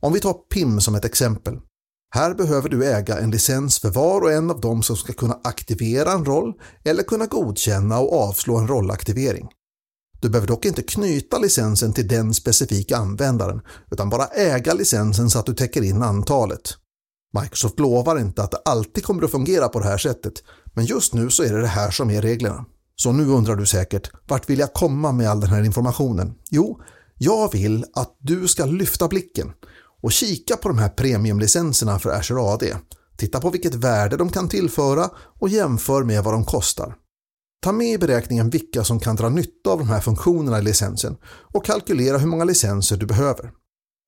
Om 0.00 0.12
vi 0.12 0.20
tar 0.20 0.32
PIM 0.32 0.80
som 0.80 0.94
ett 0.94 1.04
exempel. 1.04 1.58
Här 2.12 2.34
behöver 2.34 2.68
du 2.68 2.86
äga 2.86 3.18
en 3.18 3.30
licens 3.30 3.78
för 3.78 3.90
var 3.90 4.20
och 4.20 4.32
en 4.32 4.50
av 4.50 4.60
dem 4.60 4.82
som 4.82 4.96
ska 4.96 5.12
kunna 5.12 5.40
aktivera 5.44 6.12
en 6.12 6.24
roll 6.24 6.52
eller 6.84 7.02
kunna 7.02 7.26
godkänna 7.26 7.98
och 7.98 8.22
avslå 8.22 8.56
en 8.56 8.68
rollaktivering. 8.68 9.48
Du 10.20 10.28
behöver 10.28 10.48
dock 10.48 10.64
inte 10.64 10.82
knyta 10.82 11.38
licensen 11.38 11.92
till 11.92 12.08
den 12.08 12.34
specifika 12.34 12.96
användaren 12.96 13.60
utan 13.90 14.10
bara 14.10 14.26
äga 14.26 14.74
licensen 14.74 15.30
så 15.30 15.38
att 15.38 15.46
du 15.46 15.54
täcker 15.54 15.82
in 15.82 16.02
antalet. 16.02 16.60
Microsoft 17.40 17.78
lovar 17.78 18.18
inte 18.18 18.42
att 18.42 18.50
det 18.50 18.62
alltid 18.64 19.04
kommer 19.04 19.22
att 19.22 19.30
fungera 19.30 19.68
på 19.68 19.78
det 19.78 19.86
här 19.86 19.98
sättet, 19.98 20.34
men 20.74 20.84
just 20.84 21.14
nu 21.14 21.30
så 21.30 21.42
är 21.42 21.52
det 21.52 21.60
det 21.60 21.66
här 21.66 21.90
som 21.90 22.10
är 22.10 22.22
reglerna. 22.22 22.64
Så 22.96 23.12
nu 23.12 23.26
undrar 23.26 23.56
du 23.56 23.66
säkert, 23.66 24.10
vart 24.28 24.50
vill 24.50 24.58
jag 24.58 24.72
komma 24.72 25.12
med 25.12 25.30
all 25.30 25.40
den 25.40 25.50
här 25.50 25.64
informationen? 25.64 26.34
Jo, 26.50 26.80
jag 27.18 27.52
vill 27.52 27.84
att 27.94 28.16
du 28.18 28.48
ska 28.48 28.64
lyfta 28.64 29.08
blicken 29.08 29.52
och 30.00 30.12
kika 30.12 30.56
på 30.56 30.68
de 30.68 30.78
här 30.78 30.88
premiumlicenserna 30.88 31.98
för 31.98 32.10
Azure 32.10 32.42
AD. 32.42 32.76
Titta 33.16 33.40
på 33.40 33.50
vilket 33.50 33.74
värde 33.74 34.16
de 34.16 34.28
kan 34.28 34.48
tillföra 34.48 35.10
och 35.38 35.48
jämför 35.48 36.04
med 36.04 36.24
vad 36.24 36.34
de 36.34 36.44
kostar. 36.44 36.94
Ta 37.62 37.72
med 37.72 37.92
i 37.92 37.98
beräkningen 37.98 38.50
vilka 38.50 38.84
som 38.84 39.00
kan 39.00 39.16
dra 39.16 39.28
nytta 39.28 39.70
av 39.70 39.78
de 39.78 39.88
här 39.88 40.00
funktionerna 40.00 40.58
i 40.58 40.62
licensen 40.62 41.16
och 41.54 41.64
kalkylera 41.64 42.18
hur 42.18 42.26
många 42.26 42.44
licenser 42.44 42.96
du 42.96 43.06
behöver. 43.06 43.50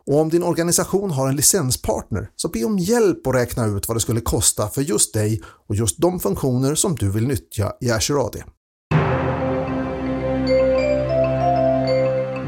Och 0.06 0.20
om 0.20 0.28
din 0.28 0.42
organisation 0.42 1.10
har 1.10 1.28
en 1.28 1.36
licenspartner 1.36 2.30
så 2.36 2.48
be 2.48 2.64
om 2.64 2.78
hjälp 2.78 3.26
att 3.26 3.34
räkna 3.34 3.66
ut 3.66 3.88
vad 3.88 3.96
det 3.96 4.00
skulle 4.00 4.20
kosta 4.20 4.68
för 4.68 4.82
just 4.82 5.14
dig 5.14 5.42
och 5.68 5.74
just 5.74 5.98
de 5.98 6.20
funktioner 6.20 6.74
som 6.74 6.94
du 6.94 7.10
vill 7.10 7.26
nyttja 7.26 7.72
i 7.80 7.90
Azure 7.90 8.20
AD. 8.20 8.44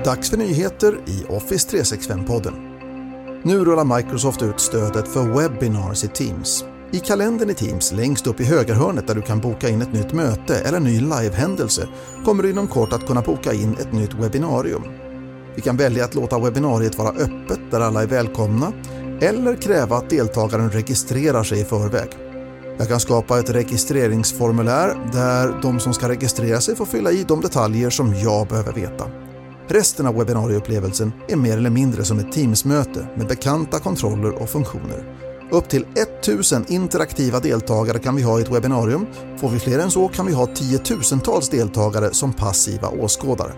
Dags 0.05 0.31
för 0.31 0.37
nyheter 0.37 1.05
i 1.07 1.25
Office 1.29 1.77
365-podden. 1.77 2.74
Nu 3.47 3.65
rullar 3.65 3.97
Microsoft 3.97 4.43
ut 4.43 4.61
stödet 4.61 5.09
för 5.09 5.23
webinars 5.23 6.05
i 6.05 6.09
Teams. 6.09 6.65
I 6.93 7.01
kalendern 7.01 7.51
i 7.51 7.55
Teams 7.55 7.93
längst 7.93 8.27
upp 8.27 8.41
i 8.41 8.45
högerhörnet 8.45 9.07
där 9.07 9.15
du 9.15 9.23
kan 9.23 9.41
boka 9.41 9.69
in 9.69 9.83
ett 9.83 9.93
nytt 9.93 10.13
möte 10.13 10.59
eller 10.59 10.81
ny 10.81 11.01
livehändelse 11.01 11.89
kommer 12.25 12.43
du 12.43 12.51
inom 12.51 12.67
kort 12.67 12.93
att 12.93 13.07
kunna 13.07 13.23
boka 13.23 13.53
in 13.53 13.77
ett 13.81 13.93
nytt 13.93 14.15
webbinarium. 14.15 14.83
Vi 15.55 15.63
kan 15.63 15.77
välja 15.77 16.05
att 16.05 16.15
låta 16.15 16.39
webbinariet 16.39 16.99
vara 16.99 17.09
öppet 17.09 17.61
där 17.71 17.81
alla 17.81 18.03
är 18.03 18.07
välkomna 18.07 18.73
eller 19.21 19.57
kräva 19.57 19.97
att 19.97 20.11
deltagaren 20.11 20.71
registrerar 20.71 21.43
sig 21.43 21.61
i 21.61 21.65
förväg. 21.65 22.09
Jag 22.79 22.89
kan 22.89 23.01
skapa 23.01 23.39
ett 23.39 23.51
registreringsformulär 23.51 25.11
där 25.13 25.61
de 25.63 25.81
som 25.81 25.95
ska 25.95 26.09
registrera 26.09 26.61
sig 26.61 26.77
får 26.77 26.87
fylla 26.87 27.11
i 27.11 27.25
de 27.29 27.41
detaljer 27.41 27.91
som 27.91 28.15
jag 28.15 28.49
behöver 28.49 28.73
veta. 28.73 29.24
Resten 29.69 30.07
av 30.07 30.15
webbinarieupplevelsen 30.19 31.13
är 31.29 31.37
mer 31.37 31.57
eller 31.57 31.71
mindre 31.71 32.05
som 32.05 32.19
ett 32.19 32.33
Teamsmöte 32.33 33.09
med 33.17 33.27
bekanta 33.27 33.79
kontroller 33.79 34.43
och 34.43 34.49
funktioner. 34.49 35.17
Upp 35.51 35.69
till 35.69 35.87
1000 36.23 36.65
interaktiva 36.69 37.41
deltagare 37.41 37.99
kan 37.99 38.17
vi 38.17 38.23
ha 38.23 38.39
i 38.39 38.43
ett 38.43 38.53
webbinarium. 38.53 39.07
Får 39.37 39.49
vi 39.49 39.59
fler 39.59 39.79
än 39.79 39.91
så 39.91 40.09
kan 40.09 40.27
vi 40.27 40.33
ha 40.33 40.47
tiotusentals 40.47 41.49
deltagare 41.49 42.15
som 42.15 42.33
passiva 42.33 42.89
åskådare. 42.89 43.53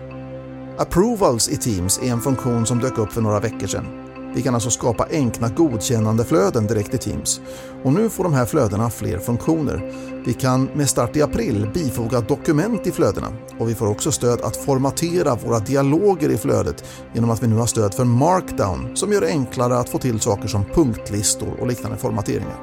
Approvals 0.77 1.49
i 1.49 1.57
Teams 1.57 1.99
är 2.03 2.11
en 2.11 2.21
funktion 2.21 2.65
som 2.65 2.79
dök 2.79 2.97
upp 2.97 3.11
för 3.11 3.21
några 3.21 3.39
veckor 3.39 3.67
sedan. 3.67 3.96
Vi 4.37 4.43
kan 4.43 4.53
alltså 4.53 4.69
skapa 4.69 5.07
enkla 5.11 5.49
godkännandeflöden 5.49 6.67
direkt 6.67 6.93
i 6.93 6.97
Teams. 6.97 7.41
Och 7.83 7.93
nu 7.93 8.09
får 8.09 8.23
de 8.23 8.33
här 8.33 8.45
flödena 8.45 8.89
fler 8.89 9.19
funktioner. 9.19 9.93
Vi 10.25 10.33
kan 10.33 10.63
med 10.63 10.89
start 10.89 11.15
i 11.15 11.21
april 11.21 11.69
bifoga 11.73 12.21
dokument 12.21 12.87
i 12.87 12.91
flödena 12.91 13.27
och 13.59 13.69
vi 13.69 13.75
får 13.75 13.87
också 13.87 14.11
stöd 14.11 14.41
att 14.41 14.57
formatera 14.57 15.35
våra 15.35 15.59
dialoger 15.59 16.29
i 16.29 16.37
flödet 16.37 16.83
genom 17.13 17.29
att 17.29 17.43
vi 17.43 17.47
nu 17.47 17.55
har 17.55 17.65
stöd 17.65 17.93
för 17.93 18.05
markdown 18.05 18.95
som 18.95 19.11
gör 19.11 19.21
det 19.21 19.27
enklare 19.27 19.77
att 19.77 19.89
få 19.89 19.97
till 19.97 20.19
saker 20.19 20.47
som 20.47 20.65
punktlistor 20.65 21.59
och 21.59 21.67
liknande 21.67 21.97
formateringar. 21.97 22.57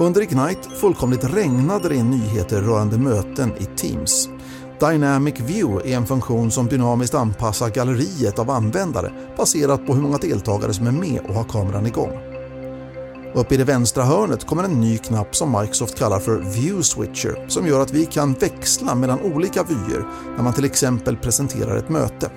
Under 0.00 0.22
Ignite 0.22 0.70
fullkomligt 0.80 1.24
regnade 1.24 1.88
det 1.88 1.96
in 1.96 2.10
nyheter 2.10 2.62
rörande 2.62 2.98
möten 2.98 3.52
i 3.58 3.64
Teams. 3.64 4.28
Dynamic 4.80 5.40
View 5.40 5.92
är 5.92 5.96
en 5.96 6.06
funktion 6.06 6.50
som 6.50 6.66
dynamiskt 6.66 7.14
anpassar 7.14 7.70
galleriet 7.70 8.38
av 8.38 8.50
användare 8.50 9.12
baserat 9.36 9.86
på 9.86 9.94
hur 9.94 10.02
många 10.02 10.18
deltagare 10.18 10.74
som 10.74 10.86
är 10.86 10.92
med 10.92 11.20
och 11.28 11.34
har 11.34 11.44
kameran 11.44 11.86
igång. 11.86 12.18
Uppe 13.34 13.54
i 13.54 13.58
det 13.58 13.64
vänstra 13.64 14.04
hörnet 14.04 14.46
kommer 14.46 14.64
en 14.64 14.80
ny 14.80 14.98
knapp 14.98 15.36
som 15.36 15.60
Microsoft 15.60 15.98
kallar 15.98 16.20
för 16.20 16.38
View 16.38 16.82
Switcher 16.82 17.48
som 17.48 17.66
gör 17.66 17.80
att 17.80 17.92
vi 17.92 18.06
kan 18.06 18.32
växla 18.32 18.94
mellan 18.94 19.20
olika 19.20 19.62
vyer 19.62 20.06
när 20.36 20.42
man 20.42 20.52
till 20.52 20.64
exempel 20.64 21.16
presenterar 21.16 21.76
ett 21.76 21.88
möte. 21.88 22.30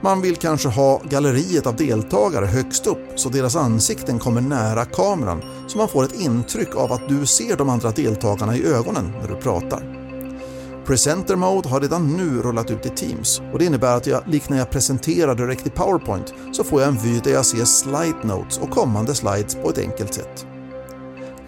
Man 0.00 0.22
vill 0.22 0.36
kanske 0.36 0.68
ha 0.68 1.00
galleriet 1.04 1.66
av 1.66 1.76
deltagare 1.76 2.46
högst 2.46 2.86
upp 2.86 3.12
så 3.16 3.28
deras 3.28 3.56
ansikten 3.56 4.18
kommer 4.18 4.40
nära 4.40 4.84
kameran 4.84 5.42
så 5.66 5.78
man 5.78 5.88
får 5.88 6.04
ett 6.04 6.20
intryck 6.20 6.76
av 6.76 6.92
att 6.92 7.08
du 7.08 7.26
ser 7.26 7.56
de 7.56 7.68
andra 7.68 7.90
deltagarna 7.90 8.56
i 8.56 8.66
ögonen 8.66 9.12
när 9.20 9.28
du 9.28 9.34
pratar. 9.34 10.03
Presenter 10.86 11.36
Mode 11.36 11.68
har 11.68 11.80
redan 11.80 12.16
nu 12.16 12.42
rullat 12.42 12.70
ut 12.70 12.86
i 12.86 12.88
Teams 12.88 13.42
och 13.52 13.58
det 13.58 13.64
innebär 13.64 13.96
att 13.96 14.06
jag, 14.06 14.22
likt 14.26 14.48
när 14.48 14.58
jag 14.58 14.70
presenterar 14.70 15.34
direkt 15.34 15.66
i 15.66 15.70
PowerPoint, 15.70 16.34
så 16.52 16.64
får 16.64 16.80
jag 16.80 16.88
en 16.88 16.98
vy 16.98 17.20
där 17.20 17.30
jag 17.30 17.46
ser 17.46 17.64
slide 17.64 18.18
notes 18.24 18.58
och 18.58 18.70
kommande 18.70 19.14
slides 19.14 19.54
på 19.54 19.70
ett 19.70 19.78
enkelt 19.78 20.14
sätt. 20.14 20.46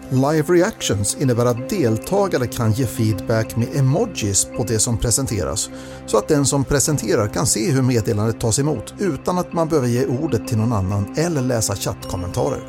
Live 0.09 0.53
Reactions 0.53 1.17
innebär 1.19 1.45
att 1.45 1.69
deltagare 1.69 2.47
kan 2.47 2.71
ge 2.71 2.85
feedback 2.85 3.55
med 3.55 3.75
emojis 3.75 4.47
på 4.57 4.63
det 4.63 4.79
som 4.79 4.97
presenteras 4.97 5.69
så 6.05 6.17
att 6.17 6.27
den 6.27 6.45
som 6.45 6.63
presenterar 6.63 7.27
kan 7.27 7.47
se 7.47 7.71
hur 7.71 7.81
meddelandet 7.81 8.41
tas 8.41 8.59
emot 8.59 8.93
utan 8.99 9.37
att 9.37 9.53
man 9.53 9.67
behöver 9.67 9.87
ge 9.87 10.05
ordet 10.05 10.47
till 10.47 10.57
någon 10.57 10.73
annan 10.73 11.13
eller 11.17 11.41
läsa 11.41 11.75
chattkommentarer. 11.75 12.61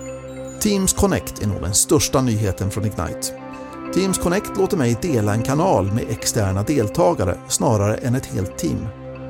Teams 0.60 0.92
Connect 0.92 1.42
är 1.42 1.46
nog 1.46 1.62
den 1.62 1.74
största 1.74 2.20
nyheten 2.20 2.70
från 2.70 2.84
Ignite. 2.84 3.47
Teams 3.94 4.18
Connect 4.18 4.56
låter 4.56 4.76
mig 4.76 4.96
dela 5.02 5.34
en 5.34 5.42
kanal 5.42 5.92
med 5.92 6.04
externa 6.10 6.62
deltagare 6.62 7.38
snarare 7.48 7.96
än 7.96 8.14
ett 8.14 8.26
helt 8.26 8.58
team. 8.58 8.86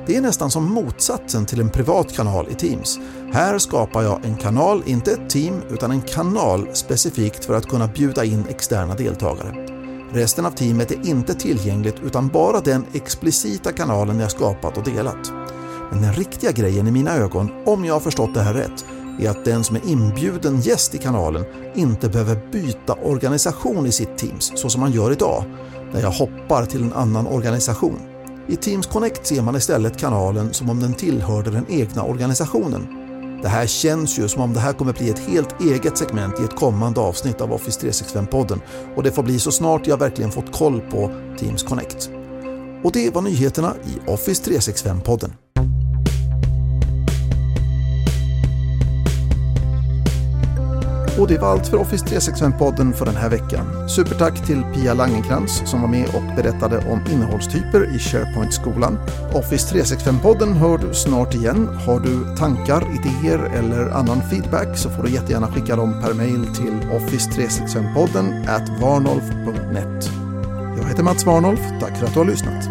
Det 0.07 0.15
är 0.15 0.21
nästan 0.21 0.51
som 0.51 0.71
motsatsen 0.73 1.45
till 1.45 1.59
en 1.59 1.69
privat 1.69 2.13
kanal 2.15 2.47
i 2.49 2.53
Teams. 2.53 2.99
Här 3.33 3.57
skapar 3.57 4.03
jag 4.03 4.25
en 4.25 4.35
kanal, 4.35 4.83
inte 4.85 5.11
ett 5.11 5.29
team, 5.29 5.61
utan 5.69 5.91
en 5.91 6.01
kanal 6.01 6.67
specifikt 6.73 7.45
för 7.45 7.53
att 7.53 7.67
kunna 7.67 7.87
bjuda 7.87 8.25
in 8.25 8.45
externa 8.49 8.95
deltagare. 8.95 9.65
Resten 10.11 10.45
av 10.45 10.51
teamet 10.51 10.91
är 10.91 11.07
inte 11.07 11.33
tillgängligt 11.33 11.99
utan 12.03 12.27
bara 12.27 12.59
den 12.59 12.85
explicita 12.93 13.71
kanalen 13.71 14.19
jag 14.19 14.31
skapat 14.31 14.77
och 14.77 14.83
delat. 14.83 15.31
Men 15.91 16.01
den 16.01 16.13
riktiga 16.13 16.51
grejen 16.51 16.87
i 16.87 16.91
mina 16.91 17.15
ögon, 17.15 17.51
om 17.65 17.85
jag 17.85 17.93
har 17.93 17.99
förstått 17.99 18.33
det 18.33 18.41
här 18.41 18.53
rätt, 18.53 18.85
är 19.19 19.29
att 19.29 19.45
den 19.45 19.63
som 19.63 19.75
är 19.75 19.87
inbjuden 19.87 20.61
gäst 20.61 20.95
i 20.95 20.97
kanalen 20.97 21.45
inte 21.75 22.09
behöver 22.09 22.51
byta 22.51 22.93
organisation 22.93 23.85
i 23.85 23.91
sitt 23.91 24.17
Teams 24.17 24.51
så 24.55 24.69
som 24.69 24.81
man 24.81 24.91
gör 24.91 25.11
idag, 25.11 25.43
när 25.93 26.01
jag 26.01 26.11
hoppar 26.11 26.65
till 26.65 26.83
en 26.83 26.93
annan 26.93 27.27
organisation. 27.27 27.99
I 28.47 28.55
Teams 28.55 28.87
Connect 28.87 29.27
ser 29.27 29.41
man 29.41 29.55
istället 29.55 29.97
kanalen 29.97 30.53
som 30.53 30.69
om 30.69 30.79
den 30.79 30.93
tillhörde 30.93 31.51
den 31.51 31.65
egna 31.69 32.03
organisationen. 32.03 32.87
Det 33.41 33.49
här 33.49 33.67
känns 33.67 34.19
ju 34.19 34.27
som 34.27 34.41
om 34.41 34.53
det 34.53 34.59
här 34.59 34.73
kommer 34.73 34.93
bli 34.93 35.09
ett 35.09 35.19
helt 35.19 35.61
eget 35.61 35.97
segment 35.97 36.39
i 36.39 36.43
ett 36.43 36.55
kommande 36.55 36.99
avsnitt 36.99 37.41
av 37.41 37.53
Office 37.53 37.87
365-podden 37.87 38.59
och 38.95 39.03
det 39.03 39.11
får 39.11 39.23
bli 39.23 39.39
så 39.39 39.51
snart 39.51 39.87
jag 39.87 39.97
verkligen 39.97 40.31
fått 40.31 40.51
koll 40.51 40.81
på 40.81 41.11
Teams 41.39 41.63
Connect. 41.63 42.09
Och 42.83 42.91
det 42.91 43.15
var 43.15 43.21
nyheterna 43.21 43.73
i 43.85 44.09
Office 44.11 44.51
365-podden. 44.51 45.31
Och 51.19 51.27
det 51.27 51.37
var 51.37 51.47
allt 51.47 51.67
för 51.67 51.77
Office 51.77 52.05
365-podden 52.05 52.93
för 52.93 53.05
den 53.05 53.15
här 53.15 53.29
veckan. 53.29 53.89
Supertack 53.89 54.45
till 54.45 54.63
Pia 54.73 54.93
Langenkrans 54.93 55.69
som 55.69 55.81
var 55.81 55.87
med 55.87 56.07
och 56.15 56.35
berättade 56.35 56.77
om 56.77 57.01
innehållstyper 57.11 57.95
i 57.95 57.99
SharePoint-skolan. 57.99 58.99
Office 59.33 59.75
365-podden 59.75 60.53
hör 60.53 60.77
du 60.77 60.93
snart 60.93 61.35
igen. 61.35 61.67
Har 61.67 61.99
du 61.99 62.35
tankar, 62.35 62.81
idéer 62.81 63.39
eller 63.39 63.89
annan 63.89 64.21
feedback 64.29 64.77
så 64.77 64.89
får 64.89 65.03
du 65.03 65.09
jättegärna 65.09 65.47
skicka 65.47 65.75
dem 65.75 66.01
per 66.01 66.13
mail 66.13 66.45
till 66.55 66.73
office365podden 66.91 68.49
at 68.49 68.81
varnolf.net. 68.81 70.11
Jag 70.77 70.87
heter 70.87 71.03
Mats 71.03 71.25
Warnolf. 71.25 71.61
Tack 71.79 71.97
för 71.97 72.05
att 72.05 72.13
du 72.13 72.19
har 72.19 72.25
lyssnat. 72.25 72.69